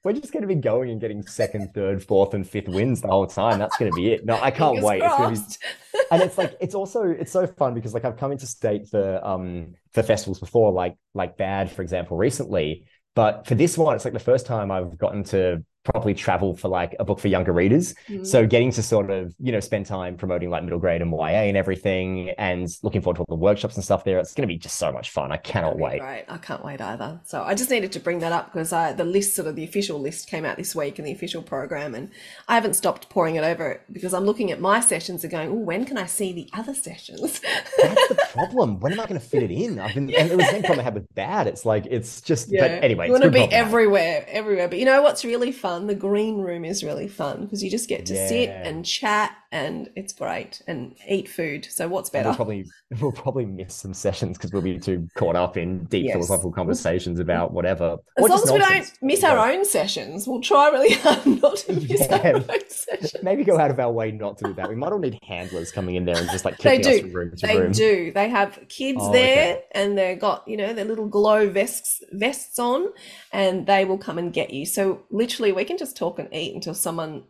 we're 0.03 0.13
just 0.13 0.31
going 0.31 0.41
to 0.41 0.47
be 0.47 0.55
going 0.55 0.89
and 0.89 1.01
getting 1.01 1.21
second, 1.23 1.73
third, 1.73 2.03
fourth, 2.03 2.33
and 2.33 2.47
fifth 2.47 2.67
wins 2.67 3.01
the 3.01 3.07
whole 3.07 3.27
time. 3.27 3.59
That's 3.59 3.77
going 3.77 3.91
to 3.91 3.95
be 3.95 4.11
it. 4.11 4.25
No, 4.25 4.39
I 4.41 4.51
can't 4.51 4.81
wait. 4.81 5.01
It's 5.03 5.17
going 5.17 5.35
to 5.35 5.41
be, 5.41 5.99
and 6.11 6.21
it's 6.21 6.37
like 6.37 6.55
it's 6.59 6.75
also 6.75 7.03
it's 7.03 7.31
so 7.31 7.47
fun 7.47 7.73
because 7.73 7.93
like 7.93 8.05
I've 8.05 8.17
come 8.17 8.31
into 8.31 8.47
state 8.47 8.87
for 8.87 9.25
um 9.25 9.75
for 9.93 10.03
festivals 10.03 10.39
before, 10.39 10.71
like 10.71 10.95
like 11.13 11.37
Bad, 11.37 11.71
for 11.71 11.81
example, 11.81 12.17
recently. 12.17 12.85
But 13.15 13.47
for 13.47 13.55
this 13.55 13.77
one, 13.77 13.95
it's 13.95 14.05
like 14.05 14.13
the 14.13 14.19
first 14.19 14.45
time 14.45 14.71
I've 14.71 14.97
gotten 14.97 15.23
to 15.25 15.63
properly 15.91 16.13
travel 16.13 16.53
for 16.55 16.67
like 16.67 16.95
a 16.99 17.05
book 17.05 17.19
for 17.19 17.29
younger 17.29 17.53
readers. 17.53 17.93
Mm-hmm. 18.09 18.23
So 18.23 18.45
getting 18.45 18.71
to 18.71 18.83
sort 18.83 19.09
of, 19.09 19.33
you 19.39 19.51
know, 19.51 19.61
spend 19.61 19.85
time 19.85 20.17
promoting 20.17 20.49
like 20.49 20.63
middle 20.63 20.79
grade 20.79 21.01
and 21.01 21.11
YA 21.11 21.47
and 21.47 21.55
everything 21.55 22.31
and 22.37 22.67
looking 22.83 23.01
forward 23.01 23.15
to 23.15 23.21
all 23.21 23.37
the 23.37 23.41
workshops 23.41 23.75
and 23.75 23.83
stuff 23.83 24.03
there. 24.03 24.19
It's 24.19 24.33
going 24.33 24.47
to 24.47 24.53
be 24.53 24.57
just 24.57 24.77
so 24.77 24.91
much 24.91 25.11
fun. 25.11 25.31
I 25.31 25.37
cannot 25.37 25.77
wait. 25.77 26.01
Right. 26.01 26.25
I 26.27 26.37
can't 26.37 26.63
wait 26.63 26.81
either. 26.81 27.21
So 27.23 27.41
I 27.41 27.55
just 27.55 27.69
needed 27.69 27.93
to 27.93 27.99
bring 27.99 28.19
that 28.19 28.33
up 28.33 28.51
because 28.51 28.73
I, 28.73 28.91
the 28.91 29.05
list, 29.05 29.35
sort 29.35 29.47
of 29.47 29.55
the 29.55 29.63
official 29.63 29.99
list 29.99 30.29
came 30.29 30.43
out 30.43 30.57
this 30.57 30.75
week 30.75 30.99
and 30.99 31.07
the 31.07 31.13
official 31.13 31.41
program. 31.41 31.95
And 31.95 32.09
I 32.49 32.55
haven't 32.55 32.73
stopped 32.73 33.09
pouring 33.09 33.35
it 33.35 33.45
over 33.45 33.81
because 33.91 34.13
I'm 34.13 34.25
looking 34.25 34.51
at 34.51 34.59
my 34.59 34.81
sessions 34.81 35.23
and 35.23 35.31
going, 35.31 35.49
oh, 35.49 35.53
when 35.53 35.85
can 35.85 35.97
I 35.97 36.05
see 36.05 36.33
the 36.33 36.49
other 36.53 36.73
sessions? 36.73 37.39
That's 37.39 38.07
the 38.09 38.27
problem. 38.33 38.79
When 38.81 38.91
am 38.91 38.99
I 38.99 39.05
going 39.05 39.19
to 39.19 39.25
fit 39.25 39.43
it 39.43 39.51
in? 39.51 39.79
I've 39.79 39.93
been, 39.93 40.09
yeah. 40.09 40.21
and 40.21 40.31
it 40.31 40.37
was 40.37 40.45
the 40.47 40.51
same 40.51 40.63
problem 40.63 40.81
I 40.81 40.83
had 40.83 40.95
with 40.95 41.13
bad. 41.15 41.47
It's 41.47 41.65
like, 41.65 41.85
it's 41.85 42.21
just, 42.21 42.51
yeah. 42.51 42.61
but 42.61 42.83
anyway, 42.83 43.05
you 43.05 43.13
want 43.13 43.23
to 43.23 43.31
be 43.31 43.45
everywhere, 43.51 44.25
everywhere. 44.27 44.67
But 44.67 44.79
you 44.79 44.85
know 44.85 45.01
what's 45.01 45.23
really 45.23 45.51
fun? 45.51 45.76
Fun. 45.77 45.87
The 45.87 45.95
green 45.95 46.37
room 46.37 46.65
is 46.65 46.83
really 46.83 47.07
fun 47.07 47.43
because 47.43 47.63
you 47.63 47.69
just 47.69 47.89
get 47.89 48.05
to 48.07 48.15
yeah. 48.15 48.27
sit 48.27 48.49
and 48.49 48.85
chat 48.85 49.35
and 49.51 49.89
it's 49.95 50.11
great 50.11 50.61
and 50.67 50.95
eat 51.07 51.29
food. 51.29 51.65
So 51.69 51.87
what's 51.87 52.09
better? 52.09 52.29
We'll 52.29 52.35
probably 52.35 52.65
we'll 53.01 53.11
probably 53.11 53.45
miss 53.45 53.75
some 53.75 53.93
sessions 53.93 54.37
because 54.37 54.51
we'll 54.51 54.61
be 54.61 54.77
too 54.79 55.07
caught 55.15 55.35
up 55.35 55.57
in 55.57 55.85
deep 55.85 56.05
yes. 56.05 56.13
philosophical 56.13 56.51
conversations 56.51 57.19
about 57.19 57.53
whatever. 57.53 57.97
As 58.17 58.27
long 58.27 58.43
as 58.43 58.51
we 58.51 58.59
don't 58.59 58.91
miss 59.01 59.23
our 59.23 59.37
own 59.37 59.63
sessions, 59.63 60.27
we'll 60.27 60.41
try 60.41 60.69
really 60.69 60.93
hard 60.95 61.25
not 61.41 61.57
to 61.57 61.73
miss 61.73 62.07
yeah. 62.09 62.17
our 62.17 62.35
own 62.35 62.69
sessions. 62.69 63.15
Maybe 63.23 63.43
go 63.43 63.57
out 63.57 63.71
of 63.71 63.79
our 63.79 63.91
way 63.91 64.11
not 64.11 64.37
to 64.39 64.45
do 64.45 64.53
that. 64.55 64.67
We 64.67 64.75
might 64.75 64.91
all 64.91 64.99
need 64.99 65.17
handlers 65.23 65.71
coming 65.71 65.95
in 65.95 66.05
there 66.05 66.17
and 66.17 66.29
just 66.29 66.43
like 66.43 66.57
kicking 66.57 66.81
they 66.81 66.89
do. 66.89 66.95
us 66.95 67.01
from 67.01 67.13
room 67.13 67.35
to 67.35 67.47
they 67.47 67.57
room. 67.57 67.71
They 67.71 67.77
do. 67.77 68.11
They 68.11 68.29
have 68.29 68.59
kids 68.67 68.99
oh, 69.01 69.11
there 69.11 69.55
okay. 69.55 69.65
and 69.71 69.97
they've 69.97 70.19
got 70.19 70.47
you 70.47 70.57
know 70.57 70.73
their 70.73 70.85
little 70.85 71.07
glow 71.07 71.49
vests 71.49 72.03
vests 72.11 72.59
on, 72.59 72.89
and 73.31 73.65
they 73.65 73.85
will 73.85 73.97
come 73.97 74.17
and 74.17 74.33
get 74.33 74.51
you. 74.51 74.65
So 74.65 75.03
literally, 75.09 75.53
we 75.57 75.65
can 75.65 75.77
just 75.77 75.97
talk 75.97 76.19
and 76.19 76.33
eat 76.33 76.55
until 76.55 76.73
someone 76.73 77.23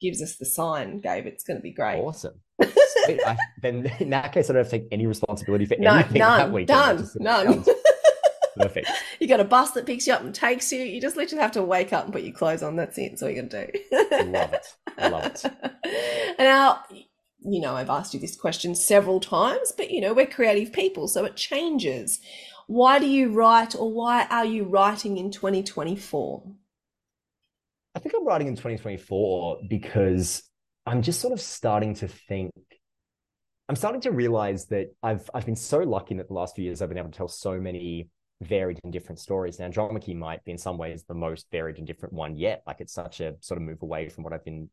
gives 0.00 0.22
us 0.22 0.36
the 0.36 0.46
sign, 0.46 1.00
Gabe, 1.00 1.26
it's 1.26 1.44
going 1.44 1.56
to 1.56 1.62
be 1.62 1.72
great. 1.72 1.98
Awesome. 1.98 2.40
I, 2.62 3.36
then 3.62 3.90
in 3.98 4.10
that 4.10 4.32
case, 4.32 4.48
I 4.48 4.52
don't 4.52 4.62
have 4.62 4.70
to 4.70 4.78
take 4.78 4.88
any 4.92 5.06
responsibility 5.06 5.66
for 5.66 5.76
no, 5.78 5.94
anything 5.94 6.18
none, 6.20 6.38
that 6.38 6.52
weekend. 6.52 7.08
None, 7.18 7.46
none. 7.46 7.64
Perfect. 8.56 8.90
you 9.18 9.26
got 9.26 9.40
a 9.40 9.44
bus 9.44 9.70
that 9.72 9.86
picks 9.86 10.06
you 10.06 10.12
up 10.12 10.22
and 10.22 10.34
takes 10.34 10.70
you. 10.70 10.80
You 10.80 11.00
just 11.00 11.16
literally 11.16 11.40
have 11.40 11.52
to 11.52 11.62
wake 11.62 11.92
up 11.92 12.04
and 12.04 12.12
put 12.12 12.22
your 12.22 12.34
clothes 12.34 12.62
on. 12.62 12.76
That's 12.76 12.98
it. 12.98 13.10
That's 13.10 13.22
all 13.22 13.30
you 13.30 13.42
got 13.42 13.50
to 13.50 13.72
do. 13.72 14.30
love 14.30 14.52
it. 14.52 14.66
I 14.98 15.08
love 15.08 15.24
it. 15.24 15.44
And 16.38 16.46
now, 16.46 16.84
you 16.90 17.60
know, 17.60 17.74
I've 17.74 17.90
asked 17.90 18.14
you 18.14 18.20
this 18.20 18.36
question 18.36 18.74
several 18.74 19.18
times, 19.18 19.72
but 19.76 19.90
you 19.90 20.00
know, 20.00 20.14
we're 20.14 20.26
creative 20.26 20.72
people, 20.72 21.08
so 21.08 21.24
it 21.24 21.36
changes. 21.36 22.20
Why 22.66 22.98
do 22.98 23.06
you 23.06 23.30
write, 23.32 23.74
or 23.74 23.92
why 23.92 24.26
are 24.30 24.44
you 24.44 24.64
writing 24.64 25.18
in 25.18 25.30
2024? 25.30 26.42
I 27.94 27.98
think 27.98 28.14
I'm 28.16 28.24
writing 28.24 28.46
in 28.46 28.54
2024 28.54 29.62
because 29.68 30.42
I'm 30.86 31.02
just 31.02 31.20
sort 31.20 31.32
of 31.32 31.40
starting 31.40 31.94
to 31.94 32.08
think. 32.08 32.52
I'm 33.68 33.76
starting 33.76 34.00
to 34.02 34.10
realize 34.10 34.66
that 34.66 34.88
I've 35.02 35.28
I've 35.34 35.46
been 35.46 35.56
so 35.56 35.78
lucky 35.78 36.14
that 36.16 36.28
the 36.28 36.34
last 36.34 36.54
few 36.54 36.64
years 36.64 36.82
I've 36.82 36.88
been 36.88 36.98
able 36.98 37.10
to 37.10 37.16
tell 37.16 37.28
so 37.28 37.58
many 37.60 38.08
varied 38.42 38.78
and 38.84 38.92
different 38.92 39.18
stories. 39.18 39.58
Now, 39.58 39.66
Andromache 39.66 40.14
might 40.14 40.44
be 40.44 40.52
in 40.52 40.58
some 40.58 40.78
ways 40.78 41.04
the 41.04 41.14
most 41.14 41.46
varied 41.50 41.78
and 41.78 41.86
different 41.86 42.14
one 42.14 42.36
yet. 42.36 42.62
Like 42.66 42.80
it's 42.80 42.92
such 42.92 43.20
a 43.20 43.34
sort 43.40 43.60
of 43.60 43.66
move 43.66 43.82
away 43.82 44.08
from 44.08 44.24
what 44.24 44.32
I've 44.32 44.44
been, 44.44 44.70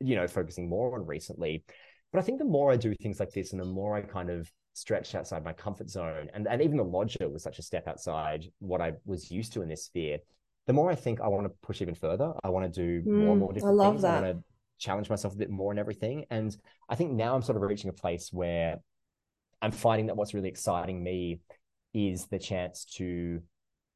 you 0.00 0.16
know, 0.16 0.26
focusing 0.26 0.68
more 0.68 0.98
on 0.98 1.06
recently. 1.06 1.64
But 2.12 2.20
I 2.20 2.22
think 2.22 2.38
the 2.38 2.44
more 2.44 2.72
I 2.72 2.76
do 2.76 2.94
things 2.94 3.20
like 3.20 3.30
this 3.30 3.52
and 3.52 3.60
the 3.60 3.66
more 3.66 3.96
I 3.96 4.02
kind 4.02 4.30
of 4.30 4.50
stretch 4.74 5.14
outside 5.14 5.44
my 5.44 5.52
comfort 5.52 5.90
zone, 5.90 6.28
and, 6.32 6.46
and 6.46 6.62
even 6.62 6.76
the 6.76 6.84
Lodger 6.84 7.28
was 7.28 7.42
such 7.42 7.58
a 7.58 7.62
step 7.62 7.86
outside 7.86 8.46
what 8.58 8.80
I 8.80 8.92
was 9.04 9.30
used 9.30 9.52
to 9.54 9.62
in 9.62 9.68
this 9.68 9.84
sphere, 9.84 10.18
the 10.66 10.72
more 10.72 10.90
I 10.90 10.94
think 10.94 11.20
I 11.20 11.28
want 11.28 11.44
to 11.44 11.52
push 11.62 11.82
even 11.82 11.94
further. 11.94 12.32
I 12.44 12.50
want 12.50 12.72
to 12.72 12.80
do 12.80 13.08
mm, 13.08 13.12
more 13.12 13.30
and 13.32 13.40
more 13.40 13.52
different 13.52 13.80
I 13.80 13.84
love 13.84 13.94
things. 13.94 14.02
That. 14.02 14.24
I 14.24 14.28
want 14.28 14.38
to 14.38 14.44
challenge 14.78 15.10
myself 15.10 15.34
a 15.34 15.36
bit 15.36 15.50
more 15.50 15.72
and 15.72 15.78
everything. 15.78 16.24
And 16.30 16.56
I 16.88 16.94
think 16.94 17.12
now 17.12 17.34
I'm 17.34 17.42
sort 17.42 17.56
of 17.56 17.62
reaching 17.62 17.90
a 17.90 17.92
place 17.92 18.30
where 18.32 18.78
I'm 19.60 19.72
finding 19.72 20.06
that 20.06 20.16
what's 20.16 20.34
really 20.34 20.48
exciting 20.48 21.02
me 21.02 21.40
is 21.94 22.26
the 22.26 22.38
chance 22.38 22.84
to 22.96 23.40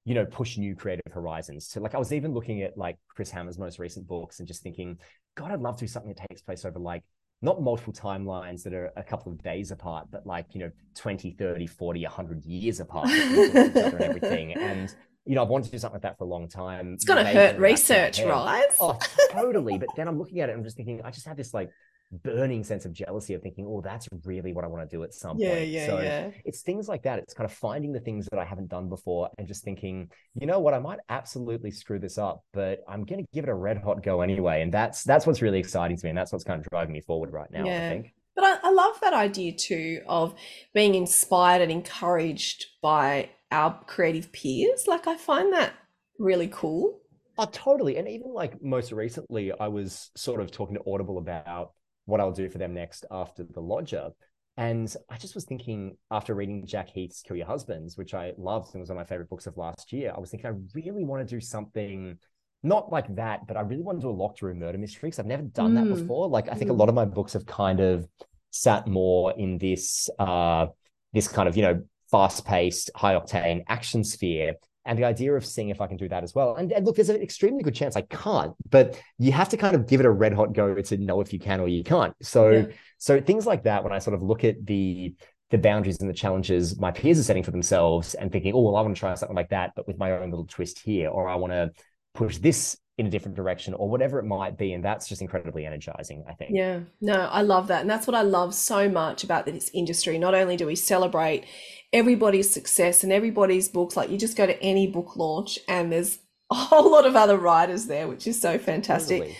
you 0.04 0.14
know 0.14 0.24
push 0.24 0.56
new 0.56 0.76
creative 0.76 1.12
horizons 1.12 1.66
so 1.66 1.80
like 1.80 1.94
i 1.94 1.98
was 1.98 2.12
even 2.12 2.32
looking 2.32 2.62
at 2.62 2.78
like 2.78 2.96
chris 3.08 3.30
hammer's 3.30 3.58
most 3.58 3.78
recent 3.78 4.06
books 4.06 4.38
and 4.38 4.46
just 4.46 4.62
thinking 4.62 4.96
god 5.34 5.50
i'd 5.50 5.60
love 5.60 5.76
to 5.76 5.84
do 5.84 5.88
something 5.88 6.12
that 6.14 6.28
takes 6.28 6.42
place 6.42 6.64
over 6.64 6.78
like 6.78 7.02
not 7.42 7.60
multiple 7.60 7.92
timelines 7.92 8.62
that 8.62 8.72
are 8.72 8.92
a 8.96 9.02
couple 9.02 9.32
of 9.32 9.42
days 9.42 9.70
apart 9.72 10.06
but 10.10 10.24
like 10.26 10.46
you 10.52 10.60
know 10.60 10.70
20 10.94 11.32
30 11.32 11.66
40 11.66 12.02
100 12.02 12.44
years 12.44 12.80
apart 12.80 13.08
and 13.08 14.00
everything 14.00 14.52
and 14.56 14.94
you 15.26 15.34
know, 15.34 15.42
I've 15.42 15.48
wanted 15.48 15.66
to 15.66 15.70
do 15.72 15.78
something 15.78 15.96
like 15.96 16.02
that 16.02 16.18
for 16.18 16.24
a 16.24 16.28
long 16.28 16.48
time. 16.48 16.94
It's 16.94 17.04
going 17.04 17.24
to 17.24 17.30
hurt 17.30 17.58
research, 17.58 18.22
right? 18.22 18.66
Oh, 18.80 18.98
totally. 19.32 19.78
But 19.78 19.88
then 19.96 20.08
I'm 20.08 20.18
looking 20.18 20.40
at 20.40 20.48
it, 20.48 20.52
I'm 20.52 20.62
just 20.62 20.76
thinking, 20.76 21.00
I 21.04 21.10
just 21.10 21.26
have 21.26 21.36
this 21.36 21.52
like 21.52 21.70
burning 22.12 22.62
sense 22.62 22.84
of 22.84 22.92
jealousy 22.92 23.34
of 23.34 23.42
thinking, 23.42 23.66
oh, 23.66 23.80
that's 23.80 24.08
really 24.24 24.52
what 24.52 24.64
I 24.64 24.68
want 24.68 24.88
to 24.88 24.96
do 24.96 25.02
at 25.02 25.12
some 25.12 25.38
yeah, 25.38 25.54
point. 25.54 25.68
Yeah, 25.68 25.86
so 25.86 26.00
yeah. 26.00 26.30
it's 26.44 26.62
things 26.62 26.88
like 26.88 27.02
that. 27.02 27.18
It's 27.18 27.34
kind 27.34 27.48
of 27.48 27.56
finding 27.56 27.92
the 27.92 28.00
things 28.00 28.28
that 28.30 28.38
I 28.38 28.44
haven't 28.44 28.68
done 28.68 28.88
before 28.88 29.28
and 29.38 29.48
just 29.48 29.64
thinking, 29.64 30.10
you 30.34 30.46
know 30.46 30.60
what, 30.60 30.74
I 30.74 30.78
might 30.78 31.00
absolutely 31.08 31.72
screw 31.72 31.98
this 31.98 32.18
up, 32.18 32.42
but 32.52 32.84
I'm 32.88 33.04
going 33.04 33.24
to 33.24 33.28
give 33.32 33.44
it 33.44 33.50
a 33.50 33.54
red 33.54 33.78
hot 33.78 34.02
go 34.02 34.20
anyway. 34.20 34.62
And 34.62 34.72
that's 34.72 35.02
that's 35.02 35.26
what's 35.26 35.42
really 35.42 35.58
exciting 35.58 35.96
to 35.96 36.06
me, 36.06 36.10
and 36.10 36.18
that's 36.18 36.32
what's 36.32 36.44
kind 36.44 36.60
of 36.60 36.70
driving 36.70 36.92
me 36.92 37.00
forward 37.00 37.32
right 37.32 37.50
now. 37.50 37.64
Yeah. 37.64 37.86
I 37.86 37.90
think. 37.90 38.12
But 38.36 38.44
I, 38.44 38.58
I 38.64 38.70
love 38.70 39.00
that 39.00 39.14
idea 39.14 39.52
too 39.52 40.02
of 40.06 40.34
being 40.74 40.94
inspired 40.94 41.62
and 41.62 41.72
encouraged 41.72 42.66
by 42.82 43.30
our 43.50 43.80
creative 43.86 44.32
peers. 44.32 44.86
Like 44.86 45.06
I 45.06 45.16
find 45.16 45.52
that 45.52 45.74
really 46.18 46.48
cool. 46.48 47.00
Oh, 47.38 47.48
totally. 47.52 47.96
And 47.96 48.08
even 48.08 48.32
like 48.32 48.62
most 48.62 48.92
recently, 48.92 49.52
I 49.52 49.68
was 49.68 50.10
sort 50.16 50.40
of 50.40 50.50
talking 50.50 50.76
to 50.76 50.90
Audible 50.90 51.18
about 51.18 51.72
what 52.06 52.20
I'll 52.20 52.32
do 52.32 52.48
for 52.48 52.58
them 52.58 52.72
next 52.72 53.04
after 53.10 53.44
The 53.44 53.60
Lodger. 53.60 54.10
And 54.56 54.94
I 55.10 55.18
just 55.18 55.34
was 55.34 55.44
thinking, 55.44 55.98
after 56.10 56.34
reading 56.34 56.64
Jack 56.64 56.88
Heath's 56.88 57.20
Kill 57.20 57.36
Your 57.36 57.46
Husbands, 57.46 57.98
which 57.98 58.14
I 58.14 58.32
loved 58.38 58.72
and 58.72 58.80
was 58.80 58.88
one 58.88 58.96
of 58.96 59.04
my 59.04 59.06
favorite 59.06 59.28
books 59.28 59.46
of 59.46 59.58
last 59.58 59.92
year, 59.92 60.14
I 60.16 60.18
was 60.18 60.30
thinking, 60.30 60.48
I 60.48 60.54
really 60.74 61.04
want 61.04 61.26
to 61.26 61.34
do 61.34 61.42
something 61.42 62.16
not 62.62 62.90
like 62.90 63.14
that, 63.16 63.46
but 63.46 63.58
I 63.58 63.60
really 63.60 63.82
want 63.82 63.98
to 63.98 64.06
do 64.06 64.10
a 64.10 64.12
locked 64.12 64.40
room 64.40 64.60
murder 64.60 64.78
mystery 64.78 65.08
because 65.08 65.18
I've 65.18 65.26
never 65.26 65.42
done 65.42 65.74
mm. 65.74 65.84
that 65.84 65.94
before. 65.94 66.28
Like, 66.28 66.48
I 66.48 66.54
think 66.54 66.70
mm. 66.70 66.74
a 66.74 66.76
lot 66.76 66.88
of 66.88 66.94
my 66.94 67.04
books 67.04 67.34
have 67.34 67.44
kind 67.44 67.80
of 67.80 68.08
sat 68.50 68.88
more 68.88 69.34
in 69.36 69.58
this, 69.58 70.08
uh, 70.18 70.68
this 71.12 71.28
kind 71.28 71.50
of, 71.50 71.56
you 71.56 71.62
know, 71.62 71.82
fast 72.16 72.46
paced, 72.46 72.90
high 72.94 73.14
octane 73.14 73.62
action 73.68 74.02
sphere 74.02 74.54
and 74.86 74.98
the 74.98 75.04
idea 75.04 75.34
of 75.34 75.44
seeing 75.44 75.68
if 75.68 75.80
I 75.82 75.86
can 75.86 75.98
do 75.98 76.08
that 76.08 76.22
as 76.22 76.34
well. 76.34 76.56
And, 76.56 76.72
and, 76.72 76.86
look, 76.86 76.96
there's 76.96 77.10
an 77.10 77.20
extremely 77.20 77.62
good 77.62 77.74
chance 77.74 77.94
I 77.94 78.02
can't, 78.02 78.54
but 78.70 78.98
you 79.18 79.32
have 79.32 79.50
to 79.50 79.56
kind 79.58 79.74
of 79.76 79.86
give 79.86 80.00
it 80.00 80.06
a 80.06 80.10
red 80.10 80.32
hot 80.32 80.54
go 80.54 80.74
to 80.74 80.96
know 80.96 81.20
if 81.20 81.32
you 81.32 81.38
can 81.38 81.60
or 81.60 81.68
you 81.68 81.84
can't. 81.84 82.14
So, 82.22 82.50
yeah. 82.50 82.66
so 82.96 83.20
things 83.20 83.44
like 83.46 83.64
that, 83.64 83.84
when 83.84 83.92
I 83.92 83.98
sort 83.98 84.14
of 84.14 84.22
look 84.22 84.44
at 84.44 84.64
the 84.64 85.14
the 85.50 85.58
boundaries 85.58 86.00
and 86.00 86.10
the 86.10 86.14
challenges 86.14 86.76
my 86.76 86.90
peers 86.90 87.20
are 87.20 87.22
setting 87.22 87.44
for 87.44 87.52
themselves 87.52 88.14
and 88.14 88.32
thinking, 88.32 88.52
oh, 88.52 88.62
well, 88.62 88.74
I 88.74 88.80
want 88.80 88.96
to 88.96 88.98
try 88.98 89.14
something 89.14 89.36
like 89.36 89.50
that, 89.50 89.74
but 89.76 89.86
with 89.86 89.96
my 89.96 90.10
own 90.10 90.30
little 90.30 90.46
twist 90.46 90.80
here, 90.80 91.08
or 91.08 91.28
I 91.28 91.36
want 91.36 91.52
to 91.52 91.70
push 92.16 92.38
this 92.38 92.76
in 92.98 93.06
a 93.06 93.10
different 93.10 93.36
direction 93.36 93.74
or 93.74 93.90
whatever 93.90 94.18
it 94.18 94.24
might 94.24 94.56
be 94.56 94.72
and 94.72 94.82
that's 94.82 95.06
just 95.06 95.20
incredibly 95.20 95.66
energizing 95.66 96.24
i 96.28 96.32
think. 96.32 96.50
Yeah. 96.54 96.80
No 97.00 97.28
i 97.30 97.42
love 97.42 97.68
that 97.68 97.82
and 97.82 97.90
that's 97.90 98.06
what 98.06 98.14
i 98.14 98.22
love 98.22 98.54
so 98.54 98.88
much 98.88 99.22
about 99.22 99.44
this 99.44 99.70
industry. 99.74 100.18
Not 100.18 100.34
only 100.34 100.56
do 100.56 100.66
we 100.66 100.76
celebrate 100.76 101.44
everybody's 101.92 102.50
success 102.50 103.04
and 103.04 103.12
everybody's 103.12 103.68
books 103.68 103.96
like 103.96 104.10
you 104.10 104.18
just 104.18 104.36
go 104.36 104.46
to 104.46 104.60
any 104.62 104.86
book 104.86 105.16
launch 105.16 105.58
and 105.68 105.92
there's 105.92 106.18
a 106.50 106.54
whole 106.54 106.90
lot 106.90 107.06
of 107.06 107.16
other 107.16 107.36
writers 107.36 107.86
there 107.86 108.08
which 108.08 108.26
is 108.26 108.40
so 108.40 108.56
fantastic. 108.56 109.18
Totally. 109.18 109.36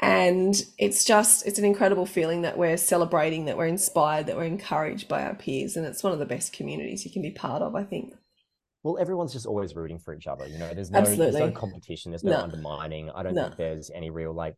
and 0.00 0.64
it's 0.78 1.04
just 1.04 1.46
it's 1.46 1.58
an 1.58 1.64
incredible 1.64 2.06
feeling 2.06 2.42
that 2.42 2.56
we're 2.56 2.76
celebrating 2.76 3.44
that 3.44 3.56
we're 3.58 3.66
inspired 3.66 4.26
that 4.26 4.36
we're 4.36 4.44
encouraged 4.44 5.08
by 5.08 5.24
our 5.24 5.34
peers 5.34 5.76
and 5.76 5.84
it's 5.84 6.02
one 6.02 6.12
of 6.12 6.18
the 6.18 6.26
best 6.26 6.52
communities 6.52 7.04
you 7.04 7.10
can 7.10 7.22
be 7.22 7.30
part 7.30 7.60
of 7.60 7.74
i 7.74 7.84
think 7.84 8.14
well, 8.84 8.98
everyone's 8.98 9.32
just 9.32 9.46
always 9.46 9.74
rooting 9.74 9.98
for 9.98 10.14
each 10.14 10.26
other. 10.26 10.46
You 10.46 10.58
know, 10.58 10.72
there's 10.72 10.90
no 10.90 11.02
there's 11.02 11.34
no 11.34 11.50
competition, 11.50 12.12
there's 12.12 12.22
no, 12.22 12.32
no. 12.32 12.40
undermining. 12.40 13.10
I 13.10 13.22
don't 13.22 13.34
no. 13.34 13.44
think 13.44 13.56
there's 13.56 13.90
any 13.90 14.10
real 14.10 14.32
like 14.32 14.56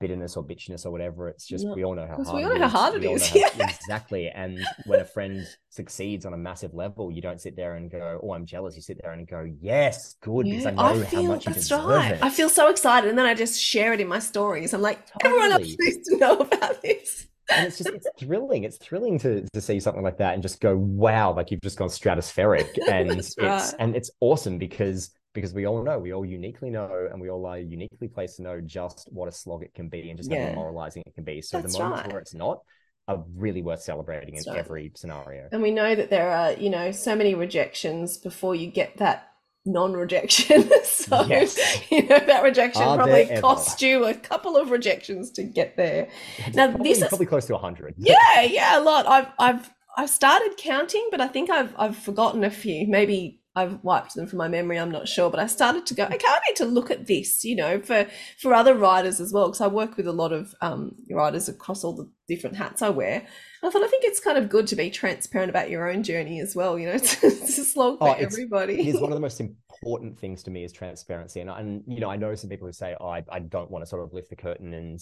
bitterness 0.00 0.36
or 0.36 0.44
bitchiness 0.44 0.86
or 0.86 0.92
whatever. 0.92 1.28
It's 1.28 1.44
just 1.44 1.64
no. 1.64 1.74
we 1.74 1.84
all 1.84 1.96
know 1.96 2.06
how 2.06 2.22
hard 2.22 2.36
we 2.36 2.44
all 2.44 2.56
know 2.56 2.60
how 2.68 2.90
hard 2.90 3.02
it 3.02 3.10
is. 3.10 3.34
Yeah. 3.34 3.48
exactly. 3.58 4.28
And 4.28 4.64
when 4.86 5.00
a 5.00 5.04
friend 5.04 5.44
succeeds 5.70 6.24
on 6.24 6.34
a 6.34 6.36
massive 6.36 6.72
level, 6.72 7.10
you 7.10 7.20
don't 7.20 7.40
sit 7.40 7.56
there 7.56 7.74
and 7.74 7.90
go, 7.90 8.20
"Oh, 8.22 8.32
I'm 8.32 8.46
jealous." 8.46 8.76
You 8.76 8.82
sit 8.82 9.00
there 9.02 9.12
and 9.12 9.26
go, 9.26 9.44
"Yes, 9.60 10.14
good," 10.20 10.46
yeah, 10.46 10.52
because 10.52 10.66
I 10.66 10.70
know 10.70 10.82
I 10.82 11.04
feel, 11.04 11.22
how 11.22 11.28
much 11.28 11.46
you 11.46 11.52
deserve 11.52 11.84
right. 11.84 12.12
it. 12.12 12.22
I 12.22 12.30
feel 12.30 12.48
so 12.48 12.70
excited, 12.70 13.10
and 13.10 13.18
then 13.18 13.26
I 13.26 13.34
just 13.34 13.60
share 13.60 13.92
it 13.92 14.00
in 14.00 14.06
my 14.06 14.20
stories. 14.20 14.72
I'm 14.72 14.82
like, 14.82 15.04
totally. 15.06 15.34
everyone 15.34 15.52
else 15.60 15.76
needs 15.78 16.08
to 16.08 16.16
know 16.16 16.38
about 16.38 16.80
this 16.80 17.27
and 17.50 17.66
it's 17.66 17.78
just 17.78 17.90
it's 17.90 18.06
thrilling 18.18 18.64
it's 18.64 18.76
thrilling 18.78 19.18
to 19.18 19.46
to 19.52 19.60
see 19.60 19.80
something 19.80 20.02
like 20.02 20.18
that 20.18 20.34
and 20.34 20.42
just 20.42 20.60
go 20.60 20.76
wow 20.76 21.32
like 21.34 21.50
you've 21.50 21.62
just 21.62 21.78
gone 21.78 21.88
stratospheric 21.88 22.68
and 22.90 23.10
it's 23.10 23.36
and 23.74 23.96
it's 23.96 24.10
awesome 24.20 24.58
because 24.58 25.10
because 25.34 25.52
we 25.52 25.66
all 25.66 25.82
know 25.82 25.98
we 25.98 26.12
all 26.12 26.24
uniquely 26.24 26.70
know 26.70 27.08
and 27.10 27.20
we 27.20 27.30
all 27.30 27.44
are 27.46 27.58
uniquely 27.58 28.08
placed 28.08 28.36
to 28.36 28.42
know 28.42 28.60
just 28.60 29.08
what 29.10 29.28
a 29.28 29.32
slog 29.32 29.62
it 29.62 29.74
can 29.74 29.88
be 29.88 30.10
and 30.10 30.18
just 30.18 30.30
yeah. 30.30 30.44
how 30.44 30.50
demoralizing 30.50 31.02
it 31.06 31.14
can 31.14 31.24
be 31.24 31.40
so 31.40 31.60
That's 31.60 31.74
the 31.74 31.82
moments 31.82 32.02
right. 32.02 32.12
where 32.12 32.20
it's 32.20 32.34
not 32.34 32.60
are 33.06 33.24
really 33.36 33.62
worth 33.62 33.80
celebrating 33.80 34.34
That's 34.34 34.46
in 34.46 34.52
right. 34.52 34.58
every 34.58 34.92
scenario 34.94 35.48
and 35.52 35.62
we 35.62 35.70
know 35.70 35.94
that 35.94 36.10
there 36.10 36.30
are 36.30 36.52
you 36.52 36.70
know 36.70 36.92
so 36.92 37.16
many 37.16 37.34
rejections 37.34 38.18
before 38.18 38.54
you 38.54 38.70
get 38.70 38.98
that 38.98 39.27
non-rejection. 39.68 40.70
so 40.84 41.24
yes. 41.26 41.58
you 41.90 42.02
know 42.02 42.18
that 42.18 42.42
rejection 42.42 42.82
Are 42.82 42.96
probably 42.96 43.26
cost 43.40 43.82
you 43.82 44.04
a 44.04 44.14
couple 44.14 44.56
of 44.56 44.70
rejections 44.70 45.30
to 45.32 45.42
get 45.42 45.76
there. 45.76 46.08
now 46.54 46.68
probably, 46.68 46.90
this 46.90 47.02
is 47.02 47.08
probably 47.08 47.26
close 47.26 47.46
to 47.46 47.54
a 47.54 47.58
hundred. 47.58 47.94
Yeah, 48.08 48.40
yeah, 48.42 48.78
a 48.78 48.82
lot. 48.82 49.06
I've 49.06 49.28
I've 49.38 49.70
I've 49.96 50.10
started 50.10 50.56
counting, 50.56 51.08
but 51.10 51.20
I 51.20 51.28
think 51.28 51.50
I've 51.50 51.74
I've 51.76 51.96
forgotten 51.96 52.44
a 52.44 52.50
few. 52.50 52.86
Maybe 52.86 53.37
I've 53.58 53.82
wiped 53.82 54.14
them 54.14 54.28
from 54.28 54.38
my 54.38 54.46
memory. 54.46 54.78
I'm 54.78 54.90
not 54.90 55.08
sure, 55.08 55.30
but 55.30 55.40
I 55.40 55.46
started 55.46 55.84
to 55.86 55.94
go. 55.94 56.04
Okay, 56.04 56.26
I 56.26 56.38
need 56.48 56.56
to 56.56 56.64
look 56.64 56.92
at 56.92 57.06
this. 57.06 57.44
You 57.44 57.56
know, 57.56 57.80
for 57.80 58.06
for 58.38 58.54
other 58.54 58.74
writers 58.74 59.20
as 59.20 59.32
well, 59.32 59.48
because 59.48 59.60
I 59.60 59.66
work 59.66 59.96
with 59.96 60.06
a 60.06 60.12
lot 60.12 60.32
of 60.32 60.54
um, 60.60 60.94
writers 61.10 61.48
across 61.48 61.82
all 61.82 61.94
the 61.94 62.08
different 62.28 62.56
hats 62.56 62.82
I 62.82 62.90
wear. 62.90 63.26
I 63.62 63.70
thought 63.70 63.82
I 63.82 63.88
think 63.88 64.04
it's 64.04 64.20
kind 64.20 64.38
of 64.38 64.48
good 64.48 64.68
to 64.68 64.76
be 64.76 64.90
transparent 64.90 65.50
about 65.50 65.70
your 65.70 65.90
own 65.90 66.04
journey 66.04 66.40
as 66.40 66.54
well. 66.54 66.78
You 66.78 66.86
know, 66.86 66.92
it's, 67.02 67.22
it's 67.24 67.58
a 67.58 67.64
slog 67.64 67.98
for 67.98 68.10
oh, 68.10 68.12
everybody. 68.12 68.80
It 68.80 68.94
is 68.94 69.00
one 69.00 69.10
of 69.10 69.16
the 69.16 69.20
most 69.20 69.40
important 69.40 70.18
things 70.20 70.44
to 70.44 70.50
me 70.52 70.62
is 70.62 70.72
transparency, 70.72 71.40
and 71.40 71.50
and 71.50 71.82
you 71.88 72.00
know 72.00 72.10
I 72.10 72.16
know 72.16 72.34
some 72.36 72.50
people 72.50 72.68
who 72.68 72.72
say, 72.72 72.94
oh, 73.00 73.08
I 73.08 73.24
I 73.28 73.40
don't 73.40 73.70
want 73.70 73.82
to 73.82 73.88
sort 73.88 74.04
of 74.04 74.12
lift 74.12 74.30
the 74.30 74.36
curtain 74.36 74.74
and. 74.74 75.00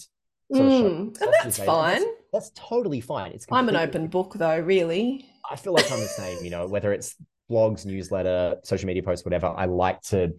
Mm, 0.49 1.19
and 1.19 1.33
that's 1.41 1.57
fine. 1.57 1.99
That's, 2.31 2.51
that's, 2.51 2.51
totally 2.55 3.01
fine. 3.01 3.33
It's 3.33 3.45
I'm 3.51 3.67
an 3.67 3.75
open 3.75 4.07
book 4.07 4.35
though, 4.35 4.57
really. 4.57 5.25
I 5.51 5.57
feel 5.57 5.73
like 5.73 5.91
I'm 5.91 5.99
the 5.99 6.05
same. 6.05 6.41
You 6.41 6.49
know, 6.49 6.65
whether 6.67 6.93
it's 6.93 7.17
blogs, 7.49 7.85
newsletter, 7.85 8.57
social 8.63 8.87
media 8.87 9.03
posts, 9.03 9.25
whatever. 9.25 9.47
I 9.47 9.65
like 9.65 10.01
to 10.03 10.33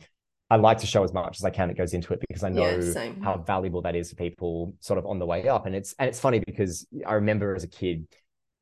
I 0.50 0.56
like 0.56 0.78
to 0.78 0.86
show 0.86 1.04
as 1.04 1.12
much 1.12 1.38
as 1.38 1.44
I 1.44 1.50
can 1.50 1.68
that 1.68 1.76
goes 1.76 1.92
into 1.92 2.12
it 2.14 2.20
because 2.26 2.42
I 2.42 2.48
know 2.48 2.78
yeah, 2.78 3.12
how 3.22 3.36
valuable 3.36 3.82
that 3.82 3.94
is 3.94 4.10
for 4.10 4.16
people 4.16 4.74
sort 4.80 4.98
of 4.98 5.04
on 5.04 5.18
the 5.18 5.26
way 5.26 5.46
up. 5.46 5.66
And 5.66 5.74
it's 5.74 5.94
and 5.98 6.08
it's 6.08 6.20
funny 6.20 6.40
because 6.46 6.86
I 7.06 7.14
remember 7.14 7.54
as 7.54 7.64
a 7.64 7.68
kid, 7.68 8.06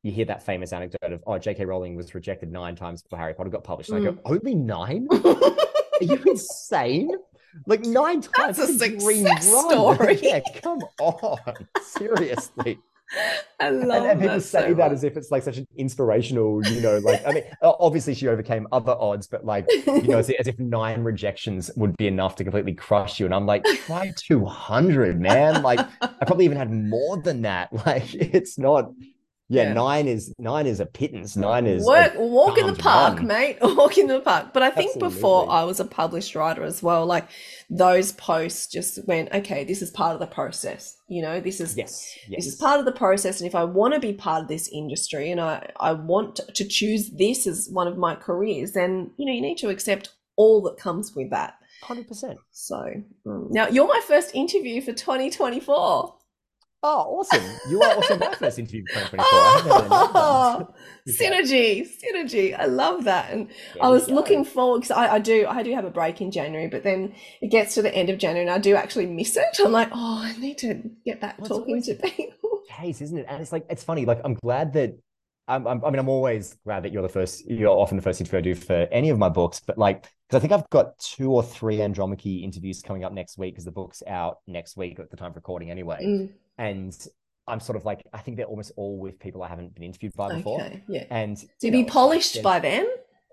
you 0.03 0.11
hear 0.11 0.25
that 0.25 0.43
famous 0.43 0.73
anecdote 0.73 1.13
of 1.13 1.23
oh, 1.25 1.37
J.K. 1.37 1.63
Rowling 1.65 1.95
was 1.95 2.13
rejected 2.13 2.51
nine 2.51 2.75
times 2.75 3.01
before 3.01 3.19
Harry 3.19 3.33
Potter 3.33 3.49
got 3.49 3.63
published. 3.63 3.89
And 3.89 4.03
mm. 4.03 4.07
I 4.07 4.11
go, 4.11 4.17
mm. 4.17 4.21
only 4.25 4.55
nine? 4.55 5.07
Are 5.11 6.03
you 6.03 6.21
insane? 6.25 7.11
Like 7.65 7.81
nine 7.85 8.21
times. 8.21 8.57
That's 8.57 8.69
a 8.69 8.77
success 8.77 9.47
story. 9.67 10.19
yeah, 10.21 10.41
come 10.61 10.79
on. 10.99 11.39
Seriously. 11.81 12.79
I 13.59 13.69
love 13.69 14.03
and, 14.03 14.11
and 14.11 14.21
people 14.21 14.41
say 14.41 14.69
so 14.69 14.73
that 14.75 14.91
as 14.91 15.03
if 15.03 15.17
it's 15.17 15.31
like 15.31 15.43
such 15.43 15.57
an 15.57 15.67
inspirational, 15.75 16.65
you 16.67 16.81
know, 16.81 16.97
like 16.99 17.25
I 17.25 17.31
mean, 17.31 17.43
obviously 17.61 18.13
she 18.13 18.27
overcame 18.27 18.67
other 18.71 18.95
odds, 18.99 19.27
but 19.27 19.45
like 19.45 19.65
you 19.85 20.03
know, 20.03 20.19
as, 20.19 20.29
as 20.29 20.47
if 20.47 20.59
nine 20.59 21.03
rejections 21.03 21.71
would 21.75 21.95
be 21.97 22.07
enough 22.07 22.35
to 22.37 22.43
completely 22.43 22.73
crush 22.73 23.19
you. 23.19 23.25
And 23.25 23.33
I'm 23.33 23.45
like, 23.45 23.63
try 23.85 24.13
two 24.15 24.45
hundred, 24.45 25.19
man. 25.19 25.63
Like 25.63 25.79
I 26.01 26.25
probably 26.25 26.45
even 26.45 26.57
had 26.57 26.71
more 26.71 27.21
than 27.21 27.41
that. 27.43 27.69
Like 27.87 28.13
it's 28.15 28.57
not 28.57 28.91
yeah, 29.49 29.63
yeah, 29.63 29.73
nine 29.73 30.07
is 30.09 30.33
nine 30.37 30.67
is 30.67 30.81
a 30.81 30.85
pittance. 30.85 31.37
Nine 31.37 31.65
is 31.65 31.85
work 31.85 32.13
walk 32.17 32.57
in 32.57 32.67
the 32.67 32.73
park, 32.73 33.19
run. 33.19 33.27
mate. 33.27 33.57
Walk 33.61 33.97
in 33.97 34.07
the 34.07 34.19
park. 34.19 34.53
But 34.53 34.63
I 34.63 34.69
think 34.69 34.95
Absolutely. 34.95 35.15
before 35.15 35.49
I 35.49 35.63
was 35.63 35.79
a 35.79 35.85
published 35.85 36.35
writer 36.35 36.63
as 36.63 36.83
well, 36.83 37.05
like 37.05 37.29
those 37.69 38.11
posts 38.11 38.67
just 38.67 38.99
went, 39.07 39.31
okay, 39.33 39.63
this 39.63 39.81
is 39.81 39.89
part 39.89 40.13
of 40.13 40.19
the 40.19 40.27
process. 40.27 40.97
You 41.07 41.21
know, 41.21 41.39
this 41.39 41.61
is 41.61 41.77
yes, 41.77 42.13
yes. 42.27 42.43
this 42.43 42.53
is 42.53 42.59
part 42.59 42.79
of 42.79 42.85
the 42.85 42.91
process. 42.91 43.39
And 43.39 43.47
if 43.47 43.55
I 43.55 43.63
want 43.63 43.93
to 43.93 44.01
be 44.01 44.11
part 44.11 44.43
of 44.43 44.47
this 44.49 44.67
industry 44.67 45.31
and 45.31 45.39
I, 45.39 45.69
I 45.79 45.93
want 45.93 46.41
to 46.53 46.67
choose 46.67 47.11
this 47.11 47.47
as 47.47 47.69
one 47.71 47.87
of 47.87 47.97
my 47.97 48.15
careers, 48.15 48.73
then 48.73 49.11
you 49.17 49.25
know, 49.25 49.31
you 49.31 49.41
need 49.41 49.57
to 49.59 49.69
accept 49.69 50.09
all 50.35 50.61
that 50.63 50.77
comes 50.77 51.15
with 51.15 51.29
that. 51.29 51.55
Hundred 51.83 52.07
percent. 52.07 52.37
So 52.51 52.75
mm. 53.25 53.51
now 53.51 53.67
you're 53.67 53.87
my 53.87 54.01
first 54.05 54.35
interview 54.35 54.81
for 54.81 54.91
2024. 54.91 56.16
Oh, 56.83 57.19
awesome. 57.19 57.43
You 57.69 57.81
are 57.81 57.95
also 57.95 58.17
my 58.17 58.33
first 58.35 58.59
interview 58.59 58.83
for 58.87 58.99
2024. 58.99 59.19
Oh, 59.23 60.67
synergy, 61.07 61.87
synergy. 62.03 62.57
I 62.57 62.65
love 62.65 63.05
that. 63.05 63.31
And 63.31 63.49
there 63.73 63.83
I 63.83 63.89
was 63.89 64.09
looking 64.09 64.45
forward 64.45 64.81
because 64.81 64.91
I, 64.91 65.15
I, 65.15 65.19
do 65.19 65.47
I 65.47 65.63
do 65.63 65.73
have 65.73 65.85
a 65.85 65.89
break 65.89 66.21
in 66.21 66.29
January, 66.29 66.67
but 66.67 66.83
then 66.83 67.15
it 67.41 67.49
gets 67.49 67.73
to 67.75 67.81
the 67.81 67.93
end 67.93 68.09
of 68.09 68.19
January 68.19 68.45
and 68.45 68.53
I 68.53 68.59
do 68.59 68.75
actually 68.75 69.07
miss 69.07 69.35
it. 69.37 69.59
I'm 69.59 69.71
like, 69.71 69.89
oh, 69.91 70.21
I 70.23 70.37
need 70.37 70.59
to 70.59 70.89
get 71.03 71.19
back 71.19 71.39
well, 71.39 71.49
talking 71.49 71.81
to 71.81 71.95
people. 71.95 72.61
Case, 72.69 73.01
isn't 73.01 73.17
it? 73.17 73.25
And 73.27 73.41
it's 73.41 73.51
like 73.51 73.65
it's 73.69 73.83
funny. 73.83 74.05
Like 74.05 74.21
I'm 74.23 74.35
glad 74.35 74.73
that 74.73 74.99
I'm, 75.47 75.65
I'm, 75.65 75.83
i 75.83 75.89
mean, 75.89 75.99
I'm 75.99 76.09
always 76.09 76.57
glad 76.63 76.83
that 76.83 76.91
you're 76.91 77.01
the 77.01 77.09
first. 77.09 77.49
You're 77.49 77.69
often 77.69 77.97
the 77.97 78.03
first 78.03 78.21
interview 78.21 78.39
I 78.39 78.41
do 78.41 78.53
for 78.53 78.87
any 78.91 79.09
of 79.09 79.17
my 79.17 79.29
books, 79.29 79.61
but 79.65 79.77
like, 79.77 80.03
because 80.27 80.37
I 80.37 80.39
think 80.39 80.53
I've 80.53 80.69
got 80.69 80.99
two 80.99 81.31
or 81.31 81.41
three 81.41 81.81
Andromache 81.81 82.43
interviews 82.43 82.81
coming 82.81 83.03
up 83.03 83.13
next 83.13 83.37
week 83.37 83.53
because 83.55 83.65
the 83.65 83.71
book's 83.71 84.03
out 84.05 84.39
next 84.45 84.77
week 84.77 84.99
at 84.99 85.09
the 85.09 85.17
time 85.17 85.31
of 85.31 85.35
recording 85.37 85.71
anyway. 85.71 86.03
Mm. 86.03 86.29
And 86.57 86.95
I'm 87.47 87.59
sort 87.59 87.75
of 87.75 87.85
like, 87.85 88.05
I 88.13 88.19
think 88.19 88.37
they're 88.37 88.45
almost 88.45 88.71
all 88.75 88.97
with 88.97 89.19
people 89.19 89.43
I 89.43 89.47
haven't 89.47 89.73
been 89.73 89.83
interviewed 89.83 90.13
by 90.15 90.35
before. 90.35 90.61
Okay, 90.61 90.83
yeah. 90.87 91.05
And 91.09 91.37
to 91.61 91.71
be 91.71 91.83
know, 91.83 91.87
polished 91.87 92.35
like, 92.35 92.43
by 92.43 92.59
then. 92.59 92.87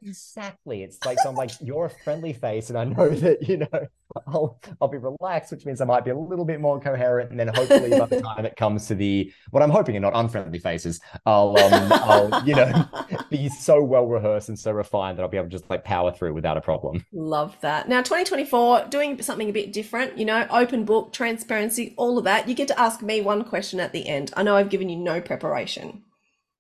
Exactly. 0.05 0.83
It's 0.83 1.03
like 1.05 1.19
so 1.19 1.31
I'm 1.31 1.35
like, 1.35 1.51
you're 1.61 1.87
a 1.87 1.91
friendly 1.91 2.33
face, 2.33 2.69
and 2.69 2.79
I 2.79 2.85
know 2.85 3.09
that, 3.25 3.49
you 3.49 3.59
know, 3.59 3.89
I'll 4.27 4.61
I'll 4.81 4.89
be 4.89 4.99
relaxed, 4.99 5.51
which 5.51 5.65
means 5.65 5.81
I 5.81 5.87
might 5.87 6.05
be 6.05 6.11
a 6.11 6.17
little 6.17 6.45
bit 6.45 6.61
more 6.61 6.79
coherent. 6.79 7.31
And 7.31 7.41
then 7.41 7.49
hopefully 7.49 7.91
by 7.91 8.07
the 8.07 8.21
time 8.37 8.45
it 8.45 8.57
comes 8.57 8.87
to 8.89 8.95
the 8.95 9.33
what 9.51 9.63
I'm 9.63 9.71
hoping 9.71 9.97
are 9.97 10.01
not 10.01 10.13
unfriendly 10.15 10.59
faces, 10.59 11.01
I'll 11.25 11.59
um 11.59 11.93
I'll, 11.93 12.47
you 12.47 12.55
know, 12.55 12.89
be 13.31 13.49
so 13.49 13.83
well 13.83 14.07
rehearsed 14.07 14.51
and 14.51 14.59
so 14.59 14.73
refined 14.73 15.19
that 15.19 15.23
I'll 15.23 15.29
be 15.29 15.39
able 15.39 15.49
to 15.49 15.53
just 15.53 15.71
like 15.71 15.85
power 15.85 16.13
through 16.13 16.35
without 16.35 16.57
a 16.57 16.61
problem. 16.61 17.05
Love 17.13 17.57
that. 17.63 17.89
Now 17.89 17.99
2024, 17.99 18.87
doing 18.91 19.21
something 19.23 19.49
a 19.49 19.53
bit 19.53 19.73
different, 19.73 20.19
you 20.19 20.27
know, 20.27 20.47
open 20.51 20.85
book, 20.85 21.13
transparency, 21.13 21.95
all 21.97 22.19
of 22.19 22.25
that. 22.25 22.47
You 22.47 22.55
get 22.55 22.69
to 22.69 22.79
ask 22.79 23.01
me 23.01 23.23
one 23.23 23.45
question 23.45 23.81
at 23.81 23.93
the 23.93 24.07
end. 24.07 24.33
I 24.37 24.43
know 24.43 24.57
I've 24.57 24.71
given 24.71 24.91
you 24.91 24.97
no 24.97 25.21
preparation. 25.23 26.03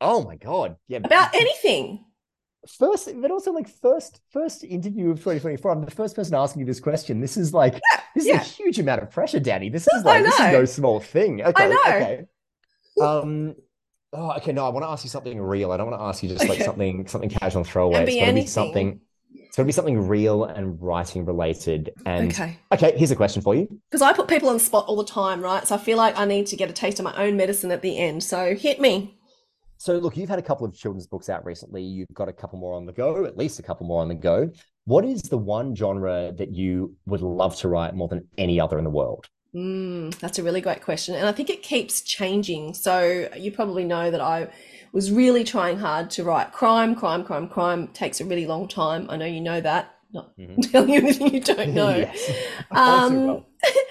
Oh 0.00 0.24
my 0.24 0.36
god. 0.36 0.76
Yeah. 0.88 0.98
About 1.04 1.34
anything 1.34 2.04
first 2.68 3.10
but 3.20 3.30
also 3.30 3.52
like 3.52 3.68
first 3.68 4.20
first 4.30 4.64
interview 4.64 5.10
of 5.10 5.18
2024 5.18 5.70
i'm 5.70 5.84
the 5.84 5.90
first 5.90 6.16
person 6.16 6.34
asking 6.34 6.60
you 6.60 6.66
this 6.66 6.80
question 6.80 7.20
this 7.20 7.36
is 7.36 7.52
like 7.52 7.74
yeah, 7.74 8.00
this 8.14 8.26
yeah. 8.26 8.40
is 8.40 8.46
a 8.46 8.50
huge 8.50 8.78
amount 8.78 9.02
of 9.02 9.10
pressure 9.10 9.40
Dani 9.40 9.70
this 9.70 9.86
is 9.88 10.04
like 10.04 10.24
this 10.24 10.34
is 10.34 10.52
no 10.52 10.64
small 10.64 11.00
thing 11.00 11.42
okay 11.42 11.64
I 11.64 11.68
know. 11.68 11.82
okay 11.86 12.24
um 13.02 13.54
oh 14.12 14.32
okay 14.32 14.52
no 14.52 14.64
i 14.64 14.68
want 14.68 14.84
to 14.84 14.88
ask 14.88 15.04
you 15.04 15.10
something 15.10 15.40
real 15.40 15.72
i 15.72 15.76
don't 15.76 15.90
want 15.90 16.00
to 16.00 16.04
ask 16.04 16.22
you 16.22 16.28
just 16.28 16.48
like 16.48 16.62
something 16.62 17.06
something 17.06 17.30
casual 17.30 17.60
and 17.60 17.68
throwaway 17.68 18.04
it's 18.04 18.24
to 18.24 18.32
be 18.32 18.46
something 18.46 19.00
it's 19.54 19.56
to 19.56 19.64
be 19.64 19.72
something 19.72 20.08
real 20.08 20.44
and 20.44 20.80
writing 20.82 21.24
related. 21.24 21.92
And 22.04 22.32
okay, 22.32 22.58
okay 22.72 22.96
here's 22.96 23.12
a 23.12 23.16
question 23.16 23.40
for 23.40 23.54
you. 23.54 23.68
Because 23.88 24.02
I 24.02 24.12
put 24.12 24.26
people 24.26 24.48
on 24.48 24.54
the 24.54 24.60
spot 24.60 24.86
all 24.86 24.96
the 24.96 25.04
time, 25.04 25.42
right? 25.42 25.64
So 25.64 25.76
I 25.76 25.78
feel 25.78 25.96
like 25.96 26.18
I 26.18 26.24
need 26.24 26.48
to 26.48 26.56
get 26.56 26.70
a 26.70 26.72
taste 26.72 26.98
of 26.98 27.04
my 27.04 27.14
own 27.16 27.36
medicine 27.36 27.70
at 27.70 27.80
the 27.80 27.96
end. 27.96 28.24
So 28.24 28.56
hit 28.56 28.80
me. 28.80 29.16
So, 29.84 29.98
look, 29.98 30.16
you've 30.16 30.30
had 30.30 30.38
a 30.38 30.42
couple 30.42 30.66
of 30.66 30.74
children's 30.74 31.06
books 31.06 31.28
out 31.28 31.44
recently. 31.44 31.82
You've 31.82 32.08
got 32.14 32.26
a 32.26 32.32
couple 32.32 32.58
more 32.58 32.72
on 32.72 32.86
the 32.86 32.92
go, 32.94 33.26
at 33.26 33.36
least 33.36 33.58
a 33.58 33.62
couple 33.62 33.86
more 33.86 34.00
on 34.00 34.08
the 34.08 34.14
go. 34.14 34.50
What 34.86 35.04
is 35.04 35.20
the 35.20 35.36
one 35.36 35.76
genre 35.76 36.32
that 36.38 36.54
you 36.54 36.96
would 37.04 37.20
love 37.20 37.54
to 37.56 37.68
write 37.68 37.94
more 37.94 38.08
than 38.08 38.26
any 38.38 38.58
other 38.58 38.78
in 38.78 38.84
the 38.84 38.90
world? 38.90 39.26
Mm, 39.54 40.18
that's 40.20 40.38
a 40.38 40.42
really 40.42 40.62
great 40.62 40.80
question. 40.80 41.14
And 41.14 41.28
I 41.28 41.32
think 41.32 41.50
it 41.50 41.62
keeps 41.62 42.00
changing. 42.00 42.72
So, 42.72 43.28
you 43.36 43.52
probably 43.52 43.84
know 43.84 44.10
that 44.10 44.22
I 44.22 44.48
was 44.92 45.12
really 45.12 45.44
trying 45.44 45.76
hard 45.76 46.08
to 46.12 46.24
write 46.24 46.50
crime, 46.50 46.94
crime, 46.94 47.22
crime, 47.22 47.46
crime. 47.46 47.88
takes 47.88 48.22
a 48.22 48.24
really 48.24 48.46
long 48.46 48.66
time. 48.66 49.10
I 49.10 49.18
know 49.18 49.26
you 49.26 49.42
know 49.42 49.60
that. 49.60 49.96
Not 50.14 50.34
mm-hmm. 50.38 50.60
telling 50.72 50.88
you 50.88 51.00
anything 51.00 51.34
you 51.34 51.40
don't 51.40 51.74
know. 51.74 51.94
yes. 51.94 52.30
um, 52.70 53.26
well. 53.26 53.46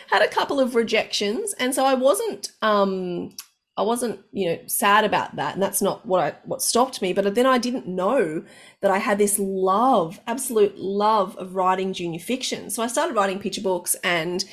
had 0.10 0.24
a 0.24 0.28
couple 0.28 0.60
of 0.60 0.74
rejections. 0.74 1.54
And 1.60 1.76
so 1.76 1.86
I 1.86 1.94
wasn't 1.94 2.52
um, 2.64 3.36
I 3.76 3.82
wasn't, 3.82 4.20
you 4.32 4.50
know, 4.50 4.60
sad 4.68 5.04
about 5.04 5.36
that, 5.36 5.56
and 5.56 5.64
that's 5.64 5.82
not 5.82 6.06
what 6.06 6.22
I 6.22 6.36
what 6.46 6.62
stopped 6.62 7.02
me. 7.02 7.12
But 7.12 7.34
then 7.34 7.48
I 7.48 7.58
didn't 7.58 7.88
know 7.88 8.44
that 8.82 8.92
I 8.92 9.00
had 9.00 9.18
this 9.18 9.40
love, 9.40 10.20
absolute 10.28 10.78
love 10.78 11.36
of 11.38 11.56
writing 11.56 11.92
junior 11.92 12.20
fiction. 12.20 12.70
So 12.70 12.84
I 12.84 12.88
started 12.88 13.16
writing 13.16 13.40
picture 13.40 13.62
books, 13.62 13.96
and 14.04 14.46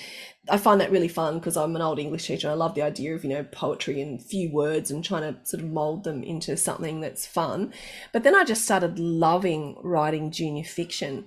I 0.49 0.57
find 0.57 0.81
that 0.81 0.91
really 0.91 1.09
fun 1.09 1.39
because 1.39 1.57
I'm 1.57 1.77
an 1.77 1.83
old 1.83 1.99
English 1.99 2.27
teacher. 2.27 2.49
I 2.49 2.55
love 2.55 2.75
the 2.75 2.81
idea 2.81 3.15
of 3.15 3.23
you 3.23 3.31
know 3.31 3.45
poetry 3.45 4.01
and 4.01 4.23
few 4.23 4.51
words 4.51 4.91
and 4.91 5.05
trying 5.05 5.35
to 5.35 5.39
sort 5.47 5.63
of 5.63 5.69
mold 5.69 6.05
them 6.05 6.23
into 6.23 6.57
something 6.57 7.01
that's 7.01 7.27
fun. 7.27 7.75
But 8.15 8.23
then 8.23 8.35
I 8.35 8.45
just 8.45 8.65
started 8.65 8.99
loving 8.99 9.77
writing 9.83 10.31
junior 10.31 10.65
fiction, 10.65 11.27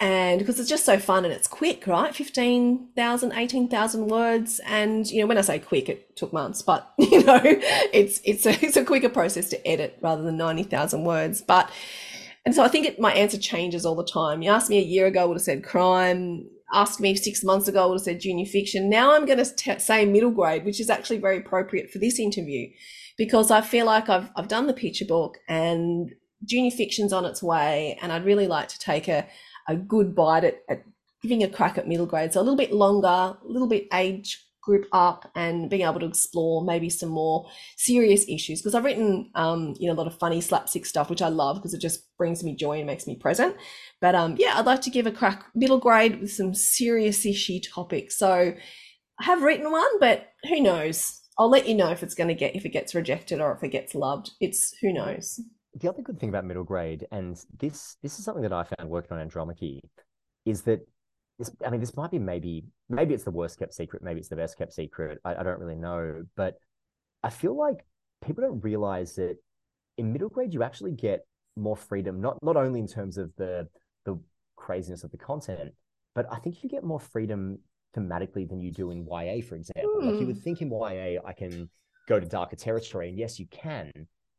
and 0.00 0.38
because 0.38 0.60
it's 0.60 0.68
just 0.68 0.84
so 0.84 0.96
fun 0.98 1.24
and 1.24 1.34
it's 1.34 1.48
quick 1.48 1.86
right? 1.86 2.14
15,000 2.14 3.32
18,000 3.32 4.06
words. 4.06 4.60
And 4.64 5.10
you 5.10 5.20
know 5.20 5.26
when 5.26 5.38
I 5.38 5.42
say 5.42 5.58
quick 5.58 5.88
it 5.88 6.16
took 6.16 6.32
months 6.32 6.62
but 6.62 6.92
you 6.98 7.24
know 7.24 7.40
it's 7.44 8.20
it's 8.24 8.46
a, 8.46 8.50
it's 8.64 8.76
a 8.76 8.84
quicker 8.84 9.08
process 9.08 9.48
to 9.50 9.66
edit 9.66 9.98
rather 10.00 10.22
than 10.22 10.36
90,000 10.36 11.04
words. 11.04 11.42
But 11.42 11.70
and 12.46 12.54
so 12.54 12.62
I 12.62 12.68
think 12.68 12.86
it, 12.86 13.00
my 13.00 13.12
answer 13.12 13.38
changes 13.38 13.84
all 13.84 13.96
the 13.96 14.04
time. 14.04 14.40
You 14.40 14.50
asked 14.50 14.70
me 14.70 14.78
a 14.78 14.82
year 14.82 15.06
ago 15.06 15.22
I 15.22 15.24
would 15.24 15.36
have 15.36 15.42
said 15.42 15.64
crime. 15.64 16.48
Asked 16.72 17.00
me 17.00 17.16
six 17.16 17.42
months 17.42 17.66
ago 17.66 17.82
I 17.82 17.86
would 17.86 17.94
have 17.94 18.02
said 18.02 18.20
junior 18.20 18.46
fiction. 18.46 18.88
Now 18.88 19.14
I'm 19.14 19.26
going 19.26 19.38
to 19.42 19.80
say 19.80 20.04
middle 20.04 20.30
grade 20.30 20.64
which 20.64 20.80
is 20.80 20.90
actually 20.90 21.18
very 21.18 21.38
appropriate 21.38 21.90
for 21.90 21.98
this 21.98 22.20
interview 22.20 22.68
because 23.16 23.50
I 23.50 23.62
feel 23.62 23.86
like 23.86 24.08
I've 24.08 24.30
I've 24.36 24.48
done 24.48 24.68
the 24.68 24.74
picture 24.74 25.06
book 25.06 25.38
and 25.48 26.12
junior 26.44 26.70
fiction's 26.70 27.12
on 27.12 27.24
its 27.24 27.42
way 27.42 27.98
and 28.00 28.12
I'd 28.12 28.24
really 28.24 28.46
like 28.46 28.68
to 28.68 28.78
take 28.78 29.08
a 29.08 29.26
a 29.68 29.76
good 29.76 30.14
bite 30.14 30.44
at, 30.44 30.62
at 30.68 30.82
giving 31.22 31.42
a 31.42 31.48
crack 31.48 31.78
at 31.78 31.88
middle 31.88 32.06
grade. 32.06 32.32
So 32.32 32.40
a 32.40 32.42
little 32.42 32.56
bit 32.56 32.72
longer, 32.72 33.06
a 33.06 33.38
little 33.44 33.68
bit 33.68 33.86
age 33.92 34.44
group 34.62 34.86
up 34.92 35.30
and 35.34 35.70
being 35.70 35.82
able 35.82 35.98
to 35.98 36.06
explore 36.06 36.62
maybe 36.62 36.90
some 36.90 37.08
more 37.08 37.48
serious 37.76 38.26
issues. 38.28 38.60
Because 38.60 38.74
I've 38.74 38.84
written 38.84 39.30
um, 39.34 39.74
you 39.78 39.86
know 39.86 39.94
a 39.94 40.00
lot 40.00 40.06
of 40.06 40.18
funny 40.18 40.40
slapstick 40.40 40.84
stuff 40.84 41.08
which 41.08 41.22
I 41.22 41.28
love 41.28 41.56
because 41.56 41.74
it 41.74 41.80
just 41.80 42.04
brings 42.18 42.44
me 42.44 42.54
joy 42.54 42.78
and 42.78 42.86
makes 42.86 43.06
me 43.06 43.16
present. 43.16 43.56
But 44.00 44.14
um, 44.14 44.36
yeah 44.38 44.54
I'd 44.56 44.66
like 44.66 44.82
to 44.82 44.90
give 44.90 45.06
a 45.06 45.12
crack 45.12 45.46
middle 45.54 45.78
grade 45.78 46.20
with 46.20 46.32
some 46.32 46.54
serious 46.54 47.24
issue 47.24 47.60
topics. 47.60 48.18
So 48.18 48.54
I 49.20 49.24
have 49.24 49.42
written 49.42 49.70
one 49.72 49.98
but 50.00 50.32
who 50.48 50.60
knows? 50.60 51.22
I'll 51.38 51.50
let 51.50 51.68
you 51.68 51.74
know 51.74 51.90
if 51.90 52.02
it's 52.02 52.16
going 52.16 52.28
to 52.28 52.34
get 52.34 52.56
if 52.56 52.66
it 52.66 52.70
gets 52.70 52.94
rejected 52.94 53.40
or 53.40 53.52
if 53.52 53.62
it 53.62 53.68
gets 53.68 53.94
loved. 53.94 54.32
It's 54.40 54.74
who 54.82 54.92
knows 54.92 55.40
the 55.80 55.88
other 55.88 56.02
good 56.02 56.18
thing 56.18 56.28
about 56.28 56.44
middle 56.44 56.64
grade, 56.64 57.06
and 57.10 57.36
this 57.58 57.96
this 58.02 58.18
is 58.18 58.24
something 58.24 58.42
that 58.42 58.52
I 58.52 58.64
found 58.64 58.90
working 58.90 59.12
on 59.12 59.20
Andromache, 59.20 59.80
is 60.44 60.62
that 60.62 60.86
this. 61.38 61.50
I 61.64 61.70
mean, 61.70 61.80
this 61.80 61.96
might 61.96 62.10
be 62.10 62.18
maybe 62.18 62.64
maybe 62.88 63.14
it's 63.14 63.24
the 63.24 63.30
worst 63.30 63.58
kept 63.58 63.74
secret, 63.74 64.02
maybe 64.02 64.20
it's 64.20 64.28
the 64.28 64.36
best 64.36 64.58
kept 64.58 64.72
secret. 64.72 65.18
I, 65.24 65.36
I 65.36 65.42
don't 65.42 65.60
really 65.60 65.76
know, 65.76 66.24
but 66.36 66.54
I 67.22 67.30
feel 67.30 67.56
like 67.56 67.84
people 68.24 68.42
don't 68.42 68.60
realize 68.60 69.14
that 69.16 69.36
in 69.96 70.12
middle 70.12 70.28
grade 70.28 70.54
you 70.54 70.62
actually 70.62 70.92
get 70.92 71.26
more 71.56 71.76
freedom, 71.76 72.20
not 72.20 72.42
not 72.42 72.56
only 72.56 72.80
in 72.80 72.86
terms 72.86 73.18
of 73.18 73.34
the 73.36 73.68
the 74.04 74.18
craziness 74.56 75.04
of 75.04 75.10
the 75.10 75.18
content, 75.18 75.72
but 76.14 76.26
I 76.32 76.38
think 76.38 76.62
you 76.62 76.68
get 76.68 76.84
more 76.84 77.00
freedom 77.00 77.58
thematically 77.96 78.48
than 78.48 78.60
you 78.60 78.70
do 78.70 78.90
in 78.90 79.06
YA, 79.06 79.42
for 79.46 79.54
example. 79.56 80.00
Mm. 80.00 80.04
Like 80.04 80.14
you 80.14 80.20
hmm. 80.20 80.26
would 80.26 80.42
think 80.42 80.60
in 80.60 80.70
YA, 80.70 81.20
I 81.24 81.32
can 81.32 81.68
go 82.08 82.20
to 82.20 82.26
darker 82.26 82.56
territory, 82.56 83.08
and 83.08 83.18
yes, 83.18 83.38
you 83.38 83.46
can, 83.46 83.90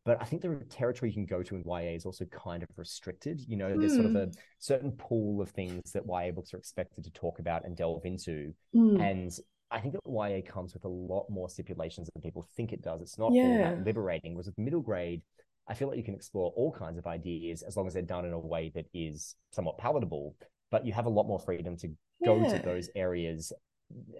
but 0.10 0.20
I 0.20 0.26
think 0.26 0.42
the 0.42 0.56
territory 0.72 1.12
you 1.12 1.14
can 1.14 1.28
go 1.28 1.44
to 1.44 1.56
in 1.56 1.62
YA 1.64 1.94
is 1.94 2.04
also 2.04 2.26
kind 2.26 2.64
of 2.64 2.70
restricted. 2.78 3.42
You 3.48 3.58
know, 3.58 3.68
mm. 3.68 3.80
there's 3.80 3.94
sort 3.94 4.08
of 4.08 4.16
a 4.16 4.26
hmm. 4.26 4.32
certain 4.58 4.92
pool 4.94 5.40
of 5.40 5.52
things 5.52 5.92
that 5.92 6.02
YA 6.08 6.32
books 6.32 6.52
are 6.52 6.58
expected 6.58 7.04
to 7.04 7.12
talk 7.12 7.38
about 7.38 7.64
and 7.64 7.78
delve 7.78 8.06
into. 8.06 8.52
Mm. 8.76 9.00
And 9.00 9.32
I 9.70 9.80
think 9.80 9.94
that 9.94 10.02
YA 10.08 10.42
comes 10.52 10.74
with 10.74 10.84
a 10.84 10.90
lot 10.90 11.28
more 11.30 11.48
stipulations 11.48 12.10
than 12.12 12.24
people 12.24 12.44
think 12.58 12.74
it 12.74 12.82
does. 12.82 13.04
It's 13.04 13.20
not 13.20 13.34
yeah. 13.34 13.76
that 13.76 13.86
liberating. 13.86 14.34
Whereas 14.34 14.48
with 14.48 14.58
middle 14.58 14.82
grade, 14.82 15.22
I 15.68 15.76
feel 15.76 15.88
like 15.88 15.98
you 15.98 16.04
can 16.04 16.16
explore 16.16 16.52
all 16.56 16.72
kinds 16.72 16.98
of 16.98 17.06
ideas 17.06 17.62
as 17.62 17.78
long 17.78 17.86
as 17.86 17.94
they're 17.94 18.02
done 18.02 18.26
in 18.26 18.34
a 18.34 18.40
way 18.40 18.72
that 18.74 18.88
is 18.96 19.36
somewhat 19.52 19.78
palatable. 19.78 20.36
But 20.72 20.88
you 20.88 20.94
have 20.94 21.06
a 21.06 21.10
lot 21.10 21.28
more 21.28 21.40
freedom 21.40 21.78
to 21.78 21.88
go 22.26 22.42
yeah. 22.42 22.58
to 22.58 22.66
those 22.66 22.90
areas 22.96 23.54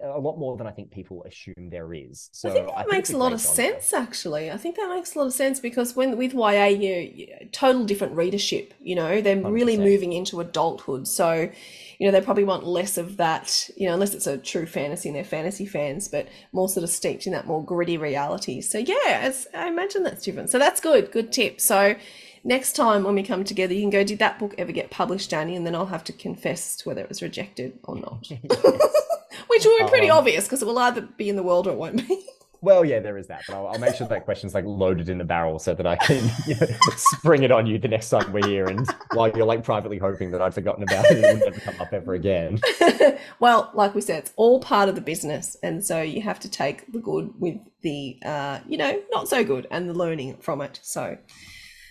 a 0.02 0.18
lot 0.18 0.38
more 0.38 0.56
than 0.56 0.66
I 0.66 0.70
think 0.70 0.90
people 0.90 1.22
assume 1.24 1.68
there 1.70 1.92
is. 1.94 2.30
So 2.32 2.48
I 2.48 2.52
think 2.52 2.66
that 2.66 2.78
I 2.78 2.84
makes 2.86 3.10
a 3.10 3.16
lot 3.16 3.32
of 3.32 3.40
sense. 3.40 3.92
Actually, 3.92 4.50
I 4.50 4.56
think 4.56 4.76
that 4.76 4.88
makes 4.88 5.14
a 5.14 5.18
lot 5.18 5.26
of 5.26 5.32
sense 5.32 5.60
because 5.60 5.94
when 5.94 6.16
with 6.16 6.32
YA, 6.32 6.66
you, 6.66 6.94
you 6.94 7.48
total 7.52 7.84
different 7.84 8.14
readership. 8.14 8.74
You 8.80 8.96
know, 8.96 9.20
they're 9.20 9.36
100%. 9.36 9.52
really 9.52 9.76
moving 9.76 10.12
into 10.12 10.40
adulthood. 10.40 11.06
So, 11.06 11.50
you 11.98 12.06
know, 12.06 12.12
they 12.12 12.20
probably 12.24 12.44
want 12.44 12.66
less 12.66 12.98
of 12.98 13.18
that. 13.18 13.70
You 13.76 13.88
know, 13.88 13.94
unless 13.94 14.14
it's 14.14 14.26
a 14.26 14.38
true 14.38 14.66
fantasy 14.66 15.08
and 15.08 15.16
they're 15.16 15.24
fantasy 15.24 15.66
fans, 15.66 16.08
but 16.08 16.28
more 16.52 16.68
sort 16.68 16.84
of 16.84 16.90
steeped 16.90 17.26
in 17.26 17.32
that 17.32 17.46
more 17.46 17.64
gritty 17.64 17.98
reality. 17.98 18.60
So 18.60 18.78
yeah, 18.78 19.32
I 19.54 19.68
imagine 19.68 20.02
that's 20.02 20.24
different. 20.24 20.50
So 20.50 20.58
that's 20.58 20.80
good. 20.80 21.12
Good 21.12 21.32
tip. 21.32 21.60
So 21.60 21.94
next 22.42 22.74
time 22.74 23.04
when 23.04 23.14
we 23.14 23.22
come 23.22 23.44
together, 23.44 23.74
you 23.74 23.82
can 23.82 23.90
go, 23.90 24.02
did 24.02 24.18
that 24.18 24.38
book 24.38 24.54
ever 24.58 24.72
get 24.72 24.90
published, 24.90 25.30
Dani? 25.30 25.56
And 25.56 25.66
then 25.66 25.74
I'll 25.74 25.86
have 25.86 26.04
to 26.04 26.12
confess 26.12 26.84
whether 26.86 27.02
it 27.02 27.08
was 27.08 27.22
rejected 27.22 27.78
or 27.84 27.96
not. 27.96 28.30
Which 29.46 29.64
will 29.64 29.78
be 29.78 29.88
pretty 29.88 30.10
um, 30.10 30.18
obvious 30.18 30.44
because 30.44 30.62
it 30.62 30.66
will 30.66 30.78
either 30.78 31.02
be 31.02 31.28
in 31.28 31.36
the 31.36 31.42
world 31.42 31.66
or 31.66 31.70
it 31.70 31.76
won't 31.76 32.08
be. 32.08 32.26
well, 32.62 32.84
yeah, 32.84 33.00
there 33.00 33.16
is 33.16 33.26
that, 33.28 33.42
but 33.46 33.56
I'll, 33.56 33.68
I'll, 33.68 33.78
make 33.78 33.94
sure 33.94 34.06
that 34.06 34.24
question's 34.24 34.54
like 34.54 34.64
loaded 34.66 35.08
in 35.08 35.18
the 35.18 35.24
barrel 35.24 35.58
so 35.58 35.74
that 35.74 35.86
I 35.86 35.96
can 35.96 36.30
you 36.46 36.54
know, 36.56 36.66
spring 36.96 37.42
it 37.42 37.50
on 37.50 37.66
you 37.66 37.78
the 37.78 37.88
next 37.88 38.10
time 38.10 38.32
we're 38.32 38.46
here. 38.46 38.66
And 38.66 38.86
while 39.14 39.30
you're 39.30 39.46
like 39.46 39.64
privately 39.64 39.98
hoping 39.98 40.30
that 40.32 40.42
I'd 40.42 40.54
forgotten 40.54 40.82
about 40.82 41.06
it, 41.06 41.24
it 41.24 41.34
would 41.34 41.44
never 41.44 41.60
come 41.60 41.80
up 41.80 41.92
ever 41.92 42.14
again. 42.14 42.60
well, 43.40 43.70
like 43.74 43.94
we 43.94 44.00
said, 44.00 44.18
it's 44.18 44.32
all 44.36 44.60
part 44.60 44.88
of 44.88 44.94
the 44.94 45.00
business, 45.00 45.56
and 45.62 45.84
so 45.84 46.02
you 46.02 46.20
have 46.22 46.40
to 46.40 46.50
take 46.50 46.90
the 46.92 46.98
good 46.98 47.32
with 47.38 47.56
the, 47.82 48.18
uh, 48.24 48.60
you 48.68 48.76
know, 48.76 49.00
not 49.10 49.28
so 49.28 49.42
good, 49.42 49.66
and 49.70 49.88
the 49.88 49.94
learning 49.94 50.36
from 50.38 50.60
it. 50.60 50.80
So. 50.82 51.16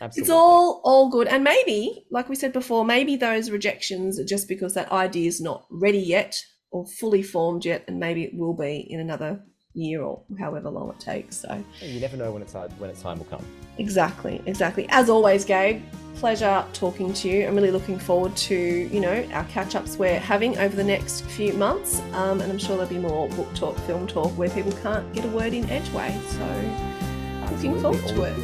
Absolutely. 0.01 0.21
It's 0.21 0.29
all 0.29 0.79
all 0.85 1.09
good, 1.09 1.27
and 1.27 1.43
maybe, 1.43 2.05
like 2.09 2.29
we 2.29 2.35
said 2.35 2.53
before, 2.53 2.85
maybe 2.85 3.17
those 3.17 3.51
rejections 3.51 4.17
are 4.17 4.23
just 4.23 4.47
because 4.47 4.73
that 4.75 4.89
idea 4.93 5.27
is 5.27 5.41
not 5.41 5.65
ready 5.69 5.99
yet 5.99 6.41
or 6.71 6.85
fully 6.85 7.23
formed 7.23 7.65
yet, 7.65 7.83
and 7.87 7.99
maybe 7.99 8.23
it 8.23 8.35
will 8.35 8.53
be 8.53 8.87
in 8.89 8.99
another 8.99 9.41
year 9.73 10.01
or 10.01 10.21
however 10.39 10.69
long 10.69 10.89
it 10.89 10.99
takes. 10.99 11.37
So 11.37 11.63
you 11.81 11.99
never 11.99 12.17
know 12.17 12.31
when 12.31 12.41
it's 12.41 12.53
when 12.53 12.89
its 12.89 13.01
time 13.01 13.19
will 13.19 13.25
come. 13.25 13.45
Exactly, 13.77 14.41
exactly. 14.45 14.87
As 14.89 15.09
always, 15.09 15.45
Gabe, 15.45 15.81
pleasure 16.15 16.65
talking 16.73 17.13
to 17.13 17.29
you. 17.29 17.47
I'm 17.47 17.55
really 17.55 17.71
looking 17.71 17.99
forward 17.99 18.35
to 18.35 18.55
you 18.55 18.99
know 18.99 19.27
our 19.33 19.45
catch 19.45 19.75
ups 19.75 19.97
we're 19.97 20.19
having 20.19 20.57
over 20.57 20.75
the 20.75 20.83
next 20.83 21.25
few 21.25 21.53
months, 21.53 22.01
um, 22.13 22.41
and 22.41 22.51
I'm 22.51 22.59
sure 22.59 22.77
there'll 22.77 22.89
be 22.89 22.99
more 22.99 23.29
book 23.29 23.53
talk, 23.55 23.77
film 23.79 24.07
talk 24.07 24.31
where 24.37 24.49
people 24.49 24.71
can't 24.83 25.11
get 25.13 25.25
a 25.25 25.29
word 25.29 25.53
in 25.53 25.65
edgeway. 25.65 26.19
So 26.31 27.08
looking 27.51 27.79
forward 27.79 28.05
to 28.07 28.23
it. 28.23 28.35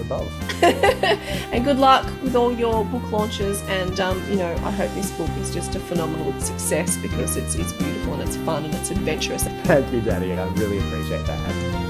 and 1.51 1.63
good 1.63 1.77
luck 1.77 2.05
with 2.21 2.35
all 2.35 2.51
your 2.51 2.85
book 2.85 3.11
launches. 3.11 3.61
And 3.63 3.99
um, 3.99 4.21
you 4.29 4.37
know, 4.37 4.51
I 4.63 4.71
hope 4.71 4.93
this 4.93 5.11
book 5.11 5.29
is 5.37 5.53
just 5.53 5.75
a 5.75 5.79
phenomenal 5.79 6.39
success 6.39 6.97
because 6.97 7.37
it's 7.37 7.55
it's 7.55 7.73
beautiful 7.73 8.13
and 8.13 8.23
it's 8.23 8.37
fun 8.37 8.65
and 8.65 8.73
it's 8.75 8.91
adventurous. 8.91 9.43
Thank 9.43 9.91
you, 9.91 10.01
Dani. 10.01 10.37
I 10.37 10.47
really 10.59 10.79
appreciate 10.79 11.25
that. 11.25 11.84